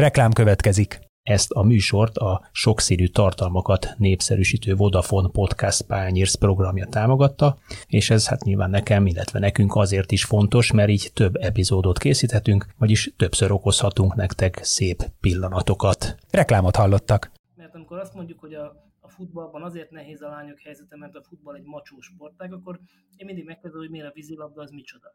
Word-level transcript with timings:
Reklám 0.00 0.32
következik. 0.32 1.00
Ezt 1.22 1.50
a 1.50 1.62
műsort 1.62 2.16
a 2.16 2.48
sokszínű 2.52 3.06
tartalmakat 3.06 3.94
népszerűsítő 3.96 4.74
Vodafone 4.74 5.28
Podcast 5.28 5.82
Pányérsz 5.82 6.34
programja 6.34 6.86
támogatta, 6.86 7.58
és 7.86 8.10
ez 8.10 8.28
hát 8.28 8.44
nyilván 8.44 8.70
nekem, 8.70 9.06
illetve 9.06 9.38
nekünk 9.38 9.74
azért 9.74 10.12
is 10.12 10.24
fontos, 10.24 10.72
mert 10.72 10.88
így 10.88 11.10
több 11.14 11.36
epizódot 11.36 11.98
készíthetünk, 11.98 12.66
vagyis 12.78 13.12
többször 13.16 13.52
okozhatunk 13.52 14.14
nektek 14.14 14.58
szép 14.62 15.02
pillanatokat. 15.20 16.16
Reklámot 16.30 16.76
hallottak. 16.76 17.30
Mert 17.56 17.74
amikor 17.74 17.98
azt 17.98 18.14
mondjuk, 18.14 18.40
hogy 18.40 18.54
a 18.54 19.08
futballban 19.08 19.62
azért 19.62 19.90
nehéz 19.90 20.22
a 20.22 20.28
lányok 20.28 20.58
helyzete, 20.58 20.96
mert 20.96 21.14
a 21.14 21.22
futball 21.28 21.54
egy 21.54 21.64
macsó 21.64 22.00
sportág, 22.00 22.52
akkor 22.52 22.80
én 23.16 23.26
mindig 23.26 23.44
megkérdezem, 23.44 23.80
hogy 23.80 23.90
miért 23.90 24.06
a 24.06 24.12
vízilabda 24.14 24.62
az 24.62 24.70
micsoda. 24.70 25.14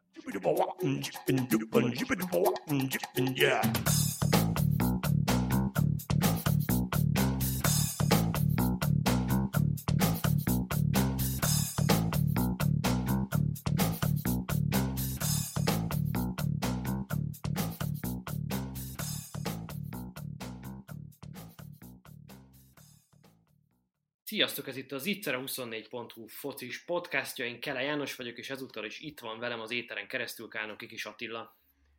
Sziasztok, 24.36 24.68
ez 24.68 24.76
itt 24.76 24.92
az 24.92 25.04
Ittere24.hu 25.06 26.26
focis 26.26 26.84
podcastja, 26.84 27.44
én 27.44 27.60
Kele 27.60 27.82
János 27.82 28.16
vagyok, 28.16 28.38
és 28.38 28.50
ezúttal 28.50 28.84
is 28.84 29.00
itt 29.00 29.20
van 29.20 29.38
velem 29.38 29.60
az 29.60 29.70
éteren 29.70 30.08
keresztül 30.08 30.48
Kánok 30.48 30.76
Kis 30.76 31.04
Attila. 31.04 31.56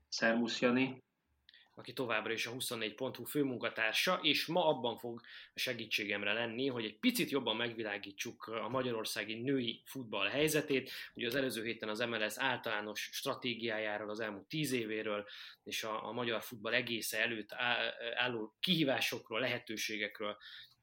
Szervusz 0.07 0.59
Jani. 0.59 1.03
Aki 1.77 1.93
továbbra 1.93 2.33
is 2.33 2.45
a 2.45 2.51
24.hu 2.51 3.23
főmunkatársa, 3.23 4.19
és 4.21 4.45
ma 4.45 4.67
abban 4.67 4.97
fog 4.97 5.21
a 5.53 5.59
segítségemre 5.59 6.33
lenni, 6.33 6.67
hogy 6.67 6.85
egy 6.85 6.99
picit 6.99 7.29
jobban 7.29 7.55
megvilágítsuk 7.55 8.47
a 8.47 8.69
magyarországi 8.69 9.41
női 9.41 9.81
futball 9.85 10.27
helyzetét. 10.27 10.91
Ugye 11.13 11.27
az 11.27 11.35
előző 11.35 11.63
héten 11.63 11.89
az 11.89 11.99
MLS 11.99 12.37
általános 12.37 13.09
stratégiájáról, 13.11 14.09
az 14.09 14.19
elmúlt 14.19 14.47
tíz 14.47 14.71
évéről, 14.71 15.25
és 15.63 15.83
a, 15.83 16.07
a 16.07 16.11
magyar 16.11 16.41
futball 16.41 16.73
egésze 16.73 17.21
előtt 17.21 17.53
álló 18.15 18.55
kihívásokról, 18.59 19.39
lehetőségekről 19.39 20.37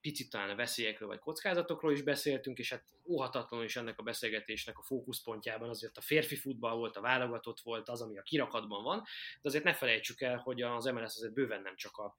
picit 0.05 0.30
talán 0.30 0.50
a 0.50 0.55
veszélyekről 0.55 1.08
vagy 1.08 1.19
kockázatokról 1.19 1.92
is 1.92 2.02
beszéltünk, 2.02 2.58
és 2.58 2.70
hát 2.70 2.84
óhatatlanul 3.06 3.64
is 3.64 3.77
ennek 3.77 3.98
a 3.98 4.02
beszélgetésnek 4.02 4.78
a 4.78 4.83
fókuszpontjában 4.83 5.69
azért 5.69 5.97
a 5.97 6.00
férfi 6.00 6.36
futball 6.36 6.74
volt, 6.74 6.97
a 6.97 7.00
válogatott 7.00 7.60
volt, 7.60 7.88
az, 7.88 8.02
ami 8.02 8.19
a 8.19 8.22
kirakatban 8.22 8.82
van, 8.82 8.98
de 9.42 9.48
azért 9.48 9.64
ne 9.64 9.75
felejtsük 9.75 10.20
el, 10.20 10.36
hogy 10.36 10.62
az 10.62 10.84
MLS 10.84 11.16
azért 11.16 11.32
bőven 11.32 11.62
nem 11.62 11.77
csak 11.77 11.97
a 11.97 12.19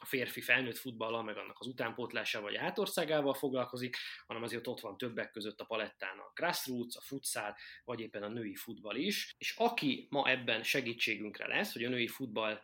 a 0.00 0.06
férfi 0.06 0.40
felnőtt 0.40 0.76
futballal, 0.76 1.22
meg 1.22 1.36
annak 1.36 1.56
az 1.58 1.66
utánpótlásával 1.66 2.50
vagy 2.50 2.58
hátországával 2.58 3.34
foglalkozik, 3.34 3.96
hanem 4.26 4.42
azért 4.42 4.66
ott 4.66 4.80
van 4.80 4.98
többek 4.98 5.30
között 5.30 5.60
a 5.60 5.64
palettán 5.64 6.18
a 6.18 6.30
grassroots, 6.34 6.96
a 6.96 7.00
futsal, 7.00 7.56
vagy 7.84 8.00
éppen 8.00 8.22
a 8.22 8.28
női 8.28 8.54
futball 8.54 8.96
is. 8.96 9.34
És 9.38 9.54
aki 9.56 10.06
ma 10.10 10.28
ebben 10.28 10.62
segítségünkre 10.62 11.46
lesz, 11.46 11.72
hogy 11.72 11.84
a 11.84 11.88
női 11.88 12.08
futball 12.08 12.60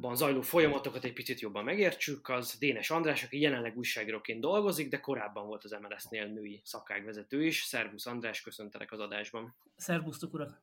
ban 0.00 0.16
zajló 0.16 0.40
folyamatokat 0.40 1.04
egy 1.04 1.12
picit 1.12 1.40
jobban 1.40 1.64
megértsük, 1.64 2.28
az 2.28 2.56
Dénes 2.58 2.90
András, 2.90 3.24
aki 3.24 3.40
jelenleg 3.40 3.76
újságíróként 3.76 4.40
dolgozik, 4.40 4.88
de 4.88 5.00
korábban 5.00 5.46
volt 5.46 5.64
az 5.64 5.76
MLS-nél 5.80 6.26
női 6.26 6.60
szakágvezető 6.64 7.44
is. 7.44 7.62
Szervusz 7.62 8.06
András, 8.06 8.40
köszöntelek 8.40 8.92
az 8.92 9.00
adásban. 9.00 9.56
Szervusztok 9.76 10.34
urak! 10.34 10.62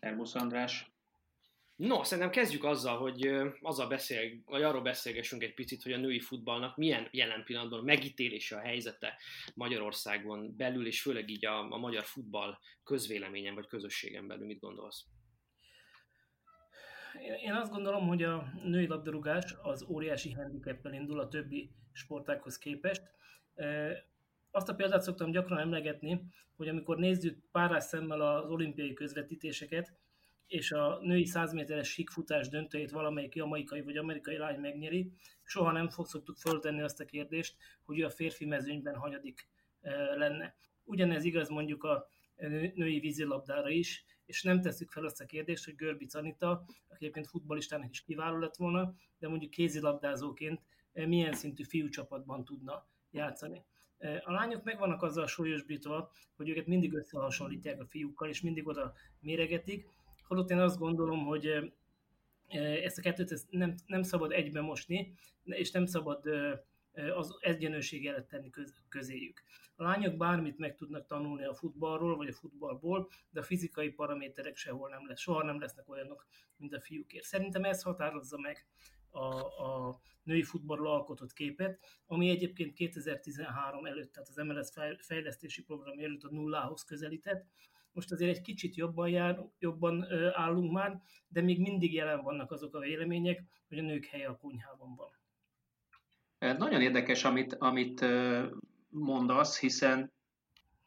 Szervusz 0.00 0.34
András! 0.34 0.90
No, 1.76 2.04
szerintem 2.04 2.32
kezdjük 2.32 2.64
azzal, 2.64 2.98
hogy 2.98 3.30
azzal 3.60 3.88
beszél, 3.88 4.42
vagy 4.44 4.62
arról 4.62 4.82
beszélgessünk 4.82 5.42
egy 5.42 5.54
picit, 5.54 5.82
hogy 5.82 5.92
a 5.92 5.98
női 5.98 6.20
futballnak 6.20 6.76
milyen 6.76 7.08
jelen 7.10 7.44
pillanatban 7.44 7.78
a 7.78 7.82
megítélése 7.82 8.56
a 8.56 8.60
helyzete 8.60 9.18
Magyarországon 9.54 10.56
belül, 10.56 10.86
és 10.86 11.02
főleg 11.02 11.30
így 11.30 11.46
a, 11.46 11.72
a 11.72 11.78
magyar 11.78 12.04
futball 12.04 12.58
közvéleményen 12.84 13.54
vagy 13.54 13.66
közösségen 13.66 14.26
belül. 14.26 14.46
Mit 14.46 14.60
gondolsz? 14.60 15.04
Én 17.42 17.52
azt 17.52 17.72
gondolom, 17.72 18.06
hogy 18.06 18.22
a 18.22 18.52
női 18.64 18.86
labdarúgás 18.86 19.54
az 19.62 19.84
óriási 19.88 20.32
handicappel 20.32 20.92
indul 20.92 21.20
a 21.20 21.28
többi 21.28 21.70
sportákhoz 21.92 22.58
képest. 22.58 23.02
Azt 24.50 24.68
a 24.68 24.74
példát 24.74 25.02
szoktam 25.02 25.30
gyakran 25.30 25.58
emlegetni, 25.58 26.22
hogy 26.56 26.68
amikor 26.68 26.96
nézzük 26.96 27.38
párás 27.50 27.84
szemmel 27.84 28.20
az 28.20 28.50
olimpiai 28.50 28.92
közvetítéseket, 28.92 29.92
és 30.46 30.72
a 30.72 30.98
női 31.02 31.24
100 31.24 31.52
méteres 31.52 31.88
síkfutás 31.88 32.48
döntőjét 32.48 32.90
valamelyik 32.90 33.34
jamaikai 33.34 33.80
vagy 33.80 33.96
amerikai 33.96 34.36
lány 34.36 34.60
megnyeri, 34.60 35.12
soha 35.42 35.72
nem 35.72 35.88
fog 35.88 36.06
szoktuk 36.06 36.36
föltenni 36.36 36.82
azt 36.82 37.00
a 37.00 37.04
kérdést, 37.04 37.56
hogy 37.84 37.98
ő 37.98 38.04
a 38.04 38.10
férfi 38.10 38.44
mezőnyben 38.44 38.94
hanyadik 38.94 39.48
lenne. 40.16 40.54
Ugyanez 40.84 41.24
igaz 41.24 41.48
mondjuk 41.48 41.84
a 41.84 42.08
női 42.74 43.00
vízilabdára 43.00 43.68
is, 43.68 44.04
és 44.26 44.42
nem 44.42 44.60
tesszük 44.60 44.90
fel 44.90 45.04
azt 45.04 45.20
a 45.20 45.26
kérdést, 45.26 45.64
hogy 45.64 45.74
Görbic 45.74 46.14
Anita, 46.14 46.50
aki 46.88 47.04
egyébként 47.04 47.28
futballistának 47.28 47.90
is 47.90 48.02
kiváló 48.02 48.38
lett 48.38 48.56
volna, 48.56 48.94
de 49.18 49.28
mondjuk 49.28 49.50
kézilabdázóként 49.50 50.60
eh, 50.92 51.06
milyen 51.06 51.32
szintű 51.32 51.62
fiúcsapatban 51.62 52.44
tudna 52.44 52.86
játszani. 53.10 53.64
Eh, 53.98 54.20
a 54.24 54.32
lányok 54.32 54.62
meg 54.62 54.78
vannak 54.78 55.02
azzal 55.02 55.26
súlyosbítva, 55.26 56.12
hogy 56.36 56.48
őket 56.48 56.66
mindig 56.66 56.94
összehasonlítják 56.94 57.80
a 57.80 57.86
fiúkkal, 57.86 58.28
és 58.28 58.40
mindig 58.40 58.66
oda 58.66 58.92
méregetik, 59.20 59.86
holott 60.26 60.50
én 60.50 60.58
azt 60.58 60.78
gondolom, 60.78 61.24
hogy 61.24 61.46
eh, 61.46 62.84
ezt 62.84 62.98
a 62.98 63.02
kettőt 63.02 63.32
ezt 63.32 63.46
nem, 63.50 63.74
nem 63.86 64.02
szabad 64.02 64.32
egybe 64.32 64.60
mosni, 64.60 65.14
és 65.44 65.70
nem 65.70 65.86
szabad 65.86 66.28
az 67.14 67.36
egyenlőség 67.40 68.06
előtt 68.06 68.28
tenni 68.28 68.50
közéjük. 68.88 69.42
A 69.76 69.82
lányok 69.82 70.16
bármit 70.16 70.58
meg 70.58 70.74
tudnak 70.74 71.06
tanulni 71.06 71.44
a 71.44 71.54
futballról, 71.54 72.16
vagy 72.16 72.28
a 72.28 72.32
futballból, 72.32 73.10
de 73.30 73.40
a 73.40 73.42
fizikai 73.42 73.90
paraméterek 73.90 74.56
sehol 74.56 74.88
nem 74.88 75.06
lesz, 75.06 75.20
soha 75.20 75.44
nem 75.44 75.60
lesznek 75.60 75.88
olyanok, 75.88 76.26
mint 76.56 76.74
a 76.74 76.80
fiúkért. 76.80 77.24
Szerintem 77.24 77.64
ez 77.64 77.82
határozza 77.82 78.38
meg 78.38 78.66
a, 79.10 79.26
a 79.66 80.00
női 80.22 80.42
futballról 80.42 80.90
alkotott 80.90 81.32
képet, 81.32 81.80
ami 82.06 82.28
egyébként 82.28 82.72
2013 82.72 83.86
előtt, 83.86 84.12
tehát 84.12 84.28
az 84.28 84.36
MLS 84.36 84.68
fejlesztési 85.06 85.62
program 85.62 85.98
előtt 85.98 86.22
a 86.22 86.30
nullához 86.30 86.84
közelített. 86.84 87.46
Most 87.92 88.12
azért 88.12 88.36
egy 88.36 88.42
kicsit 88.42 88.74
jobban, 88.74 89.08
jár, 89.08 89.50
jobban 89.58 90.06
állunk 90.32 90.72
már, 90.72 91.02
de 91.28 91.40
még 91.40 91.60
mindig 91.60 91.94
jelen 91.94 92.22
vannak 92.22 92.50
azok 92.50 92.74
a 92.74 92.78
vélemények, 92.78 93.42
hogy 93.68 93.78
a 93.78 93.82
nők 93.82 94.04
helye 94.04 94.28
a 94.28 94.36
konyhában 94.36 94.94
van. 94.94 95.21
Nagyon 96.42 96.80
érdekes, 96.80 97.24
amit, 97.24 97.54
amit 97.54 98.04
mondasz, 98.88 99.60
hiszen 99.60 100.12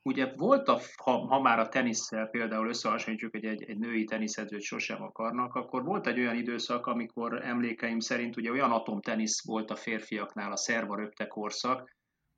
ugye 0.02 0.34
volt, 0.36 0.68
a, 0.68 0.80
ha, 1.04 1.12
ha 1.12 1.42
már 1.42 1.60
a 1.60 1.70
tenisszel 1.70 2.28
például 2.28 2.68
összehasonlítjuk, 2.68 3.32
hogy 3.32 3.46
egy, 3.46 3.64
egy 3.64 3.78
női 3.78 4.04
teniszedzőt 4.04 4.62
sosem 4.62 5.02
akarnak, 5.02 5.54
akkor 5.54 5.84
volt 5.84 6.08
egy 6.08 6.20
olyan 6.20 6.36
időszak, 6.36 6.86
amikor 6.86 7.46
emlékeim 7.46 8.00
szerint 8.00 8.38
ugye 8.38 8.52
olyan 8.52 8.72
atomtenisz 8.72 9.46
volt 9.46 9.72
a 9.72 9.76
férfiaknál, 9.76 10.52
a 10.52 10.58
szerva 10.58 10.96
röpte 10.96 11.28
korszak, 11.28 11.96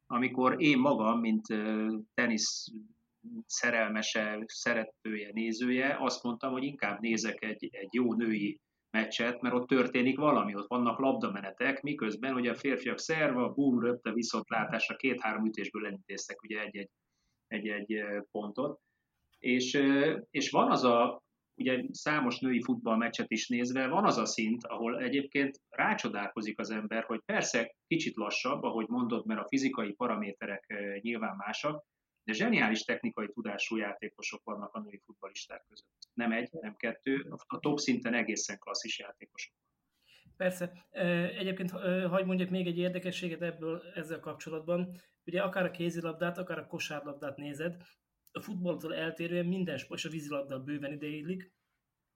amikor 0.07 0.61
én 0.61 0.78
magam, 0.78 1.19
mint 1.19 1.45
tenisz 2.13 2.67
szerelmese, 3.45 4.44
szeretője, 4.45 5.29
nézője, 5.34 5.97
azt 5.99 6.23
mondtam, 6.23 6.51
hogy 6.51 6.63
inkább 6.63 6.99
nézek 6.99 7.44
egy, 7.44 7.69
egy 7.72 7.89
jó 7.91 8.13
női 8.13 8.59
meccset, 8.97 9.41
mert 9.41 9.56
ott 9.56 9.68
történik 9.68 10.18
valami, 10.18 10.56
ott 10.56 10.68
vannak 10.68 11.00
labdamenetek, 11.00 11.81
miközben 11.81 12.35
ugye 12.35 12.52
a 12.52 12.56
férfiak 12.56 13.00
szerva, 13.00 13.53
bum, 13.53 13.80
röpte 13.80 14.12
viszontlátásra 14.12 14.96
két-három 14.96 15.46
ütésből 15.46 15.85
elintéztek 15.85 16.41
ugye 16.41 16.62
egy-egy, 16.62 16.90
egy-egy 17.47 18.03
pontot. 18.31 18.80
És, 19.40 19.81
és 20.30 20.50
van 20.50 20.72
az 20.72 20.84
a, 20.84 21.22
ugye 21.56 21.84
számos 21.91 22.40
női 22.40 22.62
futballmeccset 22.62 23.31
is 23.31 23.47
nézve, 23.47 23.88
van 23.88 24.06
az 24.06 24.18
a 24.18 24.25
szint, 24.25 24.63
ahol 24.66 25.00
egyébként 25.00 25.62
rácsodálkozik 25.69 26.59
az 26.59 26.69
ember, 26.69 27.03
hogy 27.03 27.22
persze 27.26 27.76
kicsit 27.88 28.16
lassabb, 28.16 28.64
ahogy 28.64 28.88
mondod, 28.88 29.26
mert 29.26 29.40
a 29.40 29.47
fizikai 29.47 29.94
paraméterek 29.94 30.73
nyilván 31.02 31.35
másak, 31.35 31.84
de 32.28 32.34
zseniális 32.34 32.84
technikai 32.84 33.29
tudású 33.34 33.76
játékosok 33.76 34.44
vannak 34.44 34.74
a 34.74 34.79
női 34.79 35.02
futballisták 35.06 35.66
között. 35.70 35.88
Nem 36.14 36.32
egy, 36.32 36.50
nem 36.52 36.76
kettő, 36.76 37.34
a 37.47 37.59
top 37.59 37.79
szinten 37.79 38.14
egészen 38.14 38.58
klasszis 38.58 39.00
játékosok. 39.00 39.53
Persze. 40.38 40.88
Egyébként, 41.38 41.72
hagyd 42.09 42.26
mondjak 42.26 42.50
még 42.50 42.68
egy 42.68 42.78
érdekességet 42.78 43.41
ebből 43.41 43.82
ezzel 43.96 44.20
kapcsolatban. 44.20 45.02
Ugye 45.26 45.41
akár 45.41 45.66
a 45.66 45.72
kézilabdát, 45.72 46.38
akár 46.38 46.58
a 46.58 46.68
kosárlabdát 46.68 47.38
nézed, 47.38 47.82
a 48.32 48.41
futballtól 48.41 48.96
eltérően 48.96 49.46
minden 49.46 49.78
sport, 49.78 50.00
és 50.00 50.06
a 50.06 50.09
vízilabda 50.09 50.64
bőven 50.64 50.94
ideillik, 50.94 51.53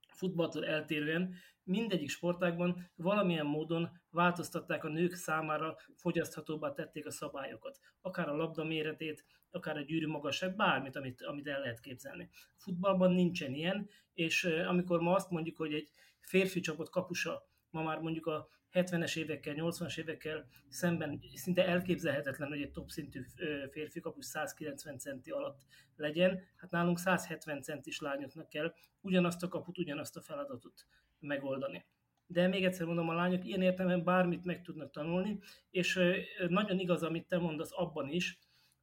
futballtól 0.08 0.66
eltérően 0.66 1.34
mindegyik 1.62 2.08
sportágban 2.08 2.90
valamilyen 2.94 3.46
módon 3.46 4.01
változtatták 4.12 4.84
a 4.84 4.88
nők 4.88 5.14
számára, 5.14 5.76
fogyaszthatóbbá 5.96 6.72
tették 6.72 7.06
a 7.06 7.10
szabályokat. 7.10 7.78
Akár 8.00 8.28
a 8.28 8.36
labda 8.36 8.64
méretét, 8.64 9.24
akár 9.50 9.76
a 9.76 9.80
gyűrű 9.80 10.06
magasság, 10.06 10.56
bármit, 10.56 10.96
amit, 10.96 11.22
amit 11.22 11.46
el 11.46 11.60
lehet 11.60 11.80
képzelni. 11.80 12.28
Futballban 12.56 13.12
nincsen 13.12 13.54
ilyen, 13.54 13.88
és 14.14 14.44
amikor 14.44 15.00
ma 15.00 15.14
azt 15.14 15.30
mondjuk, 15.30 15.56
hogy 15.56 15.74
egy 15.74 15.90
férfi 16.20 16.60
csapat 16.60 16.90
kapusa 16.90 17.46
ma 17.70 17.82
már 17.82 17.98
mondjuk 17.98 18.26
a 18.26 18.48
70-es 18.72 19.16
évekkel, 19.16 19.54
80-as 19.56 19.98
évekkel 19.98 20.46
szemben 20.68 21.20
szinte 21.34 21.66
elképzelhetetlen, 21.66 22.48
hogy 22.48 22.62
egy 22.62 22.70
top 22.70 22.88
szintű 22.88 23.24
férfi 23.70 24.00
kapus 24.00 24.24
190 24.24 24.98
centi 24.98 25.30
alatt 25.30 25.62
legyen. 25.96 26.42
Hát 26.56 26.70
nálunk 26.70 26.98
170 26.98 27.62
centis 27.62 28.00
lányoknak 28.00 28.48
kell 28.48 28.74
ugyanazt 29.00 29.42
a 29.42 29.48
kaput, 29.48 29.78
ugyanazt 29.78 30.16
a 30.16 30.20
feladatot 30.20 30.86
megoldani. 31.18 31.84
De 32.26 32.46
még 32.46 32.64
egyszer 32.64 32.86
mondom, 32.86 33.08
a 33.08 33.14
lányok 33.14 33.44
ilyen 33.44 33.62
értelemben 33.62 34.04
bármit 34.04 34.44
meg 34.44 34.62
tudnak 34.62 34.90
tanulni, 34.90 35.38
és 35.70 36.00
nagyon 36.48 36.78
igaz, 36.78 37.02
amit 37.02 37.28
te 37.28 37.38
mondasz 37.38 37.72
abban 37.72 38.08
is, 38.08 38.38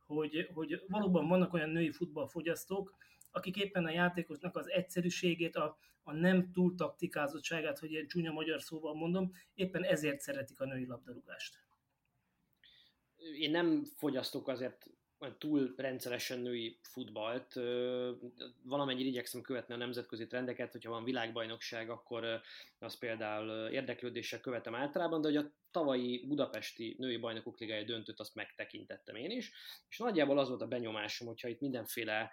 hogy, 0.05 0.49
hogy 0.53 0.83
valóban 0.87 1.27
vannak 1.27 1.53
olyan 1.53 1.69
női 1.69 1.91
futballfogyasztók, 1.91 2.95
akik 3.31 3.55
éppen 3.55 3.85
a 3.85 3.91
játékosnak 3.91 4.55
az 4.55 4.69
egyszerűségét, 4.69 5.55
a, 5.55 5.77
a 6.03 6.13
nem 6.13 6.51
túl 6.51 6.75
taktikázottságát, 6.75 7.79
hogy 7.79 7.91
ilyen 7.91 8.07
csúnya 8.07 8.31
magyar 8.31 8.61
szóval 8.61 8.95
mondom, 8.95 9.31
éppen 9.53 9.83
ezért 9.83 10.19
szeretik 10.19 10.59
a 10.59 10.65
női 10.65 10.85
labdarúgást. 10.85 11.59
Én 13.39 13.51
nem 13.51 13.83
fogyasztok 13.95 14.47
azért 14.47 14.85
túl 15.37 15.73
rendszeresen 15.77 16.39
női 16.39 16.79
futballt. 16.81 17.53
Valamennyire 18.63 19.07
igyekszem 19.07 19.41
követni 19.41 19.73
a 19.73 19.77
nemzetközi 19.77 20.27
trendeket, 20.27 20.71
hogyha 20.71 20.91
van 20.91 21.03
világbajnokság, 21.03 21.89
akkor 21.89 22.41
az 22.79 22.97
például 22.97 23.67
érdeklődéssel 23.67 24.39
követem 24.39 24.75
általában, 24.75 25.21
de 25.21 25.27
hogy 25.27 25.37
a 25.37 25.51
tavalyi 25.71 26.25
budapesti 26.27 26.95
női 26.97 27.17
bajnokok 27.17 27.59
ligája 27.59 27.83
döntőt 27.83 28.19
azt 28.19 28.35
megtekintettem 28.35 29.15
én 29.15 29.31
is, 29.31 29.51
és 29.89 29.97
nagyjából 29.97 30.39
az 30.39 30.49
volt 30.49 30.61
a 30.61 30.67
benyomásom, 30.67 31.27
hogyha 31.27 31.47
itt 31.47 31.59
mindenféle 31.59 32.31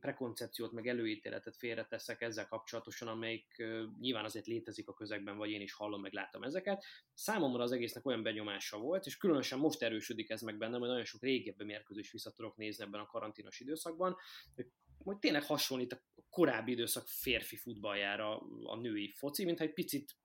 prekoncepciót, 0.00 0.72
meg 0.72 0.86
előítéletet 0.86 1.56
félreteszek 1.56 2.20
ezzel 2.20 2.48
kapcsolatosan, 2.48 3.08
amelyik 3.08 3.62
nyilván 4.00 4.24
azért 4.24 4.46
létezik 4.46 4.88
a 4.88 4.94
közegben, 4.94 5.36
vagy 5.36 5.50
én 5.50 5.60
is 5.60 5.72
hallom, 5.72 6.00
meg 6.00 6.12
látom 6.12 6.42
ezeket. 6.42 6.84
Számomra 7.14 7.62
az 7.62 7.72
egésznek 7.72 8.06
olyan 8.06 8.22
benyomása 8.22 8.78
volt, 8.78 9.06
és 9.06 9.16
különösen 9.16 9.58
most 9.58 9.82
erősödik 9.82 10.30
ez 10.30 10.40
meg 10.40 10.58
bennem, 10.58 10.80
hogy 10.80 10.88
nagyon 10.88 11.04
sok 11.04 11.22
régebbi 11.22 11.64
mérkőzés 11.64 12.10
vissza 12.10 12.32
tudok 12.32 12.56
nézni 12.56 12.84
ebben 12.84 13.00
a 13.00 13.06
karanténos 13.06 13.60
időszakban, 13.60 14.16
hogy 15.04 15.18
tényleg 15.18 15.44
hasonlít 15.44 15.92
a 15.92 16.02
korábbi 16.30 16.72
időszak 16.72 17.06
férfi 17.06 17.56
futballjára 17.56 18.38
a 18.64 18.76
női 18.76 19.12
foci, 19.16 19.44
mintha 19.44 19.64
egy 19.64 19.72
picit 19.72 20.16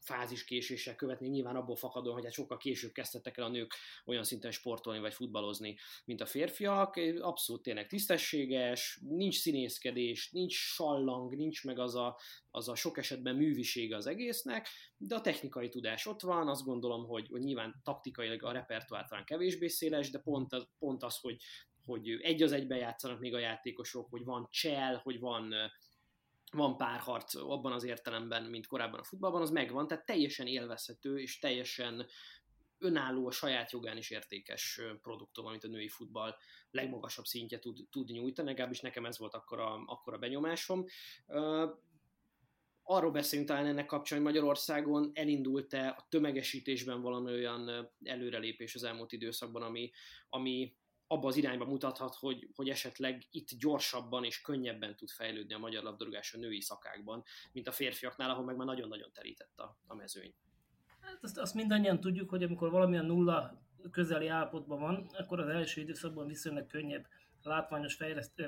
fáziskéséssel 0.00 0.96
követni, 0.96 1.28
nyilván 1.28 1.56
abból 1.56 1.76
fakadóan, 1.76 2.14
hogy 2.14 2.24
hát 2.24 2.32
sokkal 2.32 2.56
később 2.56 2.92
kezdtek 2.92 3.36
el 3.36 3.44
a 3.44 3.48
nők 3.48 3.74
olyan 4.04 4.24
szinten 4.24 4.50
sportolni 4.50 5.00
vagy 5.00 5.14
futballozni, 5.14 5.78
mint 6.04 6.20
a 6.20 6.26
férfiak. 6.26 7.00
Abszolút 7.20 7.62
tényleg 7.62 7.86
tisztességes, 7.86 9.00
nincs 9.08 9.38
színészkedés, 9.38 10.30
nincs 10.30 10.54
sallang, 10.54 11.36
nincs 11.36 11.64
meg 11.64 11.78
az 11.78 11.94
a, 11.94 12.18
az 12.50 12.68
a 12.68 12.74
sok 12.74 12.98
esetben 12.98 13.36
művisége 13.36 13.96
az 13.96 14.06
egésznek, 14.06 14.68
de 14.96 15.14
a 15.14 15.20
technikai 15.20 15.68
tudás 15.68 16.06
ott 16.06 16.20
van, 16.20 16.48
azt 16.48 16.64
gondolom, 16.64 17.06
hogy, 17.06 17.28
hogy 17.30 17.40
nyilván 17.40 17.80
taktikailag 17.84 18.42
a 18.42 18.52
repertoár 18.52 19.06
talán 19.06 19.24
kevésbé 19.24 19.66
széles, 19.66 20.10
de 20.10 20.18
pont 20.18 20.52
az, 20.52 20.66
pont 20.78 21.02
az 21.02 21.18
hogy, 21.18 21.36
hogy 21.84 22.08
egy 22.20 22.42
az 22.42 22.52
egyben 22.52 22.78
játszanak 22.78 23.20
még 23.20 23.34
a 23.34 23.38
játékosok, 23.38 24.10
hogy 24.10 24.24
van 24.24 24.48
csel, 24.50 25.00
hogy 25.02 25.18
van 25.18 25.54
van 26.50 26.76
párharc 26.76 27.34
abban 27.34 27.72
az 27.72 27.84
értelemben, 27.84 28.44
mint 28.44 28.66
korábban 28.66 29.00
a 29.00 29.04
futballban, 29.04 29.40
az 29.40 29.50
megvan, 29.50 29.86
tehát 29.86 30.06
teljesen 30.06 30.46
élvezhető 30.46 31.18
és 31.18 31.38
teljesen 31.38 32.06
önálló 32.78 33.26
a 33.26 33.30
saját 33.30 33.70
jogán 33.70 33.96
is 33.96 34.10
értékes 34.10 34.80
produktum, 35.02 35.46
amit 35.46 35.64
a 35.64 35.68
női 35.68 35.88
futball 35.88 36.36
legmagasabb 36.70 37.24
szintje 37.24 37.58
tud, 37.58 37.86
tud 37.90 38.10
nyújtani, 38.10 38.48
legalábbis 38.48 38.80
nekem 38.80 39.04
ez 39.04 39.18
volt 39.18 39.34
akkor 39.34 39.60
a, 39.60 39.84
akkor 39.86 40.14
a 40.14 40.18
benyomásom. 40.18 40.84
Arról 42.82 43.10
beszélünk 43.10 43.48
talán 43.48 43.66
ennek 43.66 43.86
kapcsán, 43.86 44.18
hogy 44.18 44.26
Magyarországon 44.26 45.10
elindult-e 45.14 45.88
a 45.88 46.06
tömegesítésben 46.08 47.00
valami 47.00 47.32
olyan 47.32 47.90
előrelépés 48.04 48.74
az 48.74 48.82
elmúlt 48.82 49.12
időszakban, 49.12 49.62
ami, 49.62 49.90
ami 50.28 50.74
abba 51.12 51.28
az 51.28 51.36
irányba 51.36 51.64
mutathat, 51.64 52.14
hogy, 52.14 52.48
hogy 52.54 52.68
esetleg 52.68 53.22
itt 53.30 53.48
gyorsabban 53.58 54.24
és 54.24 54.40
könnyebben 54.40 54.96
tud 54.96 55.08
fejlődni 55.08 55.54
a 55.54 55.58
magyar 55.58 55.82
labdarúgás 55.82 56.34
a 56.34 56.38
női 56.38 56.60
szakákban, 56.60 57.24
mint 57.52 57.68
a 57.68 57.72
férfiaknál, 57.72 58.30
ahol 58.30 58.44
meg 58.44 58.56
már 58.56 58.66
nagyon-nagyon 58.66 59.10
terített 59.12 59.58
a, 59.58 59.78
a 59.86 59.94
mezőny. 59.94 60.34
Hát 61.00 61.18
azt, 61.22 61.38
azt 61.38 61.54
mindannyian 61.54 62.00
tudjuk, 62.00 62.30
hogy 62.30 62.42
amikor 62.42 62.70
valamilyen 62.70 63.04
nulla 63.04 63.62
közeli 63.90 64.28
állapotban 64.28 64.80
van, 64.80 65.10
akkor 65.18 65.40
az 65.40 65.48
első 65.48 65.80
időszakban 65.80 66.26
viszonylag 66.26 66.66
könnyebb 66.66 67.06
látványos 67.42 67.98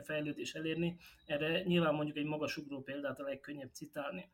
fejlődés 0.03 0.55
elérni. 0.55 0.97
Erre 1.27 1.63
nyilván 1.63 1.95
mondjuk 1.95 2.17
egy 2.17 2.25
magasugró 2.25 2.83
példát 2.83 3.21
a 3.21 3.23
legkönnyebb 3.23 3.73
citálni. 3.73 4.31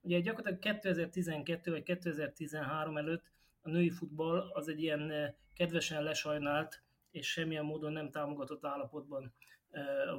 Ugye 0.00 0.20
gyakorlatilag 0.20 0.58
2012 0.58 1.70
vagy 1.70 1.82
2013 1.82 2.96
előtt 2.96 3.24
a 3.62 3.70
női 3.70 3.90
futball 3.90 4.50
az 4.52 4.68
egy 4.68 4.82
ilyen 4.82 5.10
eh, 5.10 5.34
kedvesen 5.54 6.02
lesajnált, 6.02 6.82
és 7.10 7.30
semmilyen 7.30 7.64
módon 7.64 7.92
nem 7.92 8.10
támogatott 8.10 8.64
állapotban 8.64 9.34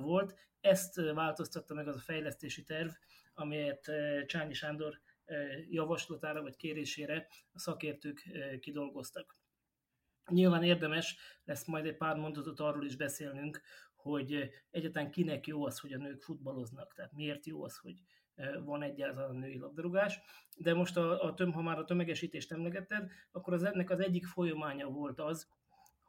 volt. 0.01 0.35
Ezt 0.59 0.95
változtatta 0.95 1.73
meg 1.73 1.87
az 1.87 1.95
a 1.95 1.99
fejlesztési 1.99 2.63
terv, 2.63 2.89
amelyet 3.33 3.91
Csányi 4.25 4.53
Sándor 4.53 5.01
javaslatára 5.69 6.41
vagy 6.41 6.55
kérésére 6.55 7.27
a 7.51 7.59
szakértők 7.59 8.29
kidolgoztak. 8.59 9.37
Nyilván 10.29 10.63
érdemes 10.63 11.17
lesz 11.43 11.65
majd 11.65 11.85
egy 11.85 11.97
pár 11.97 12.15
mondatot 12.15 12.59
arról 12.59 12.85
is 12.85 12.95
beszélnünk, 12.95 13.61
hogy 13.95 14.49
egyáltalán 14.69 15.11
kinek 15.11 15.47
jó 15.47 15.65
az, 15.65 15.79
hogy 15.79 15.93
a 15.93 15.97
nők 15.97 16.21
futballoznak, 16.21 16.93
tehát 16.93 17.13
miért 17.13 17.45
jó 17.45 17.63
az, 17.63 17.77
hogy 17.77 18.01
van 18.63 18.81
egyáltalán 18.81 19.35
női 19.35 19.57
labdarúgás. 19.57 20.19
De 20.57 20.73
most 20.73 20.97
a, 20.97 21.23
a 21.23 21.33
töm, 21.33 21.51
ha 21.51 21.61
már 21.61 21.79
a 21.79 21.85
tömegesítést 21.85 22.51
emlegetted, 22.51 23.11
akkor 23.31 23.53
az 23.53 23.63
ennek 23.63 23.89
az 23.89 23.99
egyik 23.99 24.25
folyamánya 24.25 24.87
volt 24.87 25.19
az, 25.19 25.49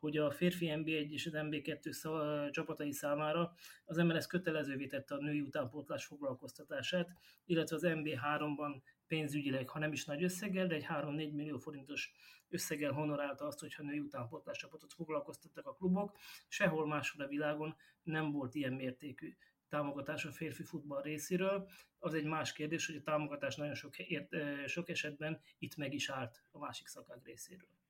hogy 0.02 0.16
a 0.16 0.31
férfi 0.31 0.66
NB1 0.70 1.10
és 1.10 1.26
az 1.26 1.32
NB2 1.34 2.50
csapatai 2.50 2.93
számára 2.93 3.54
az 3.84 3.96
MLS 3.96 4.26
kötelezővé 4.26 4.87
tette 4.87 5.14
a 5.14 5.19
női 5.19 5.40
utánpótlás 5.40 6.04
foglalkoztatását, 6.04 7.10
illetve 7.44 7.76
az 7.76 7.82
NB3-ban 7.84 8.82
pénzügyileg, 9.06 9.69
ha 9.69 9.78
nem 9.78 9.93
is 9.93 10.04
nagy 10.04 10.22
összeggel, 10.22 10.66
de 10.66 10.75
egy 10.75 10.87
3-4 10.88 11.32
millió 11.32 11.58
forintos 11.58 12.12
összeggel 12.49 12.93
honorálta 12.93 13.44
azt, 13.44 13.60
hogyha 13.60 13.82
női 13.82 13.99
utánpótlás 13.99 14.58
csapatot 14.58 14.93
foglalkoztattak 14.93 15.66
a 15.66 15.75
klubok. 15.75 16.16
Sehol 16.49 16.87
máshol 16.87 17.25
a 17.25 17.28
világon 17.28 17.76
nem 18.02 18.32
volt 18.32 18.54
ilyen 18.54 18.72
mértékű 18.72 19.37
támogatás 19.69 20.25
a 20.25 20.32
férfi 20.32 20.62
futball 20.62 21.02
részéről. 21.02 21.69
Az 21.99 22.14
egy 22.14 22.25
más 22.25 22.52
kérdés, 22.52 22.87
hogy 22.87 22.96
a 22.96 23.02
támogatás 23.02 23.56
nagyon 23.56 23.75
sok, 23.75 23.99
ért, 23.99 24.34
sok 24.66 24.88
esetben 24.88 25.40
itt 25.58 25.76
meg 25.76 25.94
is 25.94 26.08
állt 26.08 26.43
a 26.50 26.58
másik 26.58 26.87
szakák 26.87 27.25
részéről 27.25 27.81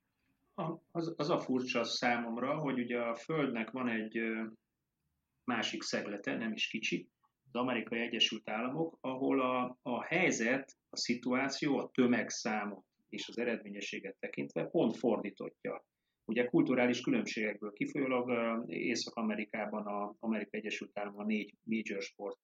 az, 0.91 1.15
az 1.17 1.31
a 1.31 1.39
furcsa 1.39 1.85
számomra, 1.85 2.59
hogy 2.59 2.79
ugye 2.79 2.99
a 2.99 3.15
Földnek 3.15 3.71
van 3.71 3.89
egy 3.89 4.21
másik 5.45 5.83
szeglete, 5.83 6.37
nem 6.37 6.53
is 6.53 6.69
kicsi, 6.69 7.09
az 7.53 7.61
Amerikai 7.61 8.01
Egyesült 8.01 8.49
Államok, 8.49 8.99
ahol 9.01 9.41
a, 9.41 9.79
a 9.83 10.03
helyzet, 10.03 10.77
a 10.91 10.97
szituáció, 10.97 11.79
a 11.79 11.91
tömegszámot 11.91 12.85
és 13.09 13.29
az 13.29 13.39
eredményességet 13.39 14.17
tekintve 14.21 14.65
pont 14.65 14.97
fordítottja. 14.97 15.85
Ugye 16.25 16.45
kulturális 16.45 17.01
különbségekből 17.01 17.73
kifolyólag 17.73 18.65
Észak-Amerikában 18.71 19.87
az 19.87 20.17
Amerikai 20.21 20.61
Egyesült 20.61 20.99
Államok 20.99 21.21
a 21.21 21.25
négy 21.25 21.55
major 21.63 22.03
sport 22.03 22.39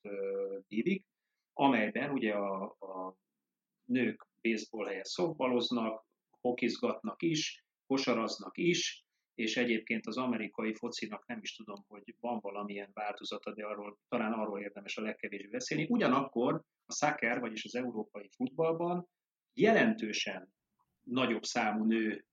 dívik, 0.68 1.04
amelyben 1.52 2.10
ugye 2.10 2.32
a, 2.32 2.64
a 2.64 3.16
nők 3.84 4.26
baseball 4.42 4.86
helyett 4.86 5.04
szoftballoznak, 5.04 6.04
hokizgatnak 6.40 7.22
is, 7.22 7.64
kosaraznak 7.88 8.58
is, 8.58 9.06
és 9.34 9.56
egyébként 9.56 10.06
az 10.06 10.16
amerikai 10.16 10.74
focinak 10.74 11.26
nem 11.26 11.38
is 11.42 11.56
tudom, 11.56 11.84
hogy 11.88 12.14
van 12.20 12.38
valamilyen 12.40 12.90
változata, 12.92 13.52
de 13.54 13.64
arról, 13.64 13.98
talán 14.08 14.32
arról 14.32 14.60
érdemes 14.60 14.96
a 14.96 15.02
legkevésbé 15.02 15.48
beszélni. 15.48 15.86
Ugyanakkor 15.90 16.62
a 16.86 16.92
soccer, 16.92 17.40
vagyis 17.40 17.64
az 17.64 17.74
európai 17.74 18.28
futballban 18.36 19.08
jelentősen 19.54 20.52
nagyobb 21.02 21.44
számú 21.44 21.84
nőt 21.84 22.26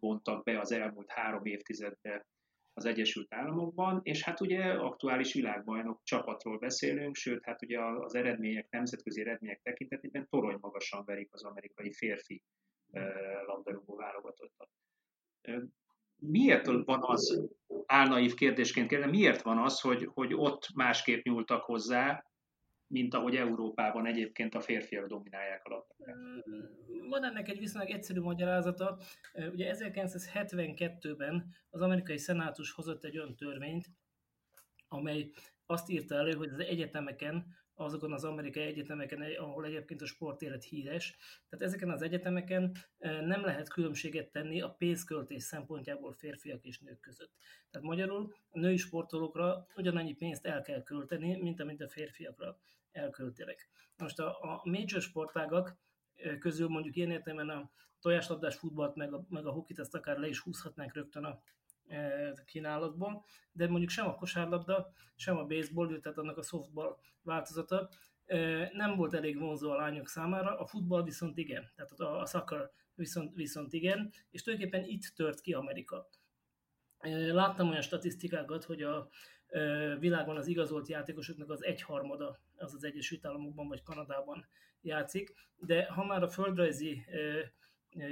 vontak 0.00 0.44
be 0.44 0.60
az 0.60 0.72
elmúlt 0.72 1.10
három 1.10 1.44
évtizedben 1.44 2.26
az 2.72 2.84
Egyesült 2.84 3.34
Államokban, 3.34 4.00
és 4.02 4.22
hát 4.22 4.40
ugye 4.40 4.62
aktuális 4.64 5.32
világbajnok 5.32 6.00
csapatról 6.02 6.58
beszélünk, 6.58 7.14
sőt, 7.14 7.44
hát 7.44 7.62
ugye 7.62 7.80
az 7.80 8.14
eredmények, 8.14 8.70
nemzetközi 8.70 9.20
eredmények 9.20 9.60
tekintetében 9.62 10.26
torony 10.28 10.58
magasan 10.60 11.04
verik 11.04 11.32
az 11.32 11.44
amerikai 11.44 11.92
férfi 11.92 12.42
labdarúgó 13.46 13.96
válogatottat. 13.96 14.68
Miért 16.16 16.66
van 16.66 17.00
az, 17.02 17.48
álnaív 17.86 18.34
kérdésként 18.34 18.88
kérdezem, 18.88 19.14
miért 19.14 19.42
van 19.42 19.58
az, 19.58 19.80
hogy, 19.80 20.08
hogy 20.14 20.34
ott 20.34 20.68
másképp 20.74 21.24
nyúltak 21.24 21.62
hozzá, 21.62 22.24
mint 22.86 23.14
ahogy 23.14 23.36
Európában 23.36 24.06
egyébként 24.06 24.54
a 24.54 24.60
férfiak 24.60 25.06
dominálják 25.06 25.64
a 25.64 25.68
labdarúgást? 25.68 26.44
Van 27.08 27.24
ennek 27.24 27.48
egy 27.48 27.58
viszonylag 27.58 27.90
egyszerű 27.90 28.20
magyarázata. 28.20 28.98
Ugye 29.52 29.74
1972-ben 29.78 31.54
az 31.70 31.80
amerikai 31.80 32.18
szenátus 32.18 32.72
hozott 32.72 33.04
egy 33.04 33.18
olyan 33.18 33.36
törvényt, 33.36 33.86
amely 34.88 35.30
azt 35.66 35.90
írta 35.90 36.14
elő, 36.14 36.32
hogy 36.32 36.48
az 36.48 36.60
egyetemeken 36.60 37.46
azokon 37.78 38.12
az 38.12 38.24
amerikai 38.24 38.62
egyetemeken, 38.62 39.22
ahol 39.38 39.64
egyébként 39.64 40.02
a 40.02 40.06
sportélet 40.06 40.64
híres. 40.64 41.16
Tehát 41.48 41.64
ezeken 41.64 41.90
az 41.90 42.02
egyetemeken 42.02 42.76
nem 43.00 43.44
lehet 43.44 43.68
különbséget 43.68 44.30
tenni 44.30 44.60
a 44.60 44.70
pénzköltés 44.70 45.42
szempontjából 45.42 46.12
férfiak 46.12 46.64
és 46.64 46.78
nők 46.78 47.00
között. 47.00 47.32
Tehát 47.70 47.86
magyarul 47.86 48.34
a 48.50 48.58
női 48.58 48.76
sportolókra 48.76 49.66
ugyanannyi 49.76 50.14
pénzt 50.14 50.46
el 50.46 50.62
kell 50.62 50.82
költeni, 50.82 51.36
mint 51.36 51.60
amit 51.60 51.80
a 51.80 51.88
férfiakra 51.88 52.58
elköltenek. 52.92 53.68
Most 53.96 54.18
a, 54.18 54.42
a 54.42 54.60
major 54.64 55.00
sportágak 55.00 55.76
közül 56.38 56.68
mondjuk 56.68 56.96
ilyen 56.96 57.10
értelemben 57.10 57.56
a 57.56 57.70
tojáslabdás 58.00 58.56
futballt, 58.56 58.94
meg 58.94 59.12
a, 59.12 59.24
meg 59.28 59.46
a 59.46 59.52
hokit, 59.52 59.78
ezt 59.78 59.94
akár 59.94 60.18
le 60.18 60.28
is 60.28 60.40
húzhatnánk 60.40 60.94
rögtön 60.94 61.24
a 61.24 61.40
kínálatból, 62.44 63.24
de 63.52 63.68
mondjuk 63.68 63.90
sem 63.90 64.06
a 64.06 64.14
kosárlabda, 64.14 64.92
sem 65.14 65.36
a 65.36 65.46
baseball, 65.46 66.00
tehát 66.00 66.18
annak 66.18 66.38
a 66.38 66.42
softball 66.42 66.98
változata 67.22 67.88
nem 68.72 68.96
volt 68.96 69.14
elég 69.14 69.38
vonzó 69.38 69.70
a 69.70 69.76
lányok 69.76 70.08
számára, 70.08 70.58
a 70.58 70.66
futball 70.66 71.02
viszont 71.02 71.38
igen, 71.38 71.70
tehát 71.74 71.90
a, 71.90 72.20
a 72.20 72.26
soccer 72.26 72.70
viszont, 72.94 73.34
viszont 73.34 73.72
igen, 73.72 74.12
és 74.30 74.42
tulajdonképpen 74.42 74.88
itt 74.88 75.12
tört 75.16 75.40
ki 75.40 75.52
Amerika. 75.52 76.08
Láttam 77.32 77.68
olyan 77.68 77.82
statisztikákat, 77.82 78.64
hogy 78.64 78.82
a 78.82 79.08
világon 79.98 80.36
az 80.36 80.46
igazolt 80.46 80.88
játékosoknak 80.88 81.50
az 81.50 81.64
egyharmada 81.64 82.38
az 82.56 82.74
az 82.74 82.84
Egyesült 82.84 83.26
Államokban 83.26 83.68
vagy 83.68 83.82
Kanadában 83.82 84.46
játszik, 84.80 85.34
de 85.56 85.84
ha 85.84 86.04
már 86.04 86.22
a 86.22 86.28
földrajzi 86.28 87.04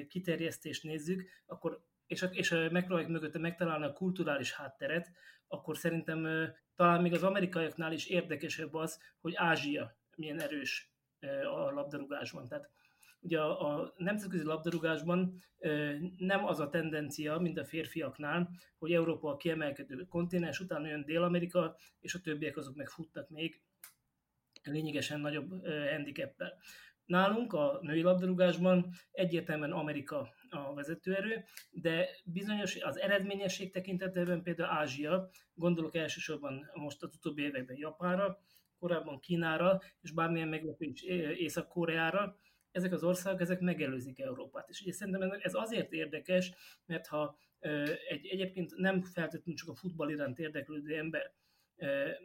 kiterjesztést 0.08 0.82
nézzük, 0.82 1.28
akkor 1.46 1.84
és, 2.06 2.26
és 2.30 2.50
megpróbáljuk 2.50 3.10
mögötte 3.10 3.38
megtalálni 3.38 3.84
a 3.84 3.92
kulturális 3.92 4.52
hátteret, 4.52 5.10
akkor 5.48 5.76
szerintem 5.76 6.50
talán 6.74 7.02
még 7.02 7.12
az 7.12 7.22
amerikaiaknál 7.22 7.92
is 7.92 8.06
érdekesebb 8.06 8.74
az, 8.74 9.00
hogy 9.20 9.34
Ázsia 9.34 9.96
milyen 10.16 10.40
erős 10.40 10.90
a 11.44 11.70
labdarúgásban. 11.70 12.48
Tehát 12.48 12.70
ugye 13.20 13.40
a, 13.40 13.80
a 13.80 13.92
nemzetközi 13.96 14.44
labdarúgásban 14.44 15.42
nem 16.16 16.44
az 16.44 16.60
a 16.60 16.68
tendencia, 16.68 17.38
mint 17.38 17.58
a 17.58 17.64
férfiaknál, 17.64 18.50
hogy 18.78 18.92
Európa 18.92 19.30
a 19.30 19.36
kiemelkedő 19.36 20.04
kontinens, 20.04 20.60
utána 20.60 20.86
jön 20.86 21.04
Dél-Amerika, 21.04 21.76
és 22.00 22.14
a 22.14 22.20
többiek 22.20 22.56
azok 22.56 22.76
meg 22.76 22.88
futnak 22.88 23.28
még 23.28 23.60
lényegesen 24.62 25.20
nagyobb 25.20 25.66
handicappel. 25.90 26.58
Nálunk 27.06 27.52
a 27.52 27.78
női 27.82 28.02
labdarúgásban 28.02 28.90
egyértelműen 29.10 29.72
Amerika 29.72 30.28
a 30.50 30.74
vezetőerő, 30.74 31.44
de 31.70 32.08
bizonyos 32.24 32.76
az 32.82 32.98
eredményesség 32.98 33.72
tekintetében 33.72 34.42
például 34.42 34.70
Ázsia, 34.70 35.30
gondolok 35.54 35.94
elsősorban 35.94 36.70
most 36.74 37.02
a 37.02 37.10
utóbbi 37.16 37.42
években 37.42 37.76
Japánra, 37.76 38.38
korábban 38.78 39.20
Kínára, 39.20 39.80
és 40.00 40.12
bármilyen 40.12 40.48
meglepés 40.48 41.02
Észak-Koreára, 41.36 42.36
ezek 42.70 42.92
az 42.92 43.04
országok 43.04 43.40
ezek 43.40 43.60
megelőzik 43.60 44.20
Európát. 44.20 44.68
És 44.68 44.80
ugye 44.80 44.92
szerintem 44.92 45.38
ez 45.40 45.54
azért 45.54 45.92
érdekes, 45.92 46.52
mert 46.86 47.06
ha 47.06 47.38
egy 48.08 48.26
egyébként 48.26 48.76
nem 48.76 49.02
feltétlenül 49.02 49.54
csak 49.54 49.68
a 49.68 49.74
futball 49.74 50.10
iránt 50.10 50.38
érdeklődő 50.38 50.96
ember 50.96 51.32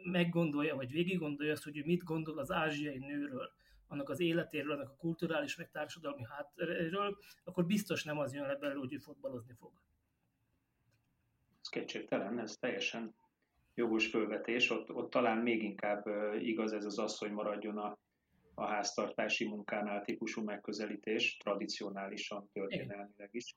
meggondolja, 0.04 0.74
vagy 0.74 0.90
végig 0.90 1.18
gondolja 1.18 1.52
azt, 1.52 1.64
hogy 1.64 1.76
ő 1.76 1.82
mit 1.84 2.02
gondol 2.02 2.38
az 2.38 2.50
ázsiai 2.50 2.98
nőről, 2.98 3.52
annak 3.92 4.08
az 4.08 4.20
életéről, 4.20 4.72
annak 4.72 4.90
a 4.90 4.96
kulturális, 4.96 5.56
meg 5.56 5.70
társadalmi 5.70 6.24
háttéről, 6.24 7.18
akkor 7.44 7.66
biztos 7.66 8.04
nem 8.04 8.18
az 8.18 8.34
jön 8.34 8.46
le 8.46 8.56
belőle, 8.56 8.78
hogy 8.78 8.92
ő 8.92 8.98
fotbalozni 8.98 9.54
fog. 9.54 9.72
Ez 11.60 11.68
kétségtelen, 11.68 12.38
ez 12.38 12.56
teljesen 12.56 13.14
jogos 13.74 14.06
fölvetés. 14.06 14.70
Ott, 14.70 14.90
ott 14.90 15.10
talán 15.10 15.38
még 15.38 15.62
inkább 15.62 16.06
igaz 16.40 16.72
ez 16.72 16.84
az 16.84 16.98
az, 16.98 17.18
hogy 17.18 17.30
maradjon 17.30 17.78
a, 17.78 17.98
a 18.54 18.66
háztartási 18.66 19.48
munkánál 19.48 20.04
típusú 20.04 20.42
megközelítés, 20.42 21.36
tradicionálisan, 21.36 22.50
történelmileg 22.52 23.28
is. 23.30 23.56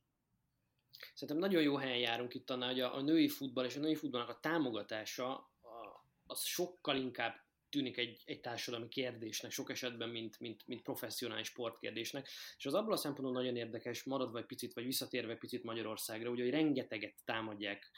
Szerintem 1.14 1.38
nagyon 1.38 1.62
jó 1.62 1.76
helyen 1.76 1.98
járunk 1.98 2.34
itt 2.34 2.50
annál, 2.50 2.70
hogy 2.70 2.80
a, 2.80 2.96
a 2.96 3.02
női 3.02 3.28
futball 3.28 3.66
és 3.66 3.76
a 3.76 3.80
női 3.80 3.96
futballnak 3.96 4.30
a 4.30 4.40
támogatása 4.40 5.36
a, 5.62 6.06
az 6.26 6.42
sokkal 6.42 6.96
inkább 6.96 7.45
tűnik 7.76 7.98
egy, 7.98 8.22
egy 8.26 8.42
társadalmi 8.42 8.88
kérdésnek 8.88 9.52
sok 9.52 9.70
esetben, 9.70 10.10
mint, 10.10 10.40
mint, 10.40 10.68
mint 10.68 10.82
professzionális 10.82 11.48
sportkérdésnek. 11.48 12.28
És 12.58 12.66
az 12.66 12.74
abból 12.74 12.94
a 12.94 12.98
szempontból 12.98 13.42
nagyon 13.42 13.56
érdekes, 13.56 14.04
maradva 14.04 14.38
egy 14.38 14.46
picit, 14.46 14.74
vagy 14.74 14.86
visszatérve 14.86 15.36
picit 15.36 15.64
Magyarországra, 15.64 16.30
ugye, 16.30 16.44
hogy 16.44 16.52
rengeteget 16.52 17.14
támadják 17.26 17.92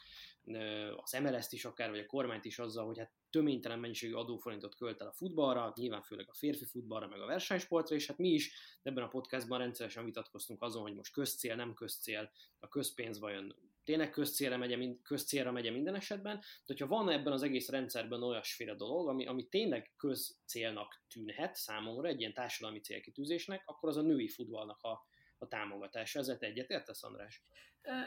az 0.96 1.12
MLS-t 1.12 1.52
is 1.52 1.64
akár, 1.64 1.90
vagy 1.90 1.98
a 1.98 2.06
kormányt 2.06 2.44
is 2.44 2.58
azzal, 2.58 2.86
hogy 2.86 2.98
hát 2.98 3.12
töménytelen 3.30 3.78
mennyiségű 3.78 4.12
adóforintot 4.12 4.74
költ 4.74 5.00
el 5.00 5.06
a 5.06 5.12
futballra, 5.12 5.72
nyilván 5.76 6.02
főleg 6.02 6.26
a 6.28 6.34
férfi 6.34 6.64
futballra, 6.64 7.08
meg 7.08 7.20
a 7.20 7.26
versenysportra, 7.26 7.94
és 7.94 8.06
hát 8.06 8.18
mi 8.18 8.28
is 8.28 8.52
ebben 8.82 9.04
a 9.04 9.08
podcastban 9.08 9.58
rendszeresen 9.58 10.04
vitatkoztunk 10.04 10.62
azon, 10.62 10.82
hogy 10.82 10.94
most 10.94 11.12
közcél, 11.12 11.54
nem 11.54 11.74
közcél, 11.74 12.30
a 12.58 12.68
közpénz 12.68 13.18
vajon 13.18 13.54
tényleg 13.88 14.10
közcélra 14.10 14.56
megye, 14.56 14.94
közcélra 15.02 15.52
megye 15.52 15.70
minden 15.70 15.94
esetben, 15.94 16.36
de 16.36 16.64
hogyha 16.66 16.86
van 16.86 17.10
ebben 17.10 17.32
az 17.32 17.42
egész 17.42 17.68
rendszerben 17.68 18.22
olyasféle 18.22 18.74
dolog, 18.74 19.08
ami, 19.08 19.26
ami 19.26 19.48
tényleg 19.48 19.92
közcélnak 19.96 21.02
tűnhet 21.08 21.54
számomra, 21.54 22.08
egy 22.08 22.20
ilyen 22.20 22.32
társadalmi 22.32 22.80
célkitűzésnek, 22.80 23.62
akkor 23.64 23.88
az 23.88 23.96
a 23.96 24.02
női 24.02 24.28
futballnak 24.28 24.82
a, 24.82 25.06
a 25.38 25.46
támogatása. 25.46 26.18
Ezzel 26.18 26.36
egyetértesz, 26.40 27.02
András? 27.02 27.44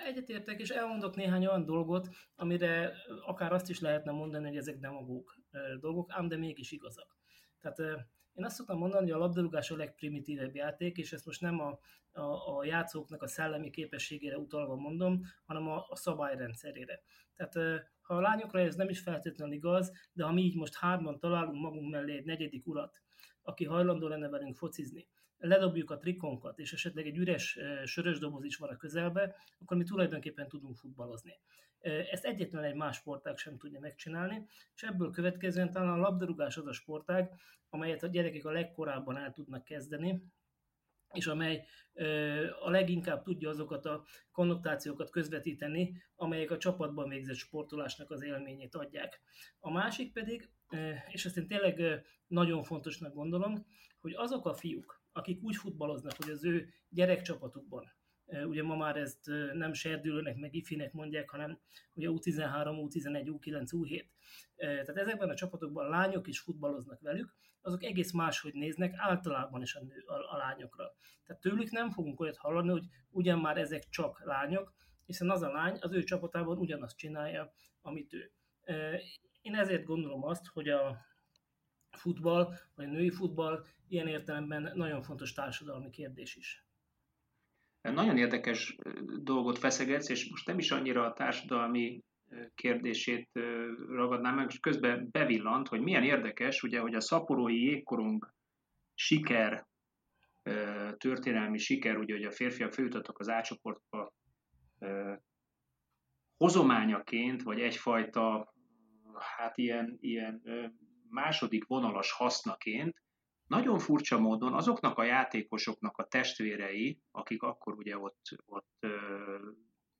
Egyetértek, 0.05 0.59
és 0.59 0.69
elmondok 0.69 1.15
néhány 1.15 1.45
olyan 1.45 1.65
dolgot, 1.65 2.07
amire 2.35 2.93
akár 3.25 3.53
azt 3.53 3.69
is 3.69 3.79
lehetne 3.79 4.11
mondani, 4.11 4.47
hogy 4.47 4.57
ezek 4.57 4.77
demagóg 4.77 5.33
dolgok, 5.79 6.11
ám 6.11 6.27
de 6.27 6.37
mégis 6.37 6.71
igazak. 6.71 7.17
Tehát 7.59 8.07
én 8.33 8.45
azt 8.45 8.55
szoktam 8.55 8.77
mondani, 8.77 9.03
hogy 9.03 9.21
a 9.21 9.23
labdarúgás 9.23 9.71
a 9.71 9.75
legprimitívebb 9.75 10.55
játék, 10.55 10.97
és 10.97 11.13
ezt 11.13 11.25
most 11.25 11.41
nem 11.41 11.59
a, 11.59 11.79
a, 12.11 12.57
a 12.57 12.63
játszóknak 12.65 13.21
a 13.21 13.27
szellemi 13.27 13.69
képességére 13.69 14.37
utalva 14.37 14.75
mondom, 14.75 15.21
hanem 15.45 15.67
a, 15.67 15.85
a 15.89 15.95
szabályrendszerére. 15.95 17.01
Tehát 17.35 17.83
ha 18.01 18.15
a 18.15 18.19
lányokra 18.21 18.59
ez 18.59 18.75
nem 18.75 18.89
is 18.89 18.99
feltétlenül 18.99 19.53
igaz, 19.53 19.91
de 20.13 20.23
ha 20.23 20.31
mi 20.31 20.41
így 20.41 20.55
most 20.55 20.75
hárman 20.75 21.19
találunk 21.19 21.61
magunk 21.61 21.91
mellé 21.91 22.15
egy 22.15 22.25
negyedik 22.25 22.67
urat, 22.67 23.01
aki 23.41 23.65
hajlandó 23.65 24.07
lenne 24.07 24.29
velünk 24.29 24.55
focizni, 24.55 25.07
ledobjuk 25.37 25.91
a 25.91 25.97
trikonkat, 25.97 26.59
és 26.59 26.73
esetleg 26.73 27.05
egy 27.05 27.17
üres 27.17 27.59
sörös 27.85 28.19
doboz 28.19 28.43
is 28.43 28.57
van 28.57 28.69
a 28.69 28.77
közelbe, 28.77 29.35
akkor 29.59 29.77
mi 29.77 29.83
tulajdonképpen 29.83 30.47
tudunk 30.47 30.77
futballozni. 30.77 31.39
Ezt 31.81 32.25
egyetlen 32.25 32.63
egy 32.63 32.75
más 32.75 32.95
sportág 32.95 33.37
sem 33.37 33.57
tudja 33.57 33.79
megcsinálni, 33.79 34.45
és 34.75 34.83
ebből 34.83 35.11
következően 35.11 35.71
talán 35.71 35.93
a 35.93 36.01
labdarúgás 36.01 36.57
az 36.57 36.67
a 36.67 36.73
sportág, 36.73 37.31
amelyet 37.69 38.03
a 38.03 38.07
gyerekek 38.07 38.45
a 38.45 38.51
legkorábban 38.51 39.17
el 39.17 39.31
tudnak 39.31 39.63
kezdeni, 39.63 40.23
és 41.11 41.27
amely 41.27 41.65
a 42.63 42.69
leginkább 42.69 43.23
tudja 43.23 43.49
azokat 43.49 43.85
a 43.85 44.05
konnotációkat 44.31 45.09
közvetíteni, 45.09 46.03
amelyek 46.15 46.51
a 46.51 46.57
csapatban 46.57 47.09
végzett 47.09 47.35
sportolásnak 47.35 48.11
az 48.11 48.23
élményét 48.23 48.75
adják. 48.75 49.21
A 49.59 49.71
másik 49.71 50.13
pedig, 50.13 50.49
és 51.07 51.25
ezt 51.25 51.37
én 51.37 51.47
tényleg 51.47 52.03
nagyon 52.27 52.63
fontosnak 52.63 53.13
gondolom, 53.13 53.65
hogy 53.99 54.13
azok 54.13 54.45
a 54.45 54.53
fiúk, 54.53 55.01
akik 55.11 55.43
úgy 55.43 55.55
futballoznak, 55.55 56.13
hogy 56.17 56.29
az 56.29 56.45
ő 56.45 56.73
gyerekcsapatukban 56.89 57.93
ugye 58.45 58.63
ma 58.63 58.75
már 58.75 58.97
ezt 58.97 59.25
nem 59.53 59.73
serdülőnek, 59.73 60.35
meg 60.35 60.55
ifinek 60.55 60.93
mondják, 60.93 61.29
hanem 61.29 61.59
ugye 61.93 62.07
U13, 62.11 62.89
U11, 62.89 63.39
U9, 63.39 63.67
U7. 63.71 64.05
Tehát 64.55 64.97
ezekben 64.97 65.29
a 65.29 65.35
csapatokban 65.35 65.85
a 65.85 65.89
lányok 65.89 66.27
is 66.27 66.39
futballoznak 66.39 66.99
velük, 66.99 67.35
azok 67.61 67.83
egész 67.83 68.11
máshogy 68.11 68.53
néznek 68.53 68.93
általában 68.97 69.61
is 69.61 69.75
a, 69.75 69.81
nő, 69.81 70.03
a, 70.05 70.33
a 70.33 70.37
lányokra. 70.37 70.93
Tehát 71.25 71.41
tőlük 71.41 71.69
nem 71.69 71.91
fogunk 71.91 72.19
olyat 72.19 72.37
hallani, 72.37 72.69
hogy 72.69 72.85
ugyan 73.09 73.39
már 73.39 73.57
ezek 73.57 73.89
csak 73.89 74.21
lányok, 74.25 74.73
hiszen 75.05 75.29
az 75.29 75.41
a 75.41 75.51
lány 75.51 75.77
az 75.79 75.93
ő 75.93 76.03
csapatában 76.03 76.57
ugyanazt 76.57 76.97
csinálja, 76.97 77.53
amit 77.81 78.13
ő. 78.13 78.31
Én 79.41 79.55
ezért 79.55 79.83
gondolom 79.83 80.23
azt, 80.23 80.47
hogy 80.47 80.69
a 80.69 80.97
futball, 81.91 82.53
vagy 82.75 82.85
a 82.85 82.89
női 82.89 83.09
futball 83.09 83.65
ilyen 83.87 84.07
értelemben 84.07 84.71
nagyon 84.75 85.01
fontos 85.01 85.33
társadalmi 85.33 85.89
kérdés 85.89 86.35
is. 86.35 86.65
Nagyon 87.81 88.17
érdekes 88.17 88.75
dolgot 89.21 89.57
feszegetsz, 89.57 90.09
és 90.09 90.29
most 90.29 90.47
nem 90.47 90.57
is 90.57 90.71
annyira 90.71 91.05
a 91.05 91.13
társadalmi 91.13 92.01
kérdését 92.55 93.29
ragadnám 93.87 94.35
meg, 94.35 94.49
és 94.49 94.59
közben 94.59 95.07
bevillant, 95.11 95.67
hogy 95.67 95.81
milyen 95.81 96.03
érdekes, 96.03 96.63
ugye, 96.63 96.79
hogy 96.79 96.95
a 96.95 97.01
szaporói 97.01 97.63
jégkorong 97.63 98.33
siker, 98.93 99.67
történelmi 100.97 101.57
siker, 101.57 101.97
ugye, 101.97 102.13
hogy 102.13 102.23
a 102.23 102.31
férfiak 102.31 102.73
feljutottak 102.73 103.19
az 103.19 103.29
átcsoportba 103.29 104.13
hozományaként, 106.37 107.43
vagy 107.43 107.59
egyfajta 107.59 108.53
hát 109.19 109.57
ilyen, 109.57 109.97
ilyen 109.99 110.41
második 111.09 111.65
vonalas 111.65 112.11
hasznaként 112.11 113.01
nagyon 113.51 113.79
furcsa 113.79 114.19
módon 114.19 114.53
azoknak 114.53 114.97
a 114.97 115.03
játékosoknak 115.03 115.97
a 115.97 116.07
testvérei, 116.07 116.99
akik 117.11 117.43
akkor 117.43 117.73
ugye 117.73 117.97
ott, 117.97 118.25
ott 118.45 118.85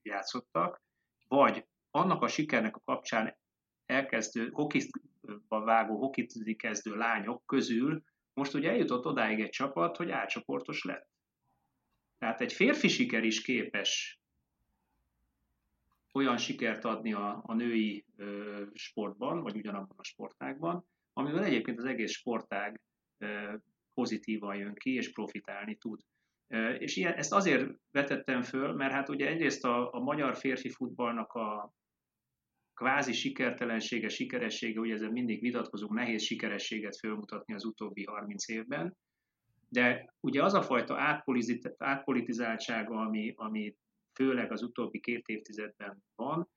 játszottak, 0.01 0.81
vagy 1.27 1.65
annak 1.89 2.21
a 2.21 2.27
sikernek 2.27 2.75
a 2.75 2.79
kapcsán 2.79 3.37
elkezdő, 3.85 4.49
hokizba 4.51 5.63
vágó, 5.63 5.97
hokizni 5.97 6.55
kezdő 6.55 6.95
lányok 6.95 7.45
közül 7.45 8.03
most 8.33 8.53
ugye 8.53 8.69
eljutott 8.69 9.05
odáig 9.05 9.39
egy 9.39 9.49
csapat, 9.49 9.97
hogy 9.97 10.11
átcsoportos 10.11 10.83
lett. 10.83 11.09
Tehát 12.17 12.41
egy 12.41 12.53
férfi 12.53 12.87
siker 12.87 13.23
is 13.23 13.41
képes 13.41 14.19
olyan 16.13 16.37
sikert 16.37 16.85
adni 16.85 17.13
a, 17.13 17.41
a 17.45 17.53
női 17.53 18.05
ö, 18.17 18.63
sportban, 18.73 19.41
vagy 19.41 19.55
ugyanabban 19.55 19.97
a 19.97 20.03
sportágban, 20.03 20.85
amivel 21.13 21.43
egyébként 21.43 21.77
az 21.77 21.85
egész 21.85 22.11
sportág 22.11 22.81
pozitívan 23.93 24.55
jön 24.55 24.75
ki, 24.75 24.93
és 24.93 25.11
profitálni 25.11 25.75
tud. 25.75 26.01
És 26.77 26.95
ilyen, 26.95 27.13
ezt 27.13 27.33
azért 27.33 27.69
vetettem 27.91 28.41
föl, 28.41 28.73
mert 28.73 28.93
hát 28.93 29.09
ugye 29.09 29.27
egyrészt 29.27 29.65
a, 29.65 29.93
a 29.93 29.99
magyar 29.99 30.35
férfi 30.35 30.69
futballnak 30.69 31.33
a 31.33 31.73
kvázi 32.73 33.13
sikertelensége, 33.13 34.09
sikeressége, 34.09 34.79
ugye 34.79 34.93
ezzel 34.93 35.11
mindig 35.11 35.41
vitatkozunk, 35.41 35.91
nehéz 35.91 36.23
sikerességet 36.23 36.97
fölmutatni 36.97 37.53
az 37.53 37.65
utóbbi 37.65 38.03
30 38.03 38.47
évben, 38.47 38.97
de 39.69 40.13
ugye 40.19 40.43
az 40.43 40.53
a 40.53 40.61
fajta 40.61 41.19
átpolitizáltsága, 41.77 42.95
ami, 42.95 43.33
ami 43.35 43.75
főleg 44.13 44.51
az 44.51 44.63
utóbbi 44.63 44.99
két 44.99 45.27
évtizedben 45.27 46.03
van, 46.15 46.49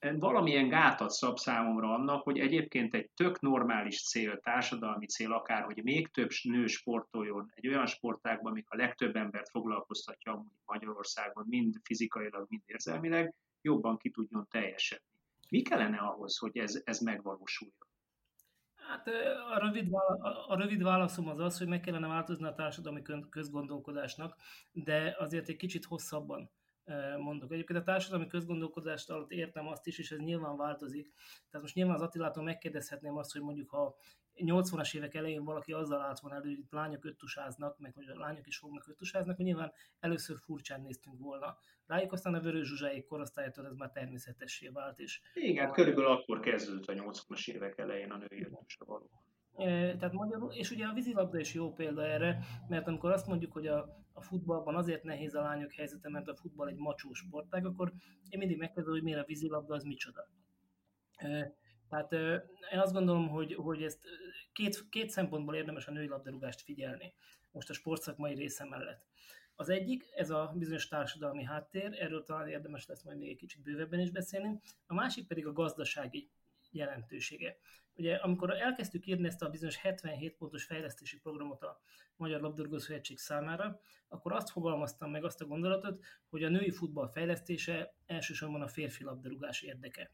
valamilyen 0.00 0.68
gátat 0.68 1.10
szab 1.10 1.38
számomra 1.38 1.94
annak, 1.94 2.22
hogy 2.22 2.38
egyébként 2.38 2.94
egy 2.94 3.10
tök 3.14 3.40
normális 3.40 4.08
cél, 4.08 4.40
társadalmi 4.40 5.06
cél 5.06 5.32
akár, 5.32 5.62
hogy 5.62 5.82
még 5.82 6.08
több 6.08 6.30
nő 6.42 6.66
sportoljon 6.66 7.52
egy 7.54 7.68
olyan 7.68 7.86
sportágban, 7.86 8.50
amik 8.50 8.70
a 8.70 8.76
legtöbb 8.76 9.16
embert 9.16 9.48
foglalkoztatja 9.48 10.44
Magyarországon, 10.64 11.44
mind 11.48 11.74
fizikailag, 11.82 12.46
mind 12.48 12.62
érzelmileg, 12.66 13.34
jobban 13.60 13.96
ki 13.96 14.10
tudjon 14.10 14.46
teljesedni. 14.50 15.14
Mi 15.48 15.62
kellene 15.62 15.96
ahhoz, 15.96 16.38
hogy 16.38 16.56
ez, 16.56 16.82
ez 16.84 17.00
megvalósuljon? 17.00 17.86
Hát 18.88 19.06
a 19.54 19.58
rövid, 19.58 19.94
a 20.48 20.56
rövid 20.56 20.82
válaszom 20.82 21.28
az 21.28 21.38
az, 21.38 21.58
hogy 21.58 21.66
meg 21.66 21.80
kellene 21.80 22.06
változni 22.06 22.46
a 22.46 22.54
társadalmi 22.54 23.02
közgondolkodásnak, 23.30 24.36
de 24.72 25.16
azért 25.18 25.48
egy 25.48 25.56
kicsit 25.56 25.84
hosszabban 25.84 26.50
mondok. 27.18 27.52
Egyébként 27.52 27.78
a 27.78 27.82
társadalmi 27.82 28.26
közgondolkodást 28.26 29.10
alatt 29.10 29.30
értem 29.30 29.66
azt 29.66 29.86
is, 29.86 29.98
és 29.98 30.10
ez 30.10 30.18
nyilván 30.18 30.56
változik. 30.56 31.12
Tehát 31.50 31.60
most 31.60 31.74
nyilván 31.74 31.94
az 31.94 32.02
Attilától 32.02 32.44
megkérdezhetném 32.44 33.16
azt, 33.16 33.32
hogy 33.32 33.42
mondjuk 33.42 33.70
ha 33.70 33.96
80-as 34.36 34.96
évek 34.96 35.14
elején 35.14 35.44
valaki 35.44 35.72
azzal 35.72 36.00
állt 36.00 36.20
volna 36.20 36.36
elő, 36.36 36.48
hogy 36.48 36.58
itt 36.58 36.72
lányok 36.72 37.04
öttusáznak, 37.04 37.78
meg 37.78 37.94
hogy 37.94 38.08
a 38.08 38.18
lányok 38.18 38.46
is 38.46 38.58
fognak 38.58 38.88
öttusáznak, 38.88 39.36
hogy 39.36 39.44
nyilván 39.44 39.72
először 39.98 40.36
furcsán 40.38 40.80
néztünk 40.80 41.18
volna. 41.18 41.58
Rájuk 41.86 42.12
aztán 42.12 42.34
a 42.34 42.40
Vörös 42.40 42.68
Zsuzsáik 42.68 43.04
korosztálytól 43.04 43.66
ez 43.66 43.74
már 43.74 43.90
természetessé 43.90 44.68
vált. 44.68 44.98
És 44.98 45.20
Igen, 45.34 45.70
körülbelül 45.70 46.10
akkor 46.10 46.40
kezdődött 46.40 46.86
a 46.86 46.92
80-as 46.92 47.48
évek 47.50 47.78
elején 47.78 48.10
a 48.10 48.16
női 48.16 48.44
öttusa 48.44 48.84
való. 48.84 49.10
Tehát 49.56 50.12
magyarul, 50.12 50.52
és 50.52 50.70
ugye 50.70 50.86
a 50.86 50.92
vízilabda 50.92 51.38
is 51.38 51.54
jó 51.54 51.72
példa 51.72 52.06
erre, 52.06 52.38
mert 52.68 52.86
amikor 52.86 53.10
azt 53.10 53.26
mondjuk, 53.26 53.52
hogy 53.52 53.66
a, 53.66 54.04
a 54.12 54.20
futballban 54.20 54.76
azért 54.76 55.02
nehéz 55.02 55.34
a 55.34 55.42
lányok 55.42 55.72
helyzete, 55.72 56.08
mert 56.08 56.28
a 56.28 56.36
futball 56.36 56.68
egy 56.68 56.76
macsó 56.76 57.12
sportág, 57.12 57.66
akkor 57.66 57.92
én 58.28 58.38
mindig 58.38 58.58
megkérdezem, 58.58 58.92
hogy 58.92 59.02
miért 59.02 59.20
a 59.20 59.24
vízilabda 59.26 59.74
az 59.74 59.82
micsoda. 59.82 60.28
Tehát 61.88 62.12
én 62.72 62.78
azt 62.78 62.92
gondolom, 62.92 63.28
hogy, 63.28 63.54
hogy 63.54 63.82
ezt 63.82 64.00
két, 64.52 64.88
két 64.88 65.10
szempontból 65.10 65.54
érdemes 65.54 65.86
a 65.86 65.92
női 65.92 66.08
labdarúgást 66.08 66.60
figyelni, 66.60 67.14
most 67.50 67.70
a 67.70 67.72
sportszakmai 67.72 68.34
része 68.34 68.64
mellett. 68.64 69.04
Az 69.54 69.68
egyik, 69.68 70.04
ez 70.14 70.30
a 70.30 70.52
bizonyos 70.54 70.88
társadalmi 70.88 71.44
háttér, 71.44 71.96
erről 72.00 72.24
talán 72.24 72.48
érdemes 72.48 72.86
lesz 72.86 73.02
majd 73.02 73.18
még 73.18 73.28
egy 73.28 73.36
kicsit 73.36 73.62
bővebben 73.62 74.00
is 74.00 74.10
beszélni, 74.10 74.60
a 74.86 74.94
másik 74.94 75.26
pedig 75.26 75.46
a 75.46 75.52
gazdasági 75.52 76.30
jelentősége. 76.76 77.56
Ugye 77.94 78.14
amikor 78.14 78.50
elkezdtük 78.50 79.06
írni 79.06 79.26
ezt 79.26 79.42
a 79.42 79.48
bizonyos 79.48 79.76
77 79.76 80.36
pontos 80.36 80.64
fejlesztési 80.64 81.18
programot 81.18 81.62
a 81.62 81.80
Magyar 82.16 82.40
Labdarúgó 82.40 82.78
Szövetség 82.78 83.18
számára, 83.18 83.80
akkor 84.08 84.32
azt 84.32 84.50
fogalmaztam 84.50 85.10
meg 85.10 85.24
azt 85.24 85.40
a 85.40 85.46
gondolatot, 85.46 86.04
hogy 86.28 86.44
a 86.44 86.48
női 86.48 86.70
futball 86.70 87.10
fejlesztése 87.10 87.94
elsősorban 88.06 88.62
a 88.62 88.68
férfi 88.68 89.04
labdarúgás 89.04 89.62
érdeke. 89.62 90.12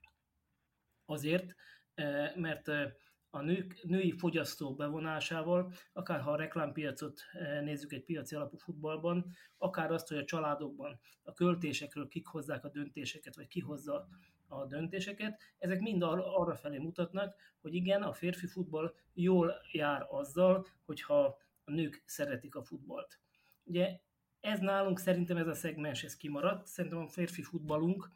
Azért, 1.05 1.55
eh, 1.95 2.35
mert 2.37 2.69
eh, 2.69 2.93
a 3.31 3.41
nők, 3.41 3.83
női 3.83 4.11
fogyasztó 4.11 4.75
bevonásával, 4.75 5.73
akár 5.93 6.21
ha 6.21 6.31
a 6.31 6.37
reklámpiacot 6.37 7.21
eh, 7.33 7.63
nézzük 7.63 7.93
egy 7.93 8.05
piaci 8.05 8.35
alapú 8.35 8.57
futballban, 8.57 9.37
akár 9.57 9.91
azt, 9.91 10.09
hogy 10.09 10.17
a 10.17 10.25
családokban 10.25 11.01
a 11.23 11.33
költésekről 11.33 12.09
kik 12.09 12.27
hozzák 12.27 12.65
a 12.65 12.71
döntéseket, 12.71 13.37
vagy 13.37 13.49
ki 13.49 13.61
hozza 13.61 14.09
a 14.53 14.67
döntéseket, 14.67 15.41
ezek 15.59 15.81
mind 15.81 16.03
arra 16.03 16.55
felé 16.55 16.79
mutatnak, 16.79 17.35
hogy 17.61 17.75
igen, 17.75 18.03
a 18.03 18.13
férfi 18.13 18.47
futball 18.47 18.95
jól 19.13 19.55
jár 19.73 20.07
azzal, 20.11 20.67
hogyha 20.85 21.39
a 21.65 21.71
nők 21.71 22.03
szeretik 22.07 22.55
a 22.55 22.63
futballt. 22.63 23.19
Ugye 23.65 24.01
ez 24.41 24.59
nálunk 24.59 24.99
szerintem 24.99 25.37
ez 25.37 25.47
a 25.47 25.55
szegmens 25.55 26.05
ez 26.05 26.17
kimaradt, 26.17 26.67
szerintem 26.67 27.01
a 27.01 27.09
férfi 27.09 27.43
futballunk 27.43 28.11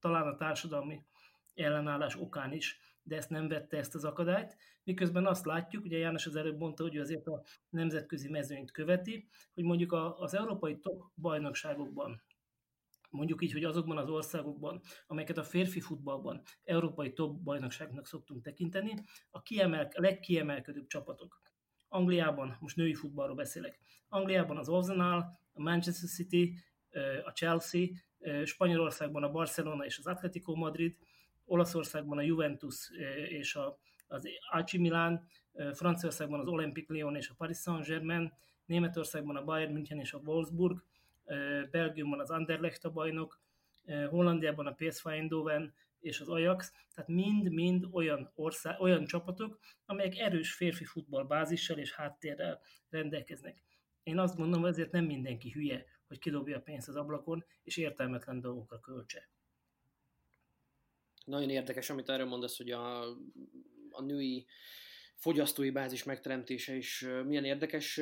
talán 0.00 0.26
a 0.26 0.36
társadalmi 0.36 1.04
ellenállás 1.54 2.16
okán 2.16 2.52
is, 2.52 2.80
de 3.02 3.16
ezt 3.16 3.30
nem 3.30 3.48
vette 3.48 3.76
ezt 3.76 3.94
az 3.94 4.04
akadályt, 4.04 4.56
miközben 4.84 5.26
azt 5.26 5.44
látjuk, 5.44 5.84
ugye 5.84 5.98
János 5.98 6.26
az 6.26 6.36
előbb 6.36 6.58
mondta, 6.58 6.82
hogy 6.82 6.96
azért 6.98 7.26
a 7.26 7.42
nemzetközi 7.68 8.28
mezőnyt 8.28 8.70
követi, 8.70 9.28
hogy 9.54 9.64
mondjuk 9.64 9.92
az 10.18 10.34
európai 10.34 10.78
top 10.78 11.02
bajnokságokban 11.14 12.22
mondjuk 13.12 13.42
így, 13.42 13.52
hogy 13.52 13.64
azokban 13.64 13.98
az 13.98 14.10
országokban, 14.10 14.80
amelyeket 15.06 15.38
a 15.38 15.44
férfi 15.44 15.80
futballban 15.80 16.42
európai 16.64 17.12
top 17.12 17.42
bajnokságnak 17.42 18.06
szoktunk 18.06 18.42
tekinteni, 18.42 18.94
a, 19.30 19.42
kiemel, 19.42 19.88
legkiemelkedőbb 19.94 20.86
csapatok. 20.86 21.40
Angliában, 21.88 22.56
most 22.60 22.76
női 22.76 22.94
futballról 22.94 23.36
beszélek, 23.36 23.80
Angliában 24.08 24.56
az 24.56 24.68
Arsenal, 24.68 25.38
a 25.52 25.62
Manchester 25.62 26.08
City, 26.08 26.54
a 27.24 27.30
Chelsea, 27.30 27.86
Spanyolországban 28.44 29.22
a 29.22 29.30
Barcelona 29.30 29.84
és 29.84 29.98
az 29.98 30.06
Atletico 30.06 30.54
Madrid, 30.54 30.96
Olaszországban 31.44 32.18
a 32.18 32.22
Juventus 32.22 32.90
és 33.28 33.54
a, 33.54 33.78
az 34.06 34.28
AC 34.50 34.72
Milan, 34.72 35.26
Franciaországban 35.72 36.40
az 36.40 36.46
Olympique 36.46 36.96
Lyon 36.96 37.16
és 37.16 37.28
a 37.28 37.34
Paris 37.34 37.56
Saint-Germain, 37.56 38.32
Németországban 38.66 39.36
a 39.36 39.44
Bayern 39.44 39.72
München 39.72 39.98
és 39.98 40.12
a 40.12 40.20
Wolfsburg, 40.24 40.82
Belgiumban 41.70 42.20
az 42.20 42.30
Anderlecht 42.30 42.84
a 42.84 42.90
bajnok, 42.90 43.40
Hollandiában 44.08 44.66
a 44.66 44.74
PSV 44.74 45.08
Eindhoven 45.08 45.74
és 46.00 46.20
az 46.20 46.28
Ajax, 46.28 46.72
tehát 46.94 47.10
mind-mind 47.10 47.86
olyan, 47.90 48.32
ország, 48.34 48.80
olyan 48.80 49.04
csapatok, 49.04 49.58
amelyek 49.86 50.18
erős 50.18 50.54
férfi 50.54 50.84
futball 50.84 51.24
bázissal 51.24 51.78
és 51.78 51.92
háttérrel 51.92 52.60
rendelkeznek. 52.90 53.62
Én 54.02 54.18
azt 54.18 54.36
gondolom, 54.36 54.64
ezért 54.64 54.90
nem 54.90 55.04
mindenki 55.04 55.50
hülye, 55.50 55.86
hogy 56.08 56.18
kidobja 56.18 56.56
a 56.56 56.60
pénzt 56.60 56.88
az 56.88 56.96
ablakon, 56.96 57.44
és 57.62 57.76
értelmetlen 57.76 58.40
dolgokra 58.40 58.80
költse. 58.80 59.28
Nagyon 61.24 61.50
érdekes, 61.50 61.90
amit 61.90 62.08
erről 62.08 62.26
mondasz, 62.26 62.56
hogy 62.56 62.70
a, 62.70 63.02
a 63.90 64.02
női 64.02 64.46
fogyasztói 65.14 65.70
bázis 65.70 66.04
megteremtése 66.04 66.74
is 66.74 67.06
milyen 67.26 67.44
érdekes 67.44 68.00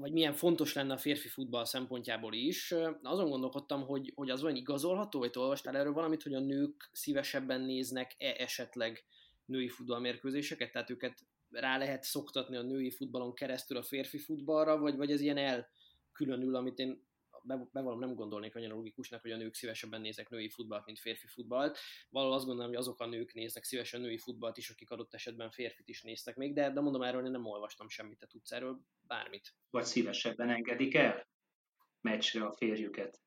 vagy 0.00 0.12
milyen 0.12 0.32
fontos 0.32 0.74
lenne 0.74 0.92
a 0.92 0.98
férfi 0.98 1.28
futball 1.28 1.64
szempontjából 1.64 2.34
is. 2.34 2.74
Azon 3.02 3.28
gondolkodtam, 3.28 3.82
hogy, 3.82 4.12
hogy 4.14 4.30
az 4.30 4.44
olyan 4.44 4.56
igazolható, 4.56 5.28
te 5.28 5.38
olvastál 5.38 5.76
erről 5.76 5.92
valamit, 5.92 6.22
hogy 6.22 6.34
a 6.34 6.40
nők 6.40 6.88
szívesebben 6.92 7.60
néznek-e 7.60 8.34
esetleg 8.38 9.04
női 9.44 9.68
futballmérkőzéseket, 9.68 10.72
tehát 10.72 10.90
őket 10.90 11.18
rá 11.50 11.78
lehet 11.78 12.02
szoktatni 12.02 12.56
a 12.56 12.62
női 12.62 12.90
futballon 12.90 13.34
keresztül 13.34 13.76
a 13.76 13.82
férfi 13.82 14.18
futballra, 14.18 14.78
vagy, 14.78 14.96
vagy 14.96 15.10
ez 15.10 15.20
ilyen 15.20 15.36
elkülönül, 15.36 16.54
amit 16.56 16.78
én 16.78 17.08
bevallom 17.72 17.98
nem 17.98 18.14
gondolnék 18.14 18.56
annyira 18.56 18.74
logikusnak, 18.74 19.20
hogy 19.20 19.30
a 19.30 19.36
nők 19.36 19.54
szívesebben 19.54 20.00
néznek 20.00 20.28
női 20.28 20.48
futballt, 20.48 20.86
mint 20.86 20.98
férfi 20.98 21.26
futballt. 21.26 21.78
Valahol 22.10 22.34
azt 22.34 22.44
gondolom, 22.44 22.70
hogy 22.70 22.80
azok 22.80 23.00
a 23.00 23.06
nők 23.06 23.32
néznek 23.32 23.64
szívesen 23.64 24.00
női 24.00 24.18
futballt 24.18 24.56
is, 24.56 24.70
akik 24.70 24.90
adott 24.90 25.14
esetben 25.14 25.50
férfit 25.50 25.88
is 25.88 26.02
néztek 26.02 26.36
még, 26.36 26.54
de, 26.54 26.70
de 26.70 26.80
mondom 26.80 27.02
erről, 27.02 27.24
én 27.24 27.30
nem 27.30 27.46
olvastam 27.46 27.88
semmit, 27.88 28.18
te 28.18 28.26
tudsz 28.26 28.52
erről 28.52 28.80
bármit. 29.06 29.54
Vagy 29.70 29.84
szívesebben 29.84 30.48
engedik 30.50 30.94
el 30.94 31.28
meccsre 32.00 32.44
a 32.44 32.52
férjüket. 32.52 33.20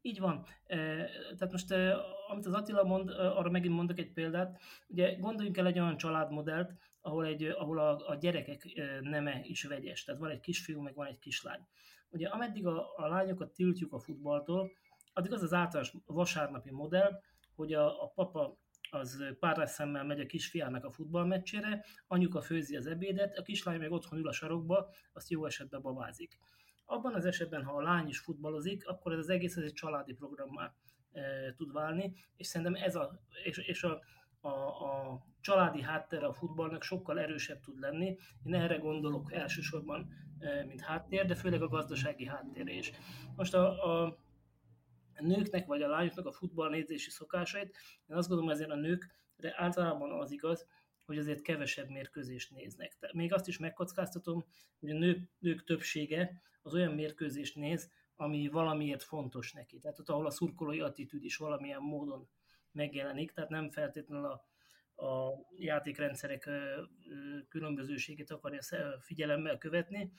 Így 0.00 0.18
van. 0.18 0.46
Tehát 0.66 1.50
most, 1.50 1.70
amit 2.28 2.46
az 2.46 2.54
Attila 2.54 2.84
mond, 2.84 3.10
arra 3.10 3.50
megint 3.50 3.74
mondok 3.74 3.98
egy 3.98 4.12
példát. 4.12 4.60
Ugye 4.86 5.14
gondoljunk 5.14 5.56
el 5.56 5.66
egy 5.66 5.78
olyan 5.78 5.96
családmodellt, 5.96 6.72
ahol, 7.00 7.26
egy, 7.26 7.44
ahol 7.44 7.78
a, 7.78 8.08
a 8.08 8.14
gyerekek 8.14 8.64
neme 9.00 9.40
is 9.42 9.62
vegyes. 9.64 10.04
Tehát 10.04 10.20
van 10.20 10.30
egy 10.30 10.40
kisfiú, 10.40 10.80
meg 10.80 10.94
van 10.94 11.06
egy 11.06 11.18
kislány. 11.18 11.66
Ugye 12.14 12.28
ameddig 12.28 12.66
a, 12.66 12.92
a 12.96 13.06
lányokat 13.06 13.52
tiltjuk 13.52 13.92
a 13.92 13.98
futballtól, 13.98 14.70
addig 15.12 15.32
az 15.32 15.42
az 15.42 15.52
általános 15.52 15.94
vasárnapi 16.06 16.70
modell, 16.70 17.20
hogy 17.54 17.72
a, 17.72 18.02
a 18.02 18.08
papa 18.08 18.56
az 18.90 19.24
pár 19.38 19.68
szemmel 19.68 20.04
megy 20.04 20.20
a 20.20 20.26
kisfiának 20.26 20.84
a 20.84 20.90
futballmeccsére, 20.90 21.84
anyuka 22.06 22.40
főzi 22.40 22.76
az 22.76 22.86
ebédet, 22.86 23.38
a 23.38 23.42
kislány 23.42 23.78
meg 23.78 23.92
otthon 23.92 24.18
ül 24.18 24.28
a 24.28 24.32
sarokba, 24.32 24.88
azt 25.12 25.30
jó 25.30 25.46
esetben 25.46 25.82
babázik. 25.82 26.38
Abban 26.84 27.14
az 27.14 27.24
esetben, 27.24 27.64
ha 27.64 27.76
a 27.76 27.82
lány 27.82 28.08
is 28.08 28.18
futballozik, 28.18 28.86
akkor 28.86 29.12
ez 29.12 29.18
az 29.18 29.28
egész 29.28 29.56
ez 29.56 29.64
egy 29.64 29.72
családi 29.72 30.12
programmal 30.12 30.74
tud 31.56 31.72
válni, 31.72 32.14
és 32.36 32.46
szerintem 32.46 32.82
ez 32.82 32.94
a, 32.94 33.20
és, 33.44 33.58
és 33.58 33.82
a, 33.82 34.00
a, 34.40 34.48
a 34.48 35.20
családi 35.40 35.82
háttere 35.82 36.26
a 36.26 36.32
futballnak 36.32 36.82
sokkal 36.82 37.20
erősebb 37.20 37.60
tud 37.60 37.78
lenni. 37.78 38.18
Én 38.42 38.54
erre 38.54 38.76
gondolok 38.76 39.32
elsősorban, 39.32 40.08
mint 40.66 40.80
háttér, 40.80 41.26
de 41.26 41.34
főleg 41.34 41.62
a 41.62 41.68
gazdasági 41.68 42.26
háttér 42.26 42.68
is. 42.68 42.92
Most 43.36 43.54
a, 43.54 44.02
a 44.04 44.18
nőknek 45.18 45.66
vagy 45.66 45.82
a 45.82 45.88
lányoknak 45.88 46.26
a 46.26 46.32
futballnézési 46.32 47.10
szokásait, 47.10 47.76
én 48.06 48.16
azt 48.16 48.28
gondolom 48.28 48.52
ezért 48.52 48.70
a 48.70 48.74
nőkre 48.74 49.54
általában 49.56 50.20
az 50.20 50.30
igaz, 50.30 50.66
hogy 51.06 51.18
azért 51.18 51.42
kevesebb 51.42 51.88
mérkőzést 51.88 52.50
néznek. 52.50 52.96
Tehát 52.98 53.14
még 53.14 53.32
azt 53.32 53.48
is 53.48 53.58
megkockáztatom, 53.58 54.44
hogy 54.80 54.90
a 54.90 54.98
nők, 54.98 55.28
nők 55.38 55.64
többsége 55.64 56.42
az 56.62 56.74
olyan 56.74 56.94
mérkőzést 56.94 57.56
néz, 57.56 57.90
ami 58.16 58.48
valamiért 58.48 59.02
fontos 59.02 59.52
neki. 59.52 59.78
Tehát 59.78 59.98
ott, 59.98 60.08
ahol 60.08 60.26
a 60.26 60.30
szurkolói 60.30 60.80
attitűd 60.80 61.24
is 61.24 61.36
valamilyen 61.36 61.80
módon 61.80 62.28
megjelenik, 62.72 63.32
tehát 63.32 63.50
nem 63.50 63.70
feltétlenül 63.70 64.24
a, 64.24 64.44
a 64.96 65.30
játékrendszerek 65.56 66.50
különbözőségét 67.48 68.30
akarja 68.30 68.60
figyelemmel 69.00 69.58
követni, 69.58 70.12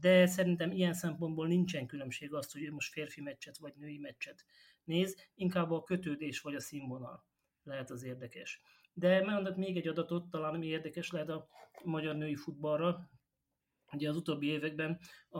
de 0.00 0.26
szerintem 0.26 0.70
ilyen 0.70 0.94
szempontból 0.94 1.46
nincsen 1.46 1.86
különbség 1.86 2.34
azt, 2.34 2.52
hogy 2.52 2.72
most 2.72 2.92
férfi 2.92 3.20
meccset 3.20 3.56
vagy 3.56 3.72
női 3.76 3.98
meccset 3.98 4.44
néz, 4.84 5.16
inkább 5.34 5.70
a 5.70 5.82
kötődés 5.82 6.40
vagy 6.40 6.54
a 6.54 6.60
színvonal 6.60 7.24
lehet 7.62 7.90
az 7.90 8.02
érdekes. 8.02 8.60
De 8.92 9.22
mondok 9.24 9.56
még 9.56 9.76
egy 9.76 9.88
adatot, 9.88 10.30
talán 10.30 10.54
ami 10.54 10.66
érdekes 10.66 11.10
lehet 11.10 11.28
a 11.28 11.48
magyar 11.84 12.16
női 12.16 12.36
futballra, 12.36 13.10
Ugye 13.92 14.08
az 14.08 14.16
utóbbi 14.16 14.46
években 14.46 15.00
a, 15.28 15.38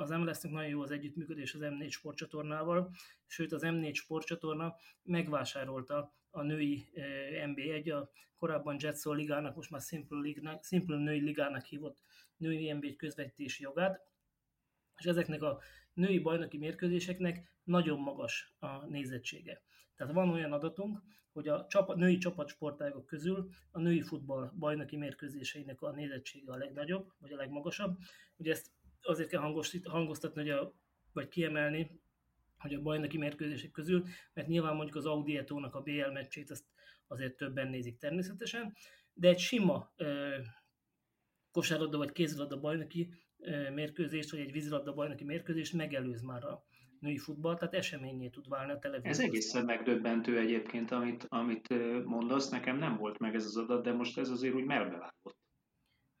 az 0.00 0.10
MLS-nek 0.10 0.52
nagyon 0.52 0.70
jó 0.70 0.82
az 0.82 0.90
együttműködés 0.90 1.54
az 1.54 1.60
M4 1.62 1.90
sportcsatornával, 1.90 2.90
sőt 3.26 3.52
az 3.52 3.62
M4 3.64 3.94
sportcsatorna 3.94 4.74
megvásárolta 5.02 6.14
a 6.34 6.42
női 6.42 6.88
e, 6.94 7.02
NB1, 7.46 8.02
a 8.02 8.10
korábban 8.36 8.76
Jetson 8.80 9.16
ligának, 9.16 9.56
most 9.56 9.70
már 9.70 9.80
Simple, 9.80 10.20
League-nak, 10.20 10.64
Simple 10.64 10.96
női 10.96 11.20
ligának 11.20 11.64
hívott 11.64 11.98
női 12.36 12.72
NB1 12.74 12.94
közvetítési 12.96 13.62
jogát, 13.62 14.00
és 14.96 15.04
ezeknek 15.04 15.42
a 15.42 15.60
női 15.92 16.18
bajnoki 16.18 16.58
mérkőzéseknek 16.58 17.52
nagyon 17.64 17.98
magas 17.98 18.54
a 18.58 18.86
nézettsége. 18.86 19.62
Tehát 19.96 20.12
van 20.12 20.30
olyan 20.30 20.52
adatunk, 20.52 21.02
hogy 21.32 21.48
a 21.48 21.66
csapat, 21.68 21.96
női 21.96 22.18
csapatsportágok 22.18 23.06
közül 23.06 23.48
a 23.70 23.80
női 23.80 24.02
futball 24.02 24.52
bajnoki 24.58 24.96
mérkőzéseinek 24.96 25.82
a 25.82 25.90
nézettsége 25.90 26.52
a 26.52 26.56
legnagyobb, 26.56 27.12
vagy 27.18 27.32
a 27.32 27.36
legmagasabb. 27.36 27.98
Ugye 28.36 28.50
ezt 28.50 28.70
azért 29.02 29.28
kell 29.28 29.40
hangoztatni, 29.84 30.40
hogy 30.40 30.50
a, 30.50 30.74
vagy 31.12 31.28
kiemelni, 31.28 32.00
hogy 32.64 32.74
a 32.74 32.82
bajnoki 32.82 33.18
mérkőzések 33.18 33.70
közül, 33.70 34.04
mert 34.32 34.48
nyilván 34.48 34.74
mondjuk 34.74 34.96
az 34.96 35.06
Audi 35.06 35.36
Etónak 35.36 35.74
a 35.74 35.80
BL 35.80 36.10
meccsét 36.12 36.50
azt 36.50 36.64
azért 37.06 37.36
többen 37.36 37.68
nézik 37.68 37.98
természetesen, 37.98 38.76
de 39.12 39.28
egy 39.28 39.38
sima 39.38 39.92
ö, 39.96 40.36
kosárlabda 41.50 41.98
vagy 41.98 42.12
kézilabda 42.12 42.60
bajnoki 42.60 43.14
ö, 43.38 43.70
mérkőzést, 43.70 44.30
vagy 44.30 44.40
egy 44.40 44.52
vízilabda 44.52 44.94
bajnoki 44.94 45.24
mérkőzést 45.24 45.72
megelőz 45.72 46.22
már 46.22 46.44
a 46.44 46.64
női 46.98 47.18
futball, 47.18 47.56
tehát 47.56 47.74
eseményé 47.74 48.28
tud 48.28 48.48
válni 48.48 48.72
a 48.72 48.78
televízió. 48.78 49.10
Ez 49.10 49.30
egészen 49.30 49.64
megdöbbentő 49.64 50.38
egyébként, 50.38 50.90
amit, 50.90 51.26
amit 51.28 51.68
mondasz, 52.04 52.48
nekem 52.48 52.76
nem 52.76 52.96
volt 52.96 53.18
meg 53.18 53.34
ez 53.34 53.44
az 53.44 53.56
adat, 53.56 53.84
de 53.84 53.92
most 53.92 54.18
ez 54.18 54.28
azért 54.28 54.54
úgy 54.54 54.64
melbevágott. 54.64 55.36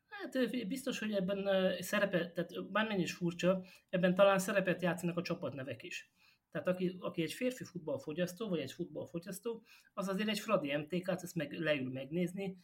Hát 0.08 0.68
biztos, 0.68 0.98
hogy 0.98 1.12
ebben 1.12 1.48
szerepet, 1.82 2.34
tehát 2.34 2.70
bármennyi 2.70 3.02
is 3.02 3.12
furcsa, 3.12 3.64
ebben 3.88 4.14
talán 4.14 4.38
szerepet 4.38 4.82
játszanak 4.82 5.16
a 5.16 5.22
csapatnevek 5.22 5.82
is. 5.82 6.10
Tehát 6.54 6.68
aki, 6.68 6.96
aki 7.00 7.22
egy 7.22 7.32
férfi 7.32 7.64
futballfogyasztó, 7.64 8.48
vagy 8.48 8.58
egy 8.58 8.72
futballfogyasztó, 8.72 9.62
az 9.92 10.08
azért 10.08 10.28
egy 10.28 10.38
Fradi 10.38 10.76
MTK-t, 10.76 11.22
ezt 11.22 11.34
meg, 11.34 11.52
leül 11.52 11.90
megnézni, 11.90 12.56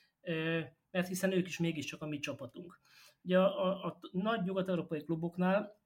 mert 0.91 1.09
hiszen 1.09 1.33
ők 1.33 1.47
is 1.47 1.59
mégiscsak 1.59 2.03
a 2.03 2.07
mi 2.07 2.19
csapatunk. 2.19 2.81
Ugye 3.23 3.39
a, 3.39 3.85
a, 3.85 3.87
a 3.87 3.99
nagy 4.13 4.43
nyugat-európai 4.43 5.05
kluboknál 5.05 5.79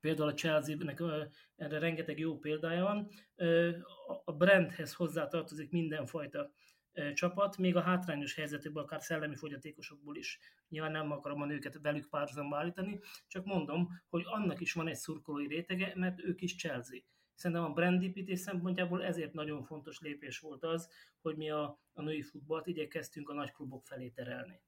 Például 0.00 0.28
a 0.28 0.34
Chelsea-nek 0.34 1.02
erre 1.56 1.78
rengeteg 1.78 2.18
jó 2.18 2.38
példája 2.38 2.82
van. 2.82 3.08
A 4.24 4.32
brandhez 4.32 4.94
hozzátartozik 4.94 5.70
mindenfajta 5.70 6.52
csapat, 7.14 7.56
még 7.56 7.76
a 7.76 7.80
hátrányos 7.80 8.34
helyzetükben, 8.34 8.82
akár 8.82 9.02
szellemi 9.02 9.36
fogyatékosokból 9.36 10.16
is. 10.16 10.38
Nyilván 10.68 10.92
nem 10.92 11.10
akarom 11.10 11.42
a 11.42 11.46
nőket 11.46 11.78
velük 11.82 12.08
párhuzamba 12.08 12.56
állítani, 12.56 13.00
csak 13.26 13.44
mondom, 13.44 13.88
hogy 14.08 14.22
annak 14.24 14.60
is 14.60 14.72
van 14.72 14.88
egy 14.88 14.96
szurkolói 14.96 15.46
rétege, 15.46 15.92
mert 15.96 16.20
ők 16.22 16.40
is 16.40 16.56
Chelsea. 16.56 16.98
Szerintem 17.34 17.64
a 17.64 17.72
brandépítés 17.72 18.38
szempontjából 18.38 19.04
ezért 19.04 19.32
nagyon 19.32 19.62
fontos 19.62 20.00
lépés 20.00 20.38
volt 20.38 20.64
az, 20.64 20.88
hogy 21.20 21.36
mi 21.36 21.50
a, 21.50 21.80
a 21.92 22.02
női 22.02 22.22
futballt 22.22 22.66
igyekeztünk 22.66 23.28
a 23.28 23.34
nagy 23.34 23.52
klubok 23.52 23.86
felé 23.86 24.08
terelni. 24.08 24.60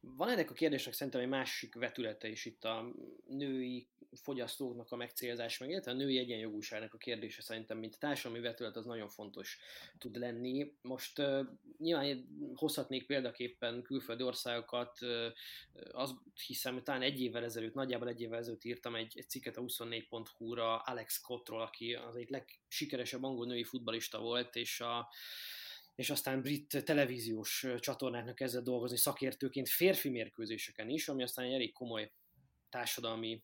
Van 0.00 0.28
ennek 0.28 0.50
a 0.50 0.54
kérdésnek 0.54 0.94
szerintem 0.94 1.20
egy 1.20 1.28
másik 1.28 1.74
vetülete 1.74 2.28
is 2.28 2.44
itt 2.44 2.64
a 2.64 2.92
női 3.26 3.88
fogyasztóknak 4.12 4.92
a 4.92 4.96
megcélzás, 4.96 5.58
meg 5.58 5.70
illetve 5.70 5.90
a 5.90 5.94
női 5.94 6.18
egyenjogúságnak 6.18 6.94
a 6.94 6.98
kérdése 6.98 7.42
szerintem, 7.42 7.78
mint 7.78 7.98
társadalmi 7.98 8.44
vetület, 8.44 8.76
az 8.76 8.84
nagyon 8.84 9.08
fontos 9.08 9.58
tud 9.98 10.16
lenni. 10.16 10.72
Most 10.82 11.18
uh, 11.18 11.46
nyilván 11.78 12.28
hozhatnék 12.54 13.06
példaképpen 13.06 13.82
külföldi 13.82 14.22
országokat, 14.22 14.98
uh, 15.02 15.26
azt 15.92 16.14
hiszem, 16.46 16.74
hogy 16.74 16.82
talán 16.82 17.02
egy 17.02 17.20
évvel 17.20 17.44
ezelőtt, 17.44 17.74
nagyjából 17.74 18.08
egy 18.08 18.20
évvel 18.20 18.38
ezelőtt 18.38 18.64
írtam 18.64 18.94
egy, 18.94 19.12
egy 19.16 19.28
cikket 19.28 19.56
a 19.56 19.62
24.hu-ra 19.62 20.76
Alex 20.76 21.14
Scottról, 21.14 21.60
aki 21.60 21.94
az 21.94 22.16
egyik 22.16 22.30
legsikeresebb 22.30 23.22
angol 23.22 23.46
női 23.46 23.64
futbalista 23.64 24.20
volt, 24.20 24.56
és 24.56 24.80
a 24.80 25.08
és 25.98 26.10
aztán 26.10 26.42
brit 26.42 26.84
televíziós 26.84 27.66
csatornáknak 27.78 28.34
kezdett 28.34 28.64
dolgozni 28.64 28.96
szakértőként 28.96 29.68
férfi 29.68 30.08
mérkőzéseken 30.08 30.88
is, 30.88 31.08
ami 31.08 31.22
aztán 31.22 31.44
egy 31.44 31.52
elég 31.52 31.72
komoly 31.72 32.12
társadalmi 32.70 33.42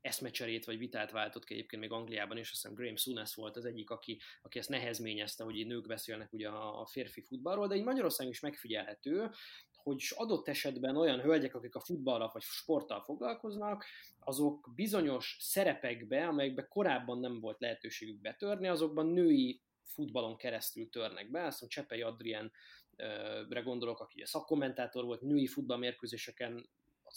eszmecserét 0.00 0.64
vagy 0.64 0.78
vitát 0.78 1.10
váltott 1.10 1.44
ki 1.44 1.54
egyébként 1.54 1.82
még 1.82 1.90
Angliában, 1.90 2.36
és 2.36 2.50
azt 2.50 2.62
hiszem 2.62 2.76
Graham 2.76 2.96
Sunes 2.96 3.34
volt 3.34 3.56
az 3.56 3.64
egyik, 3.64 3.90
aki, 3.90 4.20
aki 4.42 4.58
ezt 4.58 4.68
nehezményezte, 4.68 5.44
hogy 5.44 5.56
így 5.56 5.66
nők 5.66 5.86
beszélnek 5.86 6.32
ugye 6.32 6.48
a 6.48 6.86
férfi 6.86 7.20
futballról, 7.20 7.66
de 7.66 7.74
így 7.74 7.84
Magyarországon 7.84 8.32
is 8.32 8.40
megfigyelhető, 8.40 9.30
hogy 9.72 10.02
adott 10.14 10.48
esetben 10.48 10.96
olyan 10.96 11.20
hölgyek, 11.20 11.54
akik 11.54 11.74
a 11.74 11.80
futballal 11.80 12.30
vagy 12.32 12.42
sporttal 12.42 13.02
foglalkoznak, 13.02 13.84
azok 14.18 14.72
bizonyos 14.74 15.36
szerepekbe, 15.40 16.26
amelyekbe 16.26 16.66
korábban 16.68 17.18
nem 17.18 17.40
volt 17.40 17.60
lehetőségük 17.60 18.20
betörni, 18.20 18.68
azokban 18.68 19.06
női 19.06 19.62
futballon 19.84 20.36
keresztül 20.36 20.90
törnek 20.90 21.30
be. 21.30 21.44
Azt 21.44 21.60
mondom, 21.60 21.68
Csepei 21.68 22.02
Adrienre 22.02 23.60
gondolok, 23.64 24.00
aki 24.00 24.22
a 24.22 24.26
szakkommentátor 24.26 25.04
volt, 25.04 25.20
női 25.20 25.46
futballmérkőzéseken 25.46 26.68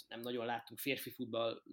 nem 0.08 0.20
nagyon 0.20 0.46
láttunk 0.46 0.80
férfi 0.80 1.10
futballt 1.10 1.64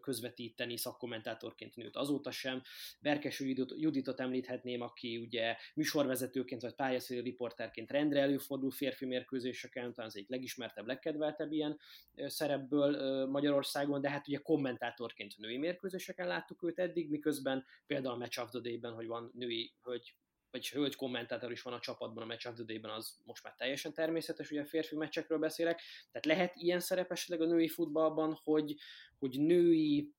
közvetíteni 0.00 0.76
szakkommentátorként 0.76 1.76
nőt 1.76 1.96
azóta 1.96 2.30
sem. 2.30 2.62
Berkes 3.00 3.40
Juditot 3.76 4.20
említhetném, 4.20 4.80
aki 4.80 5.18
ugye 5.18 5.56
műsorvezetőként 5.74 6.62
vagy 6.62 6.74
pályaszéli 6.74 7.20
riporterként 7.20 7.90
rendre 7.90 8.20
előfordul 8.20 8.70
férfi 8.70 9.06
mérkőzéseken, 9.06 9.92
talán 9.92 10.10
az 10.10 10.16
egyik 10.16 10.28
legismertebb, 10.28 10.86
legkedveltebb 10.86 11.52
ilyen 11.52 11.78
szerepből 12.14 13.26
Magyarországon, 13.26 14.00
de 14.00 14.10
hát 14.10 14.28
ugye 14.28 14.38
kommentátorként 14.38 15.36
női 15.36 15.58
mérkőzéseken 15.58 16.26
láttuk 16.26 16.62
őt 16.62 16.78
eddig, 16.78 17.10
miközben 17.10 17.64
például 17.86 18.14
a 18.14 18.18
Match 18.18 18.40
of 18.40 18.50
the 18.50 18.60
Day-ben, 18.60 18.92
hogy 18.92 19.06
van 19.06 19.30
női 19.34 19.74
hölgy 19.82 20.14
vagy 20.50 20.68
hölgy 20.68 20.96
kommentátor 20.96 21.52
is 21.52 21.62
van 21.62 21.74
a 21.74 21.80
csapatban 21.80 22.22
a 22.22 22.26
Match 22.26 22.48
of 22.48 22.54
the 22.54 22.64
Day-ben, 22.64 22.90
az 22.90 23.16
most 23.24 23.42
már 23.42 23.54
teljesen 23.54 23.92
természetes, 23.92 24.50
ugye 24.50 24.60
a 24.60 24.66
férfi 24.66 24.96
meccsekről 24.96 25.38
beszélek. 25.38 25.80
Tehát 26.10 26.26
lehet 26.26 26.56
ilyen 26.56 26.80
szerep 26.80 27.12
esetleg 27.12 27.40
a 27.40 27.52
női 27.52 27.68
futballban, 27.68 28.40
hogy, 28.42 28.74
hogy 29.18 29.40
női 29.40 30.12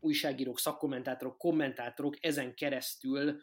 újságírók, 0.00 0.58
szakkommentátorok, 0.58 1.38
kommentátorok 1.38 2.16
ezen 2.20 2.54
keresztül 2.54 3.40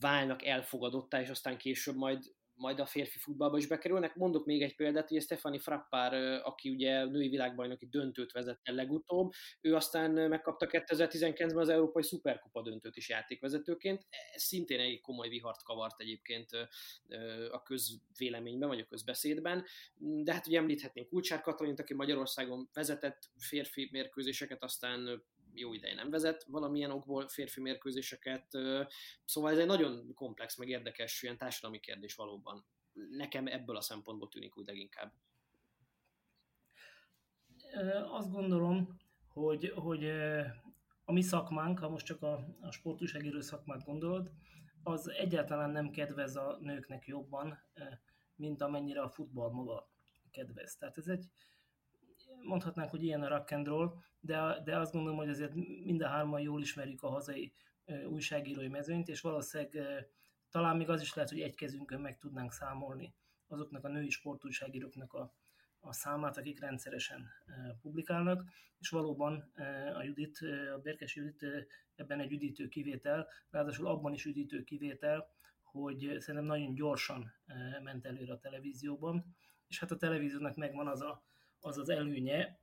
válnak 0.00 0.44
elfogadottá, 0.44 1.20
és 1.20 1.28
aztán 1.28 1.58
később 1.58 1.96
majd 1.96 2.34
majd 2.56 2.80
a 2.80 2.86
férfi 2.86 3.18
futballba 3.18 3.56
is 3.56 3.66
bekerülnek. 3.66 4.14
Mondok 4.14 4.46
még 4.46 4.62
egy 4.62 4.76
példát, 4.76 5.08
hogy 5.08 5.22
Stefani 5.22 5.58
Frappár, 5.58 6.14
aki 6.44 6.70
ugye 6.70 7.04
női 7.04 7.28
világbajnoki 7.28 7.86
döntőt 7.86 8.32
vezette 8.32 8.72
legutóbb, 8.72 9.32
ő 9.60 9.74
aztán 9.74 10.10
megkapta 10.10 10.66
2019-ben 10.70 11.56
az 11.56 11.68
Európai 11.68 12.02
Szuperkupa 12.02 12.62
döntőt 12.62 12.96
is 12.96 13.08
játékvezetőként. 13.08 14.06
Ez 14.34 14.42
szintén 14.42 14.80
egy 14.80 15.00
komoly 15.00 15.28
vihart 15.28 15.62
kavart 15.62 16.00
egyébként 16.00 16.50
a 17.50 17.62
közvéleményben, 17.62 18.68
vagy 18.68 18.80
a 18.80 18.86
közbeszédben. 18.86 19.64
De 19.98 20.32
hát 20.32 20.46
ugye 20.46 20.58
említhetnénk 20.58 21.08
Kulcsár 21.08 21.40
Katalint, 21.40 21.80
aki 21.80 21.94
Magyarországon 21.94 22.68
vezetett 22.72 23.30
férfi 23.38 23.88
mérkőzéseket, 23.92 24.62
aztán 24.62 25.22
jó 25.58 25.72
ideje 25.72 25.94
nem 25.94 26.10
vezet 26.10 26.44
valamilyen 26.44 26.90
okból 26.90 27.28
férfi 27.28 27.60
mérkőzéseket, 27.60 28.46
szóval 29.24 29.50
ez 29.50 29.58
egy 29.58 29.66
nagyon 29.66 30.14
komplex, 30.14 30.56
meg 30.56 30.68
érdekes 30.68 31.22
ilyen 31.22 31.36
társadalmi 31.36 31.80
kérdés 31.80 32.14
valóban. 32.14 32.66
Nekem 33.10 33.46
ebből 33.46 33.76
a 33.76 33.80
szempontból 33.80 34.28
tűnik 34.28 34.56
úgy 34.56 34.66
leginkább. 34.66 35.12
Azt 38.10 38.30
gondolom, 38.30 38.98
hogy, 39.28 39.72
hogy 39.74 40.04
a 41.04 41.12
mi 41.12 41.22
szakmánk, 41.22 41.78
ha 41.78 41.88
most 41.88 42.06
csak 42.06 42.22
a, 42.22 42.56
a 42.60 42.70
sportúságíró 42.70 43.40
szakmát 43.40 43.84
gondolod, 43.84 44.30
az 44.82 45.08
egyáltalán 45.08 45.70
nem 45.70 45.90
kedvez 45.90 46.36
a 46.36 46.58
nőknek 46.60 47.06
jobban, 47.06 47.58
mint 48.34 48.62
amennyire 48.62 49.00
a 49.00 49.10
futball 49.10 49.50
maga 49.50 49.90
kedvez. 50.30 50.76
Tehát 50.76 50.98
ez 50.98 51.06
egy, 51.06 51.30
mondhatnánk, 52.46 52.90
hogy 52.90 53.02
ilyen 53.02 53.22
a 53.22 53.28
rock 53.28 53.50
and 53.50 53.66
roll, 53.66 53.94
de, 54.20 54.60
de 54.64 54.78
azt 54.78 54.92
gondolom, 54.92 55.18
hogy 55.18 55.28
azért 55.28 55.54
mind 55.84 56.02
a 56.02 56.08
hárman 56.08 56.40
jól 56.40 56.60
ismerjük 56.60 57.02
a 57.02 57.08
hazai 57.08 57.52
újságírói 58.08 58.68
mezőnyt, 58.68 59.08
és 59.08 59.20
valószínűleg 59.20 59.98
talán 60.50 60.76
még 60.76 60.88
az 60.88 61.00
is 61.00 61.14
lehet, 61.14 61.30
hogy 61.30 61.40
egy 61.40 61.54
kezünkön 61.54 62.00
meg 62.00 62.18
tudnánk 62.18 62.52
számolni 62.52 63.14
azoknak 63.48 63.84
a 63.84 63.88
női 63.88 64.10
sportújságíróknak 64.10 65.12
a, 65.12 65.34
a 65.80 65.92
számát, 65.92 66.36
akik 66.36 66.60
rendszeresen 66.60 67.28
publikálnak, 67.80 68.50
és 68.78 68.88
valóban 68.88 69.52
a 69.94 70.02
Judit, 70.02 70.38
a 70.74 70.78
Berkes 70.78 71.16
Judit 71.16 71.46
ebben 71.94 72.20
egy 72.20 72.32
üdítő 72.32 72.68
kivétel, 72.68 73.28
ráadásul 73.50 73.86
abban 73.86 74.12
is 74.12 74.24
üdítő 74.24 74.64
kivétel, 74.64 75.28
hogy 75.62 76.16
szerintem 76.18 76.44
nagyon 76.44 76.74
gyorsan 76.74 77.32
ment 77.82 78.06
előre 78.06 78.32
a 78.32 78.38
televízióban, 78.38 79.36
és 79.66 79.78
hát 79.78 79.90
a 79.90 79.96
televíziónak 79.96 80.56
megvan 80.56 80.86
az 80.86 81.00
a, 81.00 81.24
az, 81.60 81.78
az 81.78 81.88
előnye, 81.88 82.60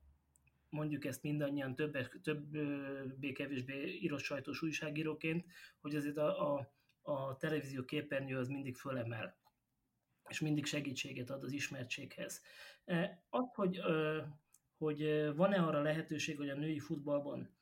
mondjuk 0.69 1.05
ezt 1.05 1.23
mindannyian 1.23 1.75
többé, 1.75 2.07
többé-kevésbé 2.23 3.97
írott 4.01 4.19
sajtós 4.19 4.61
újságíróként, 4.61 5.45
hogy 5.81 5.95
azért 5.95 6.17
a, 6.17 6.55
a, 6.55 6.73
a 7.01 7.37
televízió 7.37 7.85
képernyő 7.85 8.37
az 8.37 8.47
mindig 8.47 8.75
fölemel, 8.75 9.37
és 10.29 10.39
mindig 10.39 10.65
segítséget 10.65 11.29
ad 11.29 11.43
az 11.43 11.51
ismertséghez. 11.51 12.41
Az, 13.29 13.45
hogy, 13.53 13.81
hogy 14.77 15.31
van-e 15.35 15.57
arra 15.57 15.81
lehetőség, 15.81 16.37
hogy 16.37 16.49
a 16.49 16.55
női 16.55 16.79
futballban 16.79 17.55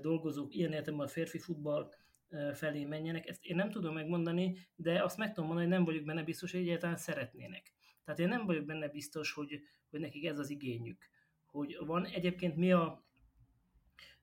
dolgozók 0.00 0.54
ilyen 0.54 0.72
értelemben 0.72 1.06
a 1.06 1.10
férfi 1.10 1.38
futball 1.38 1.92
felé 2.54 2.84
menjenek, 2.84 3.26
ezt 3.26 3.44
én 3.44 3.56
nem 3.56 3.70
tudom 3.70 3.94
megmondani, 3.94 4.68
de 4.76 5.02
azt 5.02 5.16
meg 5.16 5.28
tudom 5.28 5.44
mondani, 5.44 5.68
hogy 5.68 5.76
nem 5.76 5.84
vagyok 5.84 6.04
benne 6.04 6.22
biztos, 6.22 6.52
hogy 6.52 6.60
egyáltalán 6.60 6.96
szeretnének. 6.96 7.72
Tehát 8.08 8.22
én 8.22 8.28
nem 8.38 8.46
vagyok 8.46 8.64
benne 8.64 8.88
biztos, 8.88 9.32
hogy, 9.32 9.60
hogy 9.90 10.00
nekik 10.00 10.24
ez 10.24 10.38
az 10.38 10.50
igényük. 10.50 11.08
Hogy 11.44 11.76
van 11.80 12.06
egyébként 12.06 12.56
mi 12.56 12.72
a 12.72 13.04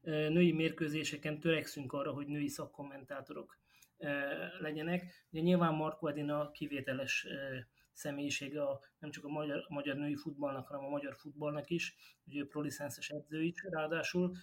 női 0.02 0.52
mérkőzéseken 0.52 1.40
törekszünk 1.40 1.94
arra, 1.94 2.12
hogy 2.12 2.28
női 2.28 2.48
szakkommentátorok 2.48 3.60
legyenek. 4.60 5.28
Ugye 5.32 5.42
nyilván 5.42 5.74
Marko 5.74 6.08
Edina 6.08 6.52
kivételes 6.52 7.28
személyisége 7.94 8.64
a, 8.64 8.80
nem 9.00 9.12
csak 9.12 9.24
a 9.24 9.30
magyar, 9.30 9.66
magyar 9.70 9.96
női 9.96 10.16
futballnak, 10.16 10.68
hanem 10.68 10.86
a 10.86 10.90
magyar 10.90 11.16
futballnak 11.18 11.70
is, 11.70 11.96
ugye 12.26 12.40
ő 12.40 12.48
prolicenszes 12.48 13.10
edző 13.10 13.44
is 13.44 13.64
ráadásul, 13.70 14.36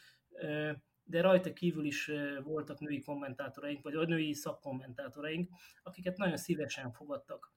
de 1.05 1.21
rajta 1.21 1.53
kívül 1.53 1.85
is 1.85 2.11
voltak 2.43 2.81
női 2.81 3.01
kommentátoraink, 3.01 3.83
vagy 3.83 3.95
a 3.95 4.05
női 4.05 4.35
szakkommentátoraink, 4.35 5.51
akiket 5.83 6.17
nagyon 6.17 6.37
szívesen 6.37 6.93
fogadtak 6.93 7.53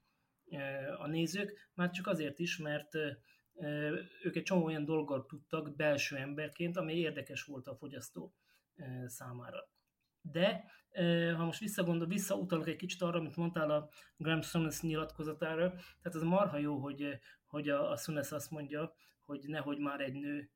a 0.98 1.08
nézők, 1.08 1.70
már 1.74 1.90
csak 1.90 2.08
azért 2.08 2.40
is, 2.40 2.58
mert 2.58 2.96
ők 4.24 4.36
egy 4.36 4.44
csomó 4.44 4.66
olyan 4.66 4.86
dolgot 4.86 5.28
tudtak 5.28 5.76
belső 5.76 6.16
emberként, 6.16 6.78
ami 6.78 6.94
érdekes 6.94 7.44
volt 7.44 7.68
a 7.68 7.76
fogyasztó 7.76 8.34
számára. 9.06 9.70
De 10.22 10.64
ha 11.36 11.46
most 11.46 11.60
visszagondol, 11.60 12.08
visszautalok 12.08 12.68
egy 12.68 12.76
kicsit 12.76 13.02
arra, 13.02 13.20
amit 13.20 13.36
mondtál 13.36 13.72
a 13.72 13.90
Graham 14.18 14.42
Souness 14.42 14.82
nyilatkozatára, 14.82 15.70
tehát 15.70 16.16
ez 16.16 16.22
marha 16.22 16.58
jó, 16.58 16.78
hogy, 16.78 17.20
hogy 17.46 17.70
a, 17.70 17.92
a 17.92 17.98
Souness 17.98 18.32
azt 18.32 18.52
mondja, 18.52 18.94
hogy 19.22 19.44
nehogy 19.48 19.78
már 19.78 20.02
egy 20.02 20.14
nő 20.14 20.50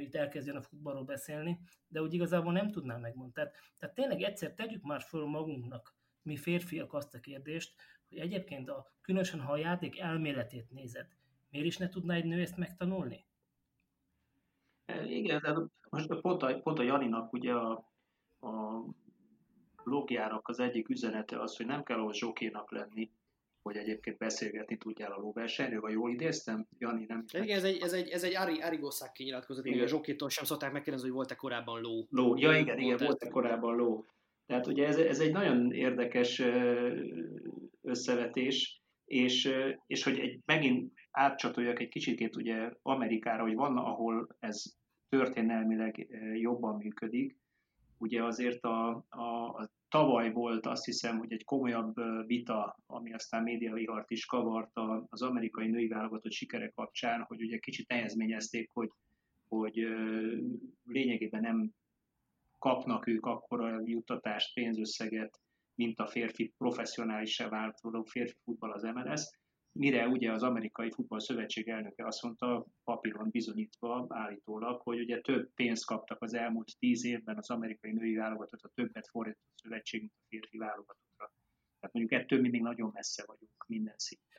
itt 0.00 0.14
elkezdjen 0.14 0.56
a 0.56 0.62
futballról 0.62 1.04
beszélni, 1.04 1.60
de 1.88 2.02
úgy 2.02 2.14
igazából 2.14 2.52
nem 2.52 2.70
tudnám 2.70 3.00
megmondani. 3.00 3.32
Tehát, 3.32 3.54
tehát 3.78 3.94
tényleg 3.94 4.22
egyszer 4.22 4.54
tegyük 4.54 4.82
már 4.82 5.02
föl 5.02 5.24
magunknak, 5.24 5.94
mi 6.22 6.36
férfiak 6.36 6.92
azt 6.92 7.14
a 7.14 7.20
kérdést, 7.20 7.74
hogy 8.12 8.20
egyébként 8.20 8.68
a, 8.68 8.92
különösen 9.00 9.40
ha 9.40 9.52
a 9.52 9.56
játék 9.56 9.98
elméletét 9.98 10.70
nézed, 10.70 11.06
miért 11.50 11.66
is 11.66 11.76
ne 11.76 11.88
tudná 11.88 12.14
egy 12.14 12.24
nő 12.24 12.40
ezt 12.40 12.56
megtanulni? 12.56 13.24
Igen, 15.06 15.40
de 15.42 15.54
most 15.90 16.20
pont 16.20 16.42
a, 16.42 16.60
pont 16.60 16.78
a 16.78 16.82
Janinak 16.82 17.32
ugye 17.32 17.52
a, 17.52 17.72
a 18.40 18.84
blogjának 19.84 20.48
az 20.48 20.60
egyik 20.60 20.88
üzenete 20.88 21.40
az, 21.40 21.56
hogy 21.56 21.66
nem 21.66 21.82
kell 21.82 21.98
ahhoz 21.98 22.16
zsokénak 22.16 22.70
lenni, 22.70 23.10
hogy 23.62 23.76
egyébként 23.76 24.18
beszélgetni 24.18 24.76
tudjál 24.76 25.12
a 25.12 25.20
lóversenyről, 25.20 25.80
vagy 25.80 25.92
jól 25.92 26.10
idéztem? 26.10 26.66
Jani, 26.78 27.04
nem? 27.08 27.24
Igen, 27.32 27.56
ez 27.56 27.64
egy, 27.64 27.80
ez 27.82 27.92
egy, 27.92 28.08
ez 28.08 28.22
egy 28.22 28.34
Ari, 28.34 28.60
Ari 28.60 28.76
Gosszák 28.76 29.12
kinyilatkozat, 29.12 29.68
hogy 29.68 29.80
a 29.80 29.86
Zsokitól 29.86 30.28
sem 30.28 30.44
szokták 30.44 30.72
megkérdezni, 30.72 31.08
hogy 31.08 31.16
volt-e 31.16 31.34
korábban 31.34 31.80
ló. 31.80 32.06
Ló, 32.10 32.36
ja 32.36 32.58
igen, 32.58 32.78
igen, 32.78 32.96
volt-e 32.96 33.28
korábban 33.28 33.76
ló. 33.76 34.04
Tehát 34.46 34.66
ugye 34.66 34.86
ez, 34.86 34.96
ez 34.96 35.20
egy 35.20 35.32
nagyon 35.32 35.72
érdekes 35.72 36.42
összevetés, 37.82 38.82
és, 39.04 39.52
és 39.86 40.02
hogy 40.02 40.18
egy, 40.18 40.40
megint 40.44 40.92
átcsatoljak 41.10 41.80
egy 41.80 41.88
kicsikét 41.88 42.36
ugye 42.36 42.70
Amerikára, 42.82 43.42
hogy 43.42 43.54
van, 43.54 43.76
ahol 43.76 44.36
ez 44.38 44.62
történelmileg 45.08 46.08
jobban 46.34 46.76
működik, 46.76 47.36
ugye 47.98 48.24
azért 48.24 48.64
a, 48.64 49.04
a, 49.08 49.22
a 49.46 49.70
tavaly 49.88 50.32
volt 50.32 50.66
azt 50.66 50.84
hiszem, 50.84 51.18
hogy 51.18 51.32
egy 51.32 51.44
komolyabb 51.44 51.94
vita, 52.26 52.78
ami 52.86 53.12
aztán 53.12 53.42
médiavihart 53.42 54.10
is 54.10 54.26
kavart 54.26 54.70
az 55.08 55.22
amerikai 55.22 55.68
női 55.68 55.88
válogatott 55.88 56.32
sikere 56.32 56.68
kapcsán, 56.68 57.22
hogy 57.22 57.42
ugye 57.42 57.58
kicsit 57.58 57.88
nehezményezték, 57.88 58.70
hogy, 58.72 58.88
hogy 59.48 59.86
lényegében 60.84 61.40
nem 61.40 61.70
kapnak 62.58 63.06
ők 63.06 63.26
akkora 63.26 63.80
juttatást, 63.84 64.54
pénzösszeget, 64.54 65.40
mint 65.74 65.98
a 65.98 66.06
férfi 66.06 66.54
professzionálisra 66.58 67.48
változó 67.48 68.02
férfi 68.02 68.36
futball 68.44 68.72
az 68.72 68.82
MLS, 68.82 69.22
mire 69.72 70.08
ugye 70.08 70.32
az 70.32 70.42
amerikai 70.42 70.90
futball 70.90 71.20
szövetség 71.20 71.68
elnöke 71.68 72.06
azt 72.06 72.22
mondta, 72.22 72.66
papíron 72.84 73.28
bizonyítva 73.30 74.06
állítólag, 74.08 74.80
hogy 74.80 75.00
ugye 75.00 75.20
több 75.20 75.50
pénzt 75.54 75.86
kaptak 75.86 76.22
az 76.22 76.34
elmúlt 76.34 76.78
tíz 76.78 77.04
évben 77.04 77.36
az 77.36 77.50
amerikai 77.50 77.92
női 77.92 78.14
válogatott, 78.14 78.62
a 78.62 78.70
többet 78.74 79.08
fordított 79.08 79.52
a 79.54 79.60
szövetség, 79.62 80.00
mint 80.00 80.12
a 80.16 80.26
férfi 80.28 80.58
válogatottra. 80.58 81.32
Tehát 81.80 81.94
mondjuk 81.94 82.20
ettől 82.20 82.40
mi 82.40 82.48
még 82.48 82.62
nagyon 82.62 82.90
messze 82.92 83.24
vagyunk 83.26 83.64
minden 83.66 83.94
szinten. 83.96 84.30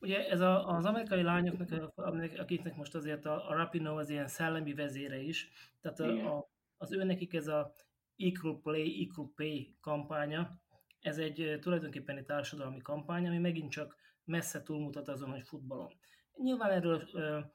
Ugye 0.00 0.28
ez 0.28 0.40
a, 0.40 0.66
az 0.66 0.84
amerikai 0.84 1.22
lányoknak, 1.22 1.92
akiknek 2.38 2.76
most 2.76 2.94
azért 2.94 3.24
a, 3.24 3.48
a 3.48 3.54
Rapino 3.54 3.98
az 3.98 4.10
ilyen 4.10 4.26
szellemi 4.26 4.74
vezére 4.74 5.20
is, 5.20 5.48
tehát 5.80 6.00
a, 6.00 6.36
a, 6.36 6.48
az 6.76 6.92
ő 6.92 7.04
nekik 7.04 7.34
ez 7.34 7.46
a 7.46 7.72
Equal 8.16 8.60
Play, 8.60 9.08
Equal 9.08 9.32
Pay 9.34 9.76
kampánya, 9.80 10.62
ez 11.00 11.18
egy 11.18 11.58
tulajdonképpen 11.60 12.16
egy 12.16 12.24
társadalmi 12.24 12.80
kampány, 12.80 13.26
ami 13.26 13.38
megint 13.38 13.70
csak 13.70 13.96
messze 14.24 14.62
túlmutat 14.62 15.08
azon, 15.08 15.30
hogy 15.30 15.42
futballon. 15.42 15.92
Nyilván 16.36 16.70
erről, 16.70 17.08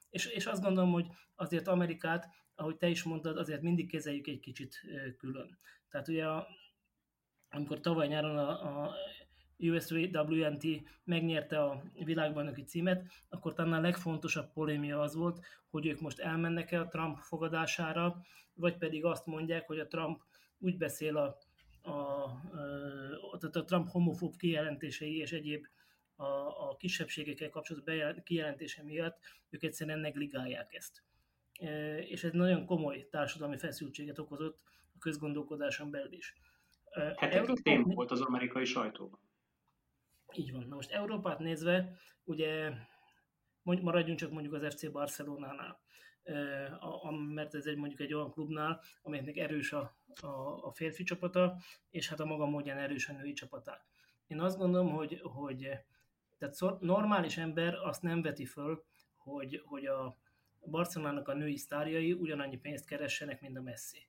és, 0.10 0.26
és 0.26 0.46
azt 0.46 0.62
gondolom, 0.62 0.92
hogy 0.92 1.06
azért 1.36 1.68
Amerikát, 1.68 2.28
ahogy 2.56 2.78
te 2.78 2.88
is 2.88 3.04
mondtad, 3.04 3.38
azért 3.38 3.62
mindig 3.62 3.90
kezeljük 3.90 4.28
egy 4.28 4.40
kicsit 4.40 4.82
külön. 5.18 5.60
Tehát 5.90 6.08
ugye, 6.08 6.28
a, 6.28 6.48
amikor 7.50 7.80
tavaly 7.80 8.08
nyáron 8.08 8.38
a, 8.38 8.84
a 8.84 8.96
USWNT 9.58 10.66
megnyerte 11.04 11.64
a 11.64 11.84
világbajnoki 11.94 12.64
címet, 12.64 13.06
akkor 13.30 13.54
talán 13.54 13.74
a 13.74 13.82
legfontosabb 13.82 14.54
polémia 14.54 15.02
az 15.02 15.16
volt, 15.16 15.46
hogy 15.70 15.86
ők 15.86 16.00
most 16.00 16.20
elmennek-e 16.20 16.80
a 16.80 16.88
Trump 16.88 17.18
fogadására, 17.18 18.22
vagy 18.54 18.78
pedig 18.78 19.06
azt 19.06 19.26
mondják, 19.26 19.68
hogy 19.68 19.80
a 19.80 19.88
Trump 19.88 20.22
úgy 20.60 20.78
beszél 20.78 21.18
a 21.18 21.38
a, 21.82 21.92
a, 21.92 23.38
a 23.52 23.64
Trump 23.64 23.90
homofób 23.90 24.36
kijelentései 24.36 25.18
és 25.18 25.32
egyéb 25.32 25.66
a, 26.16 26.24
a 26.70 26.76
kisebbségekkel 26.78 27.50
kapcsolatos 27.50 28.24
kijelentése 28.24 28.84
miatt 28.84 29.20
ők 29.50 29.64
egyszerűen 29.64 30.00
negligálják 30.00 30.74
ezt. 30.74 31.04
És 32.00 32.24
ez 32.24 32.32
nagyon 32.32 32.66
komoly 32.66 33.08
társadalmi 33.10 33.58
feszültséget 33.58 34.20
okozott 34.20 34.60
a 34.96 34.98
közgondolkodáson 35.00 35.92
belül 35.92 36.14
is. 36.14 36.34
Hetekig 37.16 37.62
tém 37.62 37.84
volt 37.84 38.12
az 38.12 38.22
amerikai 38.22 38.66
sajtóban. 38.66 39.20
Így 40.36 40.52
van. 40.52 40.66
Na 40.68 40.76
most 40.76 40.92
Európát 40.92 41.40
nézve, 41.40 41.92
ugye 42.24 42.72
maradjunk 43.64 44.20
csak 44.20 44.32
mondjuk 44.32 44.54
az 44.54 44.76
FC 44.76 44.92
Barcelonánál 44.92 45.80
mert 47.34 47.56
ez 47.56 47.66
egy 47.66 47.78
mondjuk 47.78 48.00
egy 48.00 48.14
olyan 48.14 48.32
klubnál, 48.32 48.82
amelynek 49.02 49.38
erős 49.38 49.74
a, 49.74 49.96
a, 50.22 50.28
a 50.66 50.72
férfi 50.72 51.04
csapata, 51.04 51.58
és 51.90 52.10
hát 52.10 52.20
a 52.20 52.26
maga 52.26 52.46
módján 52.46 52.78
erős 52.78 53.10
a 53.10 53.14
női 53.14 53.34
csapata. 53.34 53.82
Én 54.28 54.40
azt 54.40 54.58
gondolom, 54.58 54.90
hogy, 54.90 55.22
hogy 55.24 55.70
tehát 56.38 56.80
normális 56.80 57.38
ember 57.38 57.74
azt 57.74 58.02
nem 58.02 58.22
veti 58.22 58.46
föl, 58.46 58.84
hogy, 59.18 59.62
hogy 59.66 59.86
a 59.86 60.18
Barcelonának 60.70 61.28
a 61.28 61.34
női 61.34 61.58
sztárjai 61.58 62.14
ugyanannyi 62.14 62.58
pénzt 62.58 62.86
keressenek, 62.86 63.42
mint 63.42 63.58
a 63.58 63.62
Messi. 63.62 64.08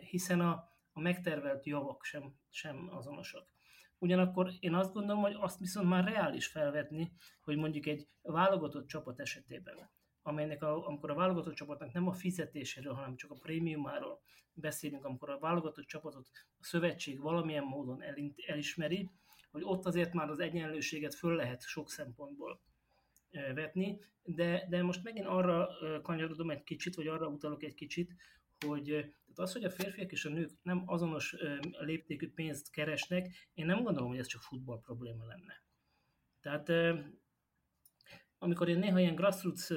Hiszen 0.00 0.40
a, 0.40 0.68
a 0.92 1.00
megtervelt 1.00 1.66
javak 1.66 2.04
sem, 2.04 2.34
sem 2.50 2.88
azonosak. 2.90 3.52
Ugyanakkor 3.98 4.50
én 4.60 4.74
azt 4.74 4.92
gondolom, 4.92 5.22
hogy 5.22 5.36
azt 5.38 5.58
viszont 5.58 5.88
már 5.88 6.04
reális 6.04 6.46
felvetni, 6.46 7.12
hogy 7.40 7.56
mondjuk 7.56 7.86
egy 7.86 8.08
válogatott 8.22 8.86
csapat 8.86 9.20
esetében 9.20 9.90
amelynek 10.26 10.62
a, 10.62 10.86
amikor 10.86 11.10
a 11.10 11.14
válogatott 11.14 11.54
csapatnak 11.54 11.92
nem 11.92 12.08
a 12.08 12.12
fizetéséről, 12.12 12.92
hanem 12.94 13.16
csak 13.16 13.30
a 13.30 13.34
prémiumáról 13.34 14.20
beszélünk, 14.52 15.04
amikor 15.04 15.30
a 15.30 15.38
válogatott 15.38 15.86
csapatot 15.86 16.28
a 16.58 16.64
szövetség 16.64 17.20
valamilyen 17.20 17.64
módon 17.64 18.02
elismeri, 18.46 19.10
hogy 19.50 19.62
ott 19.64 19.86
azért 19.86 20.12
már 20.12 20.30
az 20.30 20.40
egyenlőséget 20.40 21.14
föl 21.14 21.34
lehet 21.36 21.62
sok 21.62 21.90
szempontból 21.90 22.60
vetni, 23.54 23.98
de, 24.22 24.66
de 24.68 24.82
most 24.82 25.02
megint 25.02 25.26
arra 25.26 25.68
kanyarodom 26.02 26.50
egy 26.50 26.62
kicsit, 26.62 26.94
vagy 26.94 27.06
arra 27.06 27.28
utalok 27.28 27.62
egy 27.62 27.74
kicsit, 27.74 28.14
hogy 28.66 28.84
tehát 28.86 29.50
az, 29.50 29.52
hogy 29.52 29.64
a 29.64 29.70
férfiak 29.70 30.12
és 30.12 30.24
a 30.24 30.28
nők 30.28 30.50
nem 30.62 30.82
azonos 30.86 31.36
léptékű 31.78 32.30
pénzt 32.30 32.70
keresnek, 32.70 33.50
én 33.54 33.66
nem 33.66 33.82
gondolom, 33.82 34.08
hogy 34.08 34.18
ez 34.18 34.26
csak 34.26 34.42
futball 34.42 34.80
probléma 34.80 35.26
lenne. 35.26 35.62
Tehát 36.40 36.68
amikor 38.44 38.68
én 38.68 38.78
néha 38.78 39.00
ilyen 39.00 39.14
grassroots 39.14 39.68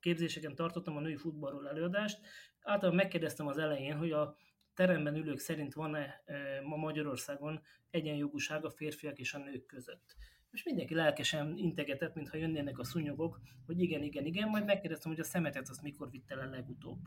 képzéseken 0.00 0.54
tartottam 0.54 0.96
a 0.96 1.00
női 1.00 1.16
futballról 1.16 1.68
előadást, 1.68 2.20
általában 2.60 3.00
megkérdeztem 3.00 3.46
az 3.46 3.58
elején, 3.58 3.96
hogy 3.96 4.12
a 4.12 4.36
teremben 4.74 5.16
ülők 5.16 5.38
szerint 5.38 5.74
van-e 5.74 6.22
ma 6.64 6.76
Magyarországon 6.76 7.62
egyenjogúság 7.90 8.64
a 8.64 8.70
férfiak 8.70 9.18
és 9.18 9.34
a 9.34 9.38
nők 9.38 9.66
között. 9.66 10.16
És 10.50 10.62
mindenki 10.62 10.94
lelkesen 10.94 11.56
integetett, 11.56 12.14
mintha 12.14 12.36
jönnének 12.36 12.78
a 12.78 12.84
szúnyogok, 12.84 13.40
hogy 13.66 13.80
igen, 13.80 14.02
igen, 14.02 14.24
igen, 14.24 14.48
majd 14.48 14.64
megkérdeztem, 14.64 15.10
hogy 15.10 15.20
a 15.20 15.24
szemetet 15.24 15.68
azt 15.68 15.82
mikor 15.82 16.10
vitte 16.10 16.34
el 16.34 16.48
legutóbb. 16.48 17.00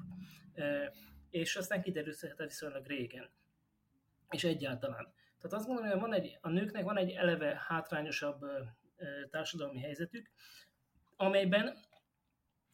És 1.30 1.56
aztán 1.56 1.82
kiderült, 1.82 2.20
hogy 2.20 2.30
hát 2.30 2.48
viszonylag 2.48 2.86
régen. 2.86 3.30
És 4.30 4.44
egyáltalán. 4.44 5.14
Tehát 5.42 5.58
azt 5.58 5.66
gondolom, 5.66 5.92
hogy 5.92 6.00
van 6.00 6.14
egy, 6.14 6.38
a 6.42 6.50
nőknek 6.50 6.84
van 6.84 6.98
egy 6.98 7.10
eleve 7.10 7.64
hátrányosabb 7.68 8.46
társadalmi 9.30 9.80
helyzetük, 9.80 10.30
amelyben 11.16 11.78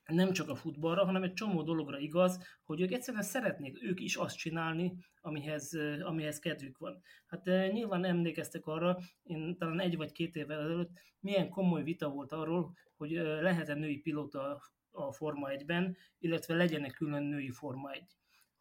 nem 0.05 0.31
csak 0.31 0.49
a 0.49 0.55
futballra, 0.55 1.05
hanem 1.05 1.23
egy 1.23 1.33
csomó 1.33 1.63
dologra 1.63 1.97
igaz, 1.97 2.39
hogy 2.63 2.81
ők 2.81 2.91
egyszerűen 2.91 3.23
szeretnék 3.23 3.83
ők 3.83 3.99
is 3.99 4.15
azt 4.15 4.37
csinálni, 4.37 4.93
amihez, 5.21 5.73
amihez 6.01 6.39
kedvük 6.39 6.77
van. 6.77 7.01
Hát 7.27 7.45
nyilván 7.45 8.05
emlékeztek 8.05 8.65
arra, 8.65 8.97
én 9.23 9.57
talán 9.57 9.79
egy 9.79 9.97
vagy 9.97 10.11
két 10.11 10.35
évvel 10.35 10.59
ezelőtt 10.59 10.91
milyen 11.19 11.49
komoly 11.49 11.83
vita 11.83 12.09
volt 12.09 12.31
arról, 12.31 12.77
hogy 12.97 13.11
lehet-e 13.11 13.73
női 13.73 13.97
pilóta 13.97 14.61
a 14.91 15.11
Forma 15.11 15.47
1-ben, 15.51 15.97
illetve 16.19 16.55
legyenek 16.55 16.93
külön 16.93 17.23
női 17.23 17.51
Forma 17.51 17.91
1. 17.91 18.03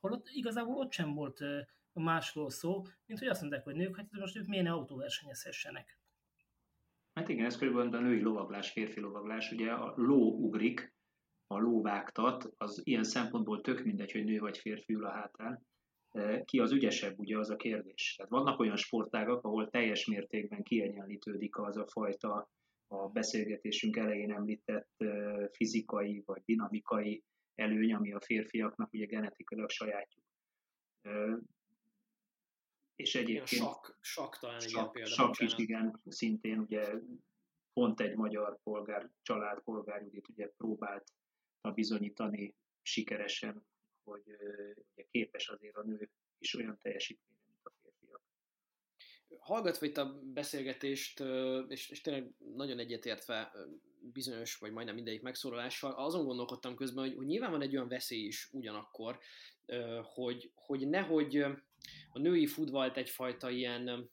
Holott 0.00 0.29
igazából 0.29 0.77
ott 0.77 0.92
sem 0.92 1.14
volt 1.14 1.40
másról 1.92 2.50
szó, 2.50 2.83
mint 3.07 3.18
hogy 3.18 3.29
azt 3.29 3.40
mondták, 3.40 3.64
hogy 3.64 3.74
nők, 3.74 3.96
hát 3.96 4.07
most 4.11 4.37
ők 4.37 4.46
miért 4.46 4.64
ne 4.64 4.72
autóversenyezhessenek. 4.72 5.98
Hát 7.14 7.29
igen, 7.29 7.44
ez 7.44 7.57
körülbelül 7.57 7.94
a 7.94 8.00
női 8.00 8.20
lovaglás, 8.20 8.70
férfi 8.70 9.00
lovaglás. 9.00 9.53
Ugye 9.53 9.70
a 9.70 9.94
ló 9.96 10.38
ugrik, 10.38 10.94
a 11.46 11.59
ló 11.59 11.83
vágtat, 11.83 12.53
az 12.57 12.81
ilyen 12.85 13.05
szempontból 13.05 13.61
tök 13.61 13.85
mindegy, 13.85 14.12
hogy 14.12 14.24
nő 14.24 14.38
vagy 14.38 14.59
férfi 14.59 14.92
ül 14.94 15.05
a 15.05 15.11
hátán. 15.11 15.62
Ki 16.44 16.59
az 16.59 16.72
ügyesebb, 16.72 17.18
ugye 17.18 17.38
az 17.38 17.50
a 17.50 17.57
kérdés. 17.57 18.14
Tehát 18.16 18.31
vannak 18.31 18.61
olyan 18.61 18.77
sportágak, 18.77 19.44
ahol 19.44 19.70
teljes 19.70 20.07
mértékben 20.07 20.62
kiegyenlítődik 20.62 21.59
az 21.59 21.77
a 21.77 21.87
fajta 21.87 22.50
a 22.87 23.09
beszélgetésünk 23.09 23.96
elején 23.96 24.33
említett 24.33 25.05
fizikai 25.53 26.22
vagy 26.24 26.42
dinamikai 26.44 27.22
előny, 27.55 27.94
ami 27.94 28.12
a 28.12 28.20
férfiaknak 28.20 28.92
ugye 28.92 29.05
genetikailag 29.05 29.70
sajátjuk. 29.70 30.24
És 32.96 33.14
egyébként... 33.14 33.62
Sakk, 33.62 33.96
sakk 34.00 34.37
talán 34.37 34.62
egy 34.62 34.68
sakk, 34.68 34.92
példa. 34.92 35.11
Sakk 35.11 35.40
is, 35.40 35.52
igen, 35.57 36.00
szintén 36.07 36.59
ugye 36.59 36.92
pont 37.72 38.00
egy 38.00 38.14
magyar 38.14 38.59
polgár, 38.62 39.11
család 39.22 39.61
polgár 39.62 40.02
Judit 40.02 40.28
ugye 40.28 40.48
próbált 40.57 41.12
bizonyítani 41.74 42.54
sikeresen, 42.83 43.66
hogy 44.04 44.22
ugye 44.94 45.07
képes 45.11 45.48
azért 45.48 45.76
a 45.76 45.83
nő 45.83 46.11
is 46.38 46.54
olyan 46.54 46.78
teljesítményre, 46.83 47.44
mint 47.46 47.66
a 47.66 47.72
férfiak. 47.83 48.22
Hallgatva 49.38 49.87
itt 49.87 49.96
a 49.96 50.20
beszélgetést, 50.22 51.22
és, 51.68 51.88
és 51.88 52.00
tényleg 52.00 52.33
nagyon 52.54 52.78
egyetértve 52.78 53.52
bizonyos, 54.12 54.57
vagy 54.57 54.72
majdnem 54.72 54.94
mindegyik 54.94 55.22
megszólalással, 55.22 55.92
azon 55.92 56.24
gondolkodtam 56.24 56.74
közben, 56.74 57.04
hogy, 57.04 57.16
hogy 57.16 57.26
nyilván 57.26 57.50
van 57.50 57.62
egy 57.62 57.76
olyan 57.76 57.88
veszély 57.88 58.24
is 58.24 58.48
ugyanakkor, 58.52 59.18
hogy, 60.02 60.50
hogy 60.54 60.88
nehogy 60.88 61.46
a 62.12 62.18
női 62.18 62.46
futballt 62.46 62.96
egyfajta 62.96 63.50
ilyen, 63.50 64.10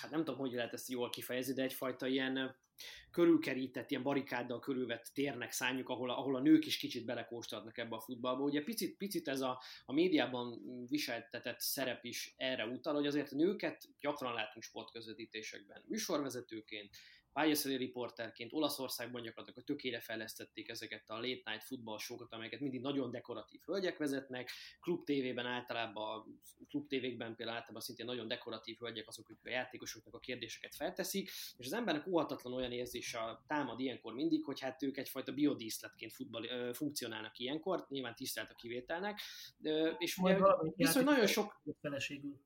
hát 0.00 0.10
nem 0.10 0.24
tudom, 0.24 0.40
hogy 0.40 0.52
lehet 0.52 0.72
ezt 0.72 0.88
jól 0.88 1.10
kifejezni, 1.10 1.54
de 1.54 1.62
egyfajta 1.62 2.06
ilyen 2.06 2.56
körülkerített, 3.10 3.90
ilyen 3.90 4.02
barikáddal 4.02 4.60
körülvett 4.60 5.10
térnek 5.14 5.52
szánjuk, 5.52 5.88
ahol 5.88 6.10
ahol 6.10 6.36
a 6.36 6.40
nők 6.40 6.66
is 6.66 6.76
kicsit 6.76 7.04
belekóstolnak 7.04 7.78
ebbe 7.78 7.96
a 7.96 8.00
futballba. 8.00 8.42
Ugye 8.42 8.62
picit, 8.62 8.96
picit 8.96 9.28
ez 9.28 9.40
a, 9.40 9.62
a 9.84 9.92
médiában 9.92 10.60
viseltetett 10.88 11.60
szerep 11.60 12.04
is 12.04 12.34
erre 12.36 12.66
utal, 12.66 12.94
hogy 12.94 13.06
azért 13.06 13.32
a 13.32 13.36
nőket 13.36 13.88
gyakran 14.00 14.34
látunk 14.34 14.64
sportközvetítésekben, 14.64 15.82
műsorvezetőként, 15.86 16.96
pályaszeli 17.36 17.76
riporterként 17.76 18.52
Olaszországban 18.52 19.22
gyakorlatilag 19.22 19.66
tökére 19.66 20.00
fejlesztették 20.00 20.68
ezeket 20.68 21.10
a 21.10 21.14
late 21.14 21.50
night 21.50 21.62
futball 21.62 21.98
showokat, 21.98 22.32
amelyeket 22.32 22.60
mindig 22.60 22.80
nagyon 22.80 23.10
dekoratív 23.10 23.60
hölgyek 23.64 23.98
vezetnek, 23.98 24.50
klub 24.80 25.04
tévében 25.04 25.46
általában, 25.46 26.40
klub 26.68 26.88
tévékben 26.88 27.36
például 27.36 27.56
általában 27.56 27.82
szintén 27.82 28.06
nagyon 28.06 28.28
dekoratív 28.28 28.76
hölgyek 28.78 29.08
azok, 29.08 29.28
akik 29.28 29.46
a 29.46 29.50
játékosoknak 29.50 30.14
a 30.14 30.18
kérdéseket 30.18 30.74
felteszik, 30.74 31.30
és 31.56 31.66
az 31.66 31.72
embernek 31.72 32.06
óhatatlan 32.06 32.52
olyan 32.52 32.72
érzése 32.72 33.42
támad 33.46 33.80
ilyenkor 33.80 34.14
mindig, 34.14 34.44
hogy 34.44 34.60
hát 34.60 34.82
ők 34.82 34.96
egyfajta 34.96 35.32
biodíszletként 35.32 36.12
futball, 36.12 36.72
funkcionálnak 36.72 37.38
ilyenkor, 37.38 37.86
nyilván 37.88 38.14
tisztelt 38.14 38.50
a 38.50 38.54
kivételnek, 38.54 39.20
és 39.98 40.16
ugye 40.16 40.38
viszont 40.76 41.04
nagyon 41.04 41.26
sok... 41.26 41.60
Feleségül. 41.80 42.45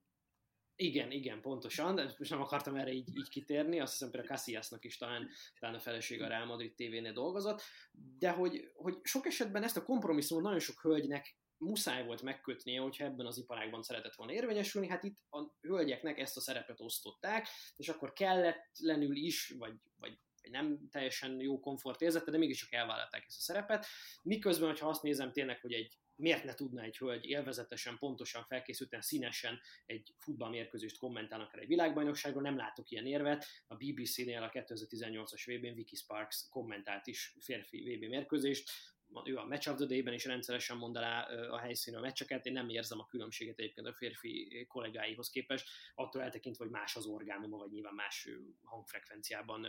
Igen, 0.83 1.11
igen, 1.11 1.41
pontosan, 1.41 1.95
de 1.95 2.15
most 2.19 2.31
nem 2.31 2.41
akartam 2.41 2.77
erre 2.77 2.93
így, 2.93 3.17
így 3.17 3.29
kitérni, 3.29 3.81
azt 3.81 3.93
hiszem 3.93 4.11
például 4.11 4.35
Casillasnak 4.35 4.85
is 4.85 4.97
talán, 4.97 5.29
talán 5.59 5.75
a 5.75 5.81
feleség 5.81 6.23
a 6.23 6.29
Real 6.29 6.47
Madrid 6.47 6.75
tévénél 6.75 7.13
dolgozott, 7.13 7.63
de 8.19 8.31
hogy, 8.31 8.71
hogy 8.75 8.99
sok 9.03 9.27
esetben 9.27 9.63
ezt 9.63 9.77
a 9.77 9.85
kompromisszumot 9.85 10.43
nagyon 10.43 10.59
sok 10.59 10.81
hölgynek 10.81 11.37
muszáj 11.57 12.05
volt 12.05 12.23
megkötnie, 12.23 12.81
hogyha 12.81 13.05
ebben 13.05 13.27
az 13.27 13.39
iparágban 13.39 13.83
szeretett 13.83 14.15
volna 14.15 14.33
érvényesülni, 14.33 14.89
hát 14.89 15.05
itt 15.05 15.19
a 15.31 15.39
hölgyeknek 15.61 16.19
ezt 16.19 16.37
a 16.37 16.41
szerepet 16.41 16.81
osztották, 16.81 17.49
és 17.77 17.89
akkor 17.89 18.13
kelletlenül 18.13 19.17
is, 19.17 19.55
vagy, 19.59 19.75
vagy 19.97 20.19
nem 20.51 20.89
teljesen 20.91 21.41
jó 21.41 21.61
komfort 21.61 22.01
érzete, 22.01 22.31
de 22.31 22.39
mégiscsak 22.39 22.73
elvállalták 22.73 23.25
ezt 23.27 23.39
a 23.39 23.43
szerepet. 23.43 23.87
Miközben, 24.23 24.69
hogyha 24.69 24.89
azt 24.89 25.03
nézem 25.03 25.33
tényleg, 25.33 25.61
hogy 25.61 25.73
egy 25.73 25.99
miért 26.21 26.45
ne 26.45 26.55
tudna 26.55 26.83
egy 26.83 26.97
hölgy 26.97 27.25
élvezetesen, 27.25 27.99
pontosan 27.99 28.45
felkészülten, 28.45 29.01
színesen 29.01 29.61
egy 29.87 30.15
futballmérkőzést 30.19 30.99
kommentálnak 30.99 31.55
el 31.55 31.61
egy 31.61 31.69
világbajnokságról, 31.69 32.43
nem 32.43 32.57
látok 32.57 32.91
ilyen 32.91 33.07
érvet. 33.07 33.47
A 33.67 33.75
BBC-nél 33.75 34.43
a 34.43 34.51
2018-as 34.51 35.43
VB-n 35.47 35.75
Vicky 35.75 35.97
Sparks 35.97 36.49
kommentált 36.51 37.07
is 37.07 37.37
férfi 37.41 37.97
VB 37.97 38.09
mérkőzést, 38.09 38.71
ő 39.25 39.37
a 39.37 39.47
Match 39.47 39.71
of 39.71 39.77
the 39.77 39.87
Day-ben 39.87 40.15
is 40.15 40.25
rendszeresen 40.25 40.77
mond 40.77 40.97
el 40.97 41.51
a 41.51 41.59
helyszínen 41.59 42.01
a 42.01 42.03
meccseket, 42.03 42.47
én 42.47 42.53
nem 42.53 42.69
érzem 42.69 42.99
a 43.01 43.07
különbséget 43.07 43.59
egyébként 43.59 43.87
a 43.87 43.93
férfi 43.93 44.67
kollégáihoz 44.69 45.31
képest, 45.31 45.69
attól 45.95 46.23
eltekintve, 46.23 46.65
hogy 46.65 46.73
más 46.73 46.97
az 46.97 47.07
orgánuma, 47.07 47.57
vagy 47.57 47.71
nyilván 47.71 47.95
más 47.95 48.29
hangfrekvenciában 48.63 49.67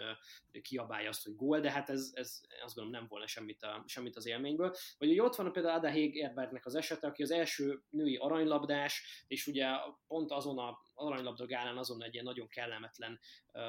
kiabálja 0.62 1.10
azt, 1.10 1.24
hogy 1.24 1.36
gól, 1.36 1.60
de 1.60 1.72
hát 1.72 1.90
ez, 1.90 2.12
ez 2.14 2.42
azt 2.64 2.76
gondolom 2.76 3.00
nem 3.00 3.10
volna 3.10 3.28
semmit, 3.28 3.64
a, 3.64 3.84
semmit 3.88 4.16
az 4.16 4.26
élményből. 4.26 4.76
Vagy 4.98 5.10
ugye 5.10 5.24
ott 5.24 5.36
van 5.36 5.52
például 5.52 5.76
Ada 5.76 5.90
Hegerbergnek 5.90 6.66
az 6.66 6.76
esete, 6.76 7.08
aki 7.08 7.24
az 7.24 7.32
első 7.32 7.84
női 7.90 8.16
aranylabdás, 8.16 9.24
és 9.28 9.48
ugye 9.48 9.68
pont 10.08 10.32
azon 10.32 10.58
a 10.58 10.80
aranylabda 11.02 11.46
gálán 11.46 11.78
azon 11.78 12.04
egy 12.04 12.14
ilyen 12.14 12.26
nagyon 12.26 12.48
kellemetlen 12.48 13.20
uh, 13.54 13.62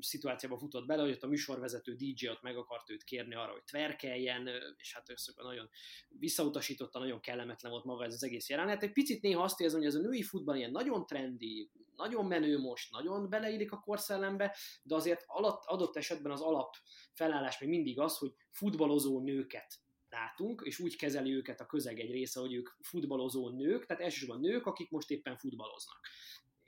szituációba 0.00 0.58
futott 0.58 0.86
bele, 0.86 1.02
hogy 1.02 1.10
ott 1.10 1.22
a 1.22 1.26
műsorvezető 1.26 1.94
DJ 1.94 2.28
ott 2.28 2.42
meg 2.42 2.56
akart 2.56 2.90
őt 2.90 3.04
kérni 3.04 3.34
arra, 3.34 3.52
hogy 3.52 3.64
tverkeljen, 3.64 4.48
és 4.76 4.94
hát 4.94 5.10
összök 5.10 5.42
nagyon 5.42 5.68
visszautasította, 6.08 6.98
nagyon 6.98 7.20
kellemetlen 7.20 7.72
volt 7.72 7.84
maga 7.84 8.04
ez 8.04 8.14
az 8.14 8.24
egész 8.24 8.48
jelenet. 8.48 8.82
Egy 8.82 8.92
picit 8.92 9.22
néha 9.22 9.42
azt 9.42 9.60
érzem, 9.60 9.78
hogy 9.78 9.88
ez 9.88 9.94
a 9.94 10.00
női 10.00 10.22
futball 10.22 10.56
ilyen 10.56 10.70
nagyon 10.70 11.06
trendi, 11.06 11.70
nagyon 11.96 12.26
menő 12.26 12.58
most, 12.58 12.90
nagyon 12.90 13.28
beleillik 13.28 13.72
a 13.72 13.80
korszellembe, 13.80 14.56
de 14.82 14.94
azért 14.94 15.24
alatt, 15.26 15.64
adott 15.64 15.96
esetben 15.96 16.32
az 16.32 16.40
alap 16.40 16.74
felállás 17.14 17.58
még 17.58 17.68
mindig 17.68 18.00
az, 18.00 18.18
hogy 18.18 18.32
futballozó 18.50 19.20
nőket 19.20 19.74
látunk, 20.08 20.62
és 20.64 20.78
úgy 20.78 20.96
kezeli 20.96 21.34
őket 21.34 21.60
a 21.60 21.66
közeg 21.66 22.00
egy 22.00 22.10
része, 22.10 22.40
hogy 22.40 22.52
ők 22.52 22.68
futballozó 22.80 23.48
nők, 23.48 23.86
tehát 23.86 24.02
elsősorban 24.02 24.40
nők, 24.40 24.66
akik 24.66 24.90
most 24.90 25.10
éppen 25.10 25.36
futballoznak 25.36 26.00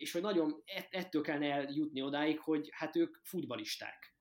és 0.00 0.12
hogy 0.12 0.22
nagyon 0.22 0.62
ettől 0.90 1.22
kellene 1.22 1.52
eljutni 1.52 2.02
odáig, 2.02 2.38
hogy 2.38 2.68
hát 2.72 2.96
ők 2.96 3.16
futbalisták. 3.22 4.14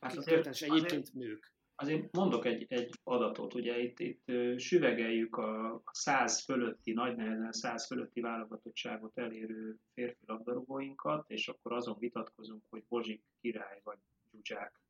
Hát 0.00 0.16
azért, 0.16 0.46
egyébként 0.46 0.84
azért, 0.84 1.12
nők. 1.12 1.52
Azért 1.74 2.12
mondok 2.12 2.44
egy, 2.44 2.66
egy 2.68 2.90
adatot, 3.02 3.54
ugye 3.54 3.78
itt, 3.78 3.98
itt 3.98 4.24
süvegeljük 4.58 5.36
a 5.36 5.82
száz 5.92 6.44
fölötti, 6.44 6.92
nagy 6.92 7.16
nehezen 7.16 7.52
száz 7.52 7.86
fölötti 7.86 8.20
válogatottságot 8.20 9.18
elérő 9.18 9.78
férfi 9.94 10.24
labdarúgóinkat, 10.26 11.30
és 11.30 11.48
akkor 11.48 11.72
azon 11.72 11.96
vitatkozunk, 11.98 12.62
hogy 12.68 12.84
Bozsik 12.88 13.22
király 13.40 13.80
vagy 13.84 13.98
Zsuzsák 14.30 14.80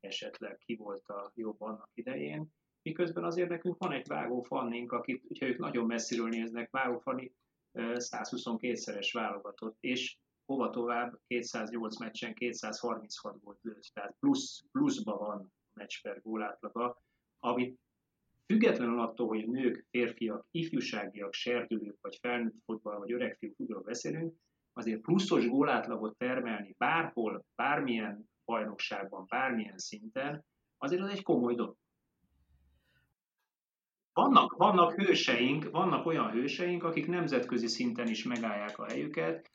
esetleg 0.00 0.58
ki 0.58 0.74
volt 0.74 1.08
a 1.08 1.32
jobb 1.34 1.60
annak 1.60 1.90
idején, 1.94 2.52
miközben 2.82 3.24
azért 3.24 3.48
nekünk 3.48 3.78
van 3.78 3.92
egy 3.92 4.06
Vágó 4.06 4.42
Fannénk, 4.42 4.92
akit, 4.92 5.24
hogyha 5.26 5.46
ők 5.46 5.58
nagyon 5.58 5.86
messziről 5.86 6.28
néznek, 6.28 6.70
Vágó 6.70 6.98
Fanni 6.98 7.32
122-szeres 7.74 9.10
válogatott, 9.12 9.76
és 9.80 10.16
hova 10.44 10.70
tovább 10.70 11.18
208 11.26 11.98
meccsen 11.98 12.34
236 12.34 13.40
volt 13.42 13.58
lőtt, 13.62 13.90
tehát 13.92 14.16
plusz, 14.20 14.64
pluszba 14.72 15.16
van 15.16 15.38
a 15.38 15.46
meccs 15.74 16.00
per 16.02 16.20
gólátlaga, 16.22 17.02
amit 17.38 17.80
függetlenül 18.46 19.00
attól, 19.00 19.28
hogy 19.28 19.48
nők, 19.48 19.86
férfiak, 19.90 20.46
ifjúságiak, 20.50 21.32
serdülők, 21.32 21.98
vagy 22.00 22.18
felnőtt 22.20 22.62
futball, 22.64 22.98
vagy 22.98 23.12
öreg 23.12 23.38
futball 23.56 23.82
beszélünk, 23.82 24.34
azért 24.72 25.00
pluszos 25.00 25.48
gólátlagot 25.48 26.16
termelni 26.16 26.74
bárhol, 26.78 27.44
bármilyen 27.54 28.30
bajnokságban, 28.44 29.24
bármilyen 29.28 29.78
szinten, 29.78 30.44
azért 30.78 31.02
az 31.02 31.08
egy 31.08 31.22
komoly 31.22 31.54
dolog. 31.54 31.76
Vannak, 34.14 34.56
vannak 34.56 34.92
hőseink, 34.92 35.70
vannak 35.70 36.06
olyan 36.06 36.30
hőseink, 36.30 36.84
akik 36.84 37.06
nemzetközi 37.06 37.66
szinten 37.66 38.08
is 38.08 38.24
megállják 38.24 38.78
a 38.78 38.84
helyüket. 38.84 39.50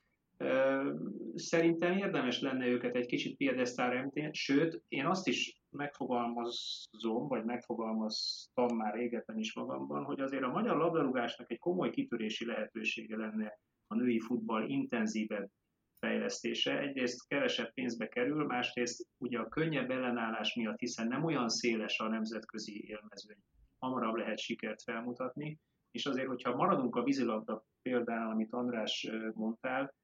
Szerintem 1.34 1.96
érdemes 1.96 2.40
lenne 2.40 2.66
őket 2.66 2.94
egy 2.94 3.06
kicsit 3.06 3.36
piedesztára 3.36 3.96
említeni, 3.96 4.28
sőt, 4.32 4.82
én 4.88 5.06
azt 5.06 5.28
is 5.28 5.62
megfogalmazom, 5.70 7.28
vagy 7.28 7.44
megfogalmaztam 7.44 8.76
már 8.76 8.94
régebben 8.94 9.38
is 9.38 9.54
magamban, 9.54 10.04
hogy 10.04 10.20
azért 10.20 10.42
a 10.42 10.50
magyar 10.50 10.76
labdarúgásnak 10.76 11.50
egy 11.50 11.58
komoly 11.58 11.90
kitörési 11.90 12.46
lehetősége 12.46 13.16
lenne 13.16 13.58
a 13.86 13.94
női 13.94 14.20
futball 14.20 14.68
intenzívebb 14.68 15.50
fejlesztése. 15.98 16.78
Egyrészt 16.78 17.28
kevesebb 17.28 17.72
pénzbe 17.72 18.08
kerül, 18.08 18.44
másrészt 18.44 19.06
ugye 19.18 19.38
a 19.38 19.48
könnyebb 19.48 19.90
ellenállás 19.90 20.54
miatt, 20.54 20.78
hiszen 20.78 21.06
nem 21.06 21.24
olyan 21.24 21.48
széles 21.48 21.98
a 21.98 22.08
nemzetközi 22.08 22.84
élmezőny, 22.86 23.42
hamarabb 23.78 24.14
lehet 24.14 24.38
sikert 24.38 24.82
felmutatni, 24.82 25.58
és 25.90 26.06
azért, 26.06 26.28
hogyha 26.28 26.56
maradunk 26.56 26.96
a 26.96 27.02
vízilabda 27.02 27.64
példánál, 27.82 28.30
amit 28.30 28.52
András 28.52 29.10
mondtál, 29.34 29.94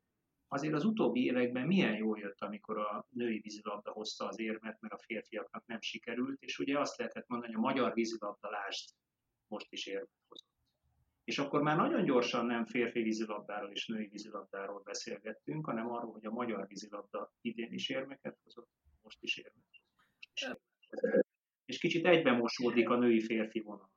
azért 0.49 0.75
az 0.75 0.85
utóbbi 0.85 1.25
években 1.25 1.67
milyen 1.67 1.97
jól 1.97 2.19
jött, 2.19 2.41
amikor 2.41 2.79
a 2.79 3.07
női 3.09 3.39
vízilabda 3.39 3.91
hozta 3.91 4.27
az 4.27 4.39
érmet, 4.39 4.81
mert 4.81 4.95
a 4.95 4.99
férfiaknak 4.99 5.67
nem 5.67 5.81
sikerült, 5.81 6.43
és 6.43 6.59
ugye 6.59 6.79
azt 6.79 6.99
lehetett 6.99 7.29
mondani, 7.29 7.53
hogy 7.53 7.63
a 7.63 7.67
magyar 7.67 7.93
vízilabda 7.93 8.51
lásd, 8.51 8.91
most 9.47 9.73
is 9.73 9.87
érmet 9.87 10.11
hozott. 10.29 10.53
És 11.25 11.39
akkor 11.39 11.63
már 11.63 11.77
nagyon 11.77 12.05
gyorsan 12.05 12.47
nem 12.47 12.65
férfi 12.65 13.03
vízilabdáról 13.03 13.71
és 13.71 13.87
női 13.87 14.07
vízilabdáról 14.07 14.83
beszélgettünk, 14.85 15.67
hanem 15.67 15.91
arról, 15.91 16.13
hogy 16.13 16.27
a 16.27 16.31
magyar 16.31 16.67
vízilabda 16.67 17.33
idén 17.41 17.73
is 17.73 17.89
érmeket 17.89 18.39
hozott, 18.43 18.71
most 19.03 19.23
is 19.23 19.37
érmet 19.37 19.65
hozott. 19.71 21.24
És 21.65 21.79
kicsit 21.79 22.07
egybemosódik 22.07 22.89
a 22.89 22.99
női-férfi 22.99 23.61
vonal. 23.61 23.93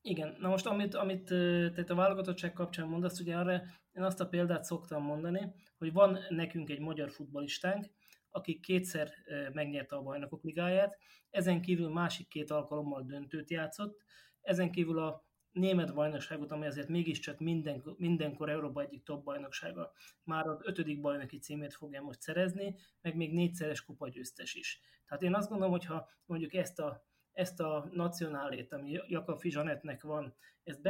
Igen, 0.00 0.36
na 0.38 0.48
most 0.48 0.66
amit, 0.66 0.94
amit 0.94 1.24
tehát 1.24 1.90
a 1.90 1.94
válogatottság 1.94 2.52
kapcsán 2.52 2.88
mondasz, 2.88 3.20
ugye 3.20 3.36
arra 3.36 3.62
én 3.92 4.02
azt 4.02 4.20
a 4.20 4.28
példát 4.28 4.64
szoktam 4.64 5.02
mondani, 5.02 5.52
hogy 5.78 5.92
van 5.92 6.18
nekünk 6.28 6.70
egy 6.70 6.80
magyar 6.80 7.10
futbalistánk, 7.10 7.86
aki 8.30 8.60
kétszer 8.60 9.12
megnyerte 9.52 9.96
a 9.96 10.02
bajnokok 10.02 10.42
ligáját, 10.42 10.98
ezen 11.30 11.60
kívül 11.60 11.88
másik 11.88 12.28
két 12.28 12.50
alkalommal 12.50 13.02
döntőt 13.02 13.50
játszott, 13.50 14.02
ezen 14.40 14.70
kívül 14.70 14.98
a 14.98 15.26
német 15.52 15.94
bajnokságot, 15.94 16.52
ami 16.52 16.66
azért 16.66 16.88
mégiscsak 16.88 17.38
minden, 17.38 17.82
mindenkor 17.96 18.48
Európa 18.50 18.82
egyik 18.82 19.02
top 19.02 19.24
bajnoksága, 19.24 19.92
már 20.24 20.46
az 20.46 20.58
ötödik 20.62 21.00
bajnoki 21.00 21.38
címét 21.38 21.74
fogja 21.74 22.02
most 22.02 22.20
szerezni, 22.20 22.74
meg 23.00 23.16
még 23.16 23.32
négyszeres 23.32 23.84
kupagyőztes 23.84 24.54
is. 24.54 24.80
Tehát 25.08 25.22
én 25.22 25.34
azt 25.34 25.48
gondolom, 25.48 25.72
hogy 25.72 25.84
ha 25.84 26.08
mondjuk 26.26 26.54
ezt 26.54 26.78
a 26.78 27.06
ezt 27.38 27.60
a 27.60 27.88
nacionálét, 27.92 28.72
ami 28.72 28.98
Jakafi 29.06 29.50
Zsanetnek 29.50 30.02
van, 30.02 30.34
ezt 30.64 30.80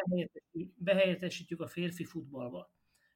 behelyettesítjük 0.76 1.60
a 1.60 1.66
férfi 1.66 2.04
futballba. 2.04 2.72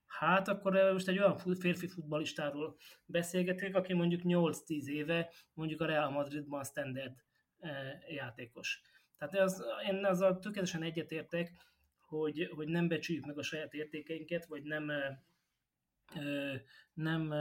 Hát 0.07 0.49
akkor 0.49 0.93
most 0.93 1.09
egy 1.09 1.19
olyan 1.19 1.39
férfi 1.39 1.87
futballistáról 1.87 2.77
beszélgetünk, 3.05 3.77
aki 3.77 3.93
mondjuk 3.93 4.21
8-10 4.25 4.85
éve 4.85 5.31
mondjuk 5.53 5.81
a 5.81 5.87
Real 5.87 6.11
Madridban 6.11 6.65
standard 6.65 7.15
játékos. 8.09 8.81
Tehát 9.19 9.35
az, 9.35 9.65
én 9.89 10.05
azzal 10.05 10.39
tökéletesen 10.39 10.83
egyetértek, 10.83 11.53
hogy, 12.01 12.51
hogy 12.55 12.69
nem 12.69 12.89
becsüljük 12.89 13.27
meg 13.27 13.39
a 13.39 13.43
saját 13.43 13.75
értékeinket, 13.75 14.47
vagy 14.47 14.63
nem, 14.63 14.93
nem 16.95 17.33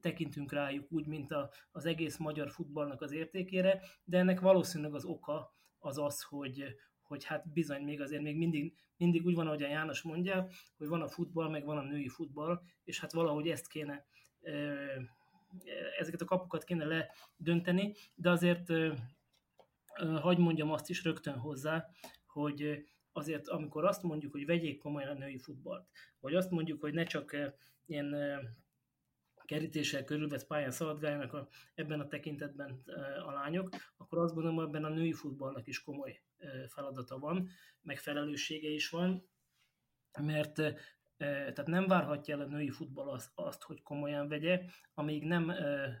tekintünk 0.00 0.52
rájuk 0.52 0.92
úgy, 0.92 1.06
mint 1.06 1.32
a, 1.32 1.50
az 1.72 1.84
egész 1.84 2.16
magyar 2.16 2.50
futballnak 2.50 3.00
az 3.00 3.12
értékére, 3.12 3.80
de 4.04 4.18
ennek 4.18 4.40
valószínűleg 4.40 4.94
az 4.94 5.04
oka 5.04 5.56
az 5.78 5.98
az, 5.98 6.22
hogy, 6.22 6.64
hogy 7.02 7.24
hát 7.24 7.52
bizony 7.52 7.82
még 7.82 8.00
azért 8.00 8.22
még 8.22 8.36
mindig, 8.36 8.74
mindig 8.96 9.26
úgy 9.26 9.34
van, 9.34 9.46
ahogy 9.46 9.62
a 9.62 9.68
János 9.68 10.02
mondja, 10.02 10.48
hogy 10.76 10.88
van 10.88 11.02
a 11.02 11.08
futball, 11.08 11.48
meg 11.48 11.64
van 11.64 11.78
a 11.78 11.82
női 11.82 12.08
futball, 12.08 12.62
és 12.84 13.00
hát 13.00 13.12
valahogy 13.12 13.48
ezt 13.48 13.68
kéne 13.68 14.06
ezeket 15.98 16.20
a 16.20 16.24
kapukat 16.24 16.64
kéne 16.64 16.84
ledönteni, 16.84 17.94
de 18.14 18.30
azért 18.30 18.72
hagyd 20.20 20.38
mondjam 20.38 20.72
azt 20.72 20.88
is 20.88 21.04
rögtön 21.04 21.38
hozzá, 21.38 21.88
hogy 22.26 22.86
azért 23.12 23.48
amikor 23.48 23.84
azt 23.84 24.02
mondjuk, 24.02 24.32
hogy 24.32 24.46
vegyék 24.46 24.78
komolyan 24.78 25.16
a 25.16 25.18
női 25.18 25.38
futballt, 25.38 25.88
vagy 26.20 26.34
azt 26.34 26.50
mondjuk, 26.50 26.80
hogy 26.80 26.92
ne 26.92 27.04
csak 27.04 27.36
ilyen 27.86 28.14
kerítéssel 29.48 30.04
körülvett 30.04 30.46
pályán 30.46 30.70
szaladgáljanak 30.70 31.32
a, 31.32 31.48
ebben 31.74 32.00
a 32.00 32.06
tekintetben 32.06 32.82
a 33.26 33.30
lányok, 33.30 33.68
akkor 33.96 34.18
azt 34.18 34.34
gondolom, 34.34 34.60
ebben 34.60 34.84
a 34.84 34.88
női 34.88 35.12
futballnak 35.12 35.66
is 35.66 35.82
komoly 35.82 36.20
feladata 36.68 37.18
van, 37.18 37.48
meg 37.82 37.98
felelőssége 37.98 38.68
is 38.68 38.88
van, 38.88 39.28
mert 40.20 40.54
tehát 41.16 41.66
nem 41.66 41.86
várhatja 41.86 42.34
el 42.34 42.40
a 42.40 42.46
női 42.46 42.70
futball 42.70 43.08
azt, 43.08 43.30
azt, 43.34 43.62
hogy 43.62 43.82
komolyan 43.82 44.28
vegye, 44.28 44.62
amíg 44.94 45.24
nem 45.24 45.52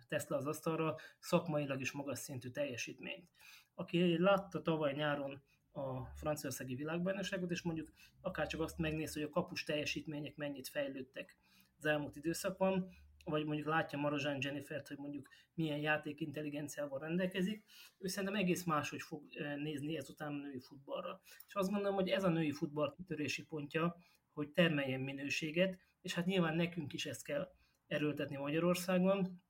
tesz 0.08 0.28
le 0.28 0.36
az 0.36 0.46
asztalra 0.46 0.96
szakmailag 1.18 1.80
is 1.80 1.92
magas 1.92 2.18
szintű 2.18 2.48
teljesítményt. 2.48 3.30
Aki 3.74 4.18
látta 4.18 4.62
tavaly 4.62 4.92
nyáron 4.92 5.42
a 5.72 6.04
franciaországi 6.04 6.74
világbajnokságot, 6.74 7.50
és 7.50 7.62
mondjuk 7.62 7.92
akár 8.20 8.46
csak 8.46 8.60
azt 8.60 8.78
megnéz, 8.78 9.12
hogy 9.12 9.22
a 9.22 9.28
kapus 9.28 9.64
teljesítmények 9.64 10.36
mennyit 10.36 10.68
fejlődtek 10.68 11.36
az 11.78 11.84
elmúlt 11.84 12.16
időszakban, 12.16 12.88
vagy 13.24 13.44
mondjuk 13.44 13.68
látja 13.68 13.98
Marozsán 13.98 14.38
Jennifert, 14.40 14.88
hogy 14.88 14.98
mondjuk 14.98 15.28
milyen 15.54 15.78
játékintelligenciával 15.78 16.98
rendelkezik, 16.98 17.64
ő 17.98 18.06
szerintem 18.06 18.38
egész 18.38 18.64
máshogy 18.64 19.02
fog 19.02 19.22
nézni 19.56 19.96
ezután 19.96 20.32
a 20.32 20.36
női 20.36 20.60
futballra. 20.60 21.20
És 21.46 21.54
azt 21.54 21.70
gondolom, 21.70 21.94
hogy 21.94 22.08
ez 22.08 22.24
a 22.24 22.28
női 22.28 22.52
futball 22.52 22.94
kitörési 22.96 23.44
pontja, 23.44 23.96
hogy 24.32 24.48
termeljen 24.48 25.00
minőséget, 25.00 25.78
és 26.00 26.14
hát 26.14 26.26
nyilván 26.26 26.56
nekünk 26.56 26.92
is 26.92 27.06
ezt 27.06 27.24
kell 27.24 27.52
erőltetni 27.86 28.36
Magyarországon. 28.36 29.42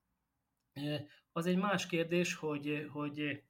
Az 1.33 1.47
egy 1.47 1.57
más 1.57 1.87
kérdés, 1.87 2.35
hogy, 2.35 2.87
hogy 2.93 3.43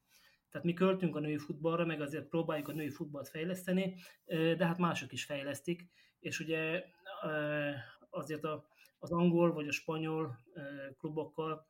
tehát 0.50 0.66
mi 0.66 0.72
költünk 0.72 1.16
a 1.16 1.20
női 1.20 1.38
futballra, 1.38 1.84
meg 1.84 2.00
azért 2.00 2.28
próbáljuk 2.28 2.68
a 2.68 2.72
női 2.72 2.90
futballt 2.90 3.28
fejleszteni, 3.28 3.94
de 4.26 4.66
hát 4.66 4.78
mások 4.78 5.12
is 5.12 5.24
fejlesztik, 5.24 5.88
és 6.20 6.40
ugye 6.40 6.84
azért 8.10 8.44
a, 8.44 8.68
az 8.98 9.10
angol 9.10 9.52
vagy 9.52 9.68
a 9.68 9.72
spanyol 9.72 10.38
klubokkal 10.98 11.66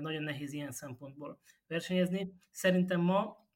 nagyon 0.00 0.22
nehéz 0.22 0.52
ilyen 0.52 0.72
szempontból 0.72 1.40
versenyezni. 1.66 2.34
Szerintem 2.50 3.00
ma 3.00 3.46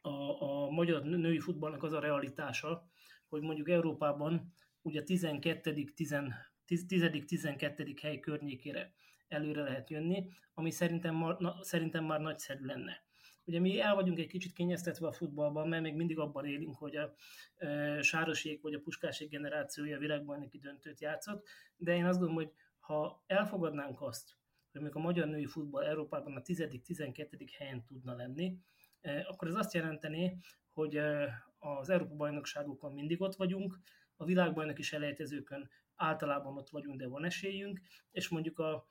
a, 0.00 0.42
a 0.42 0.70
magyar 0.70 1.02
női 1.02 1.38
futballnak 1.38 1.82
az 1.82 1.92
a 1.92 2.00
realitása, 2.00 2.90
hogy 3.28 3.42
mondjuk 3.42 3.68
Európában 3.68 4.52
ugye 4.82 5.02
12. 5.02 5.84
10, 5.94 6.16
12. 7.26 7.94
hely 8.00 8.20
környékére 8.20 8.94
előre 9.28 9.62
lehet 9.62 9.90
jönni, 9.90 10.28
ami 10.54 10.70
szerintem, 10.70 11.14
ma, 11.14 11.36
na, 11.38 11.56
szerintem 11.60 12.04
már 12.04 12.20
nagyszerű 12.20 12.64
lenne. 12.64 13.04
Ugye 13.44 13.60
mi 13.60 13.80
el 13.80 13.94
vagyunk 13.94 14.18
egy 14.18 14.26
kicsit 14.26 14.52
kényeztetve 14.52 15.06
a 15.06 15.12
futballban, 15.12 15.68
mert 15.68 15.82
még 15.82 15.94
mindig 15.94 16.18
abban 16.18 16.44
élünk, 16.44 16.76
hogy 16.76 16.96
a 16.96 17.14
Sárosék 18.00 18.62
vagy 18.62 18.74
a 18.74 18.80
Puskásék 18.80 19.30
generációja 19.30 19.98
világbajnoki 19.98 20.58
döntőt 20.58 21.00
játszott, 21.00 21.48
de 21.76 21.94
én 21.94 22.04
azt 22.04 22.18
gondolom, 22.18 22.42
hogy 22.44 22.52
ha 22.78 23.24
elfogadnánk 23.26 24.00
azt, 24.00 24.36
hogy 24.72 24.80
még 24.80 24.94
a 24.94 24.98
magyar 24.98 25.28
női 25.28 25.46
futball 25.46 25.84
Európában 25.84 26.36
a 26.36 26.40
10.-12. 26.40 27.48
helyen 27.58 27.84
tudna 27.84 28.14
lenni, 28.14 28.58
akkor 29.28 29.48
ez 29.48 29.54
azt 29.54 29.72
jelenteni, 29.74 30.38
hogy 30.72 30.96
az 31.58 31.88
Európa 31.88 32.14
bajnokságokon 32.14 32.92
mindig 32.92 33.20
ott 33.20 33.34
vagyunk, 33.34 33.78
a 34.16 34.24
világbajnoki 34.24 34.82
selejtezőkön 34.82 35.70
általában 35.94 36.56
ott 36.56 36.68
vagyunk, 36.68 36.98
de 36.98 37.06
van 37.06 37.24
esélyünk, 37.24 37.80
és 38.10 38.28
mondjuk 38.28 38.58
a 38.58 38.86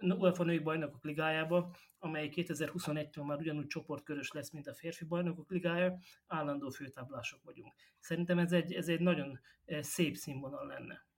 UEFA 0.00 0.44
női 0.44 0.58
bajnokok 0.58 1.04
ligájába, 1.04 1.76
amely 1.98 2.30
2021-től 2.34 3.26
már 3.26 3.38
ugyanúgy 3.38 3.66
csoportkörös 3.66 4.30
lesz, 4.32 4.50
mint 4.50 4.66
a 4.66 4.74
férfi 4.74 5.04
bajnokok 5.04 5.50
ligája, 5.50 5.98
állandó 6.26 6.70
főtáblások 6.70 7.42
vagyunk. 7.42 7.74
Szerintem 7.98 8.38
ez 8.38 8.52
egy, 8.52 8.72
ez 8.72 8.88
egy 8.88 9.00
nagyon 9.00 9.40
eh, 9.64 9.82
szép 9.82 10.16
színvonal 10.16 10.66
lenne. 10.66 11.08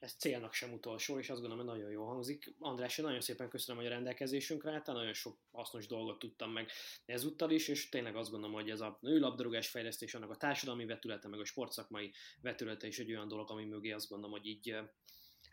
ez 0.00 0.14
célnak 0.14 0.52
sem 0.52 0.72
utolsó, 0.72 1.18
és 1.18 1.30
azt 1.30 1.40
gondolom, 1.40 1.66
hogy 1.66 1.74
nagyon 1.74 1.90
jó 1.90 2.06
hangzik. 2.06 2.54
András, 2.58 2.98
én 2.98 3.04
nagyon 3.04 3.20
szépen 3.20 3.48
köszönöm, 3.48 3.82
hogy 3.82 3.90
a 3.90 3.94
rendelkezésünkre 3.94 4.72
álltál, 4.72 4.94
nagyon 4.94 5.12
sok 5.12 5.38
hasznos 5.50 5.86
dolgot 5.86 6.18
tudtam 6.18 6.52
meg 6.52 6.70
ezúttal 7.04 7.50
is, 7.50 7.68
és 7.68 7.88
tényleg 7.88 8.16
azt 8.16 8.30
gondolom, 8.30 8.54
hogy 8.54 8.70
ez 8.70 8.80
a 8.80 8.98
nőlabdarúgás 9.00 9.68
fejlesztés, 9.68 10.14
annak 10.14 10.30
a 10.30 10.36
társadalmi 10.36 10.84
vetülete, 10.84 11.28
meg 11.28 11.40
a 11.40 11.44
sportszakmai 11.44 12.12
vetülete 12.40 12.86
is 12.86 12.98
egy 12.98 13.10
olyan 13.10 13.28
dolog, 13.28 13.50
ami 13.50 13.64
mögé 13.64 13.90
azt 13.90 14.08
gondolom, 14.08 14.36
hogy 14.36 14.46
így 14.46 14.74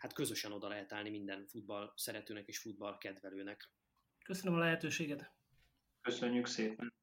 hát 0.00 0.12
közösen 0.12 0.52
oda 0.52 0.68
lehet 0.68 0.92
állni 0.92 1.10
minden 1.10 1.46
futball 1.46 1.92
szeretőnek 1.96 2.46
és 2.46 2.58
futball 2.58 2.98
kedvelőnek. 2.98 3.70
Köszönöm 4.24 4.54
a 4.54 4.58
lehetőséget. 4.58 5.32
Köszönjük 6.00 6.46
szépen. 6.46 6.94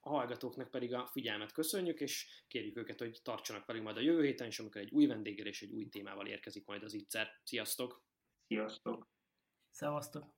A 0.00 0.08
hallgatóknak 0.08 0.70
pedig 0.70 0.94
a 0.94 1.06
figyelmet 1.06 1.52
köszönjük, 1.52 2.00
és 2.00 2.44
kérjük 2.48 2.76
őket, 2.76 2.98
hogy 2.98 3.20
tartsanak 3.22 3.66
velünk 3.66 3.84
majd 3.84 3.96
a 3.96 4.00
jövő 4.00 4.24
héten 4.24 4.46
is, 4.46 4.58
amikor 4.58 4.80
egy 4.80 4.90
új 4.90 5.06
vendéggel 5.06 5.46
és 5.46 5.62
egy 5.62 5.72
új 5.72 5.88
témával 5.88 6.26
érkezik 6.26 6.66
majd 6.66 6.82
az 6.82 6.94
ígyszer. 6.94 7.40
Sziasztok! 7.44 8.04
Sziasztok! 8.46 9.08
Szevasztok! 9.70 10.37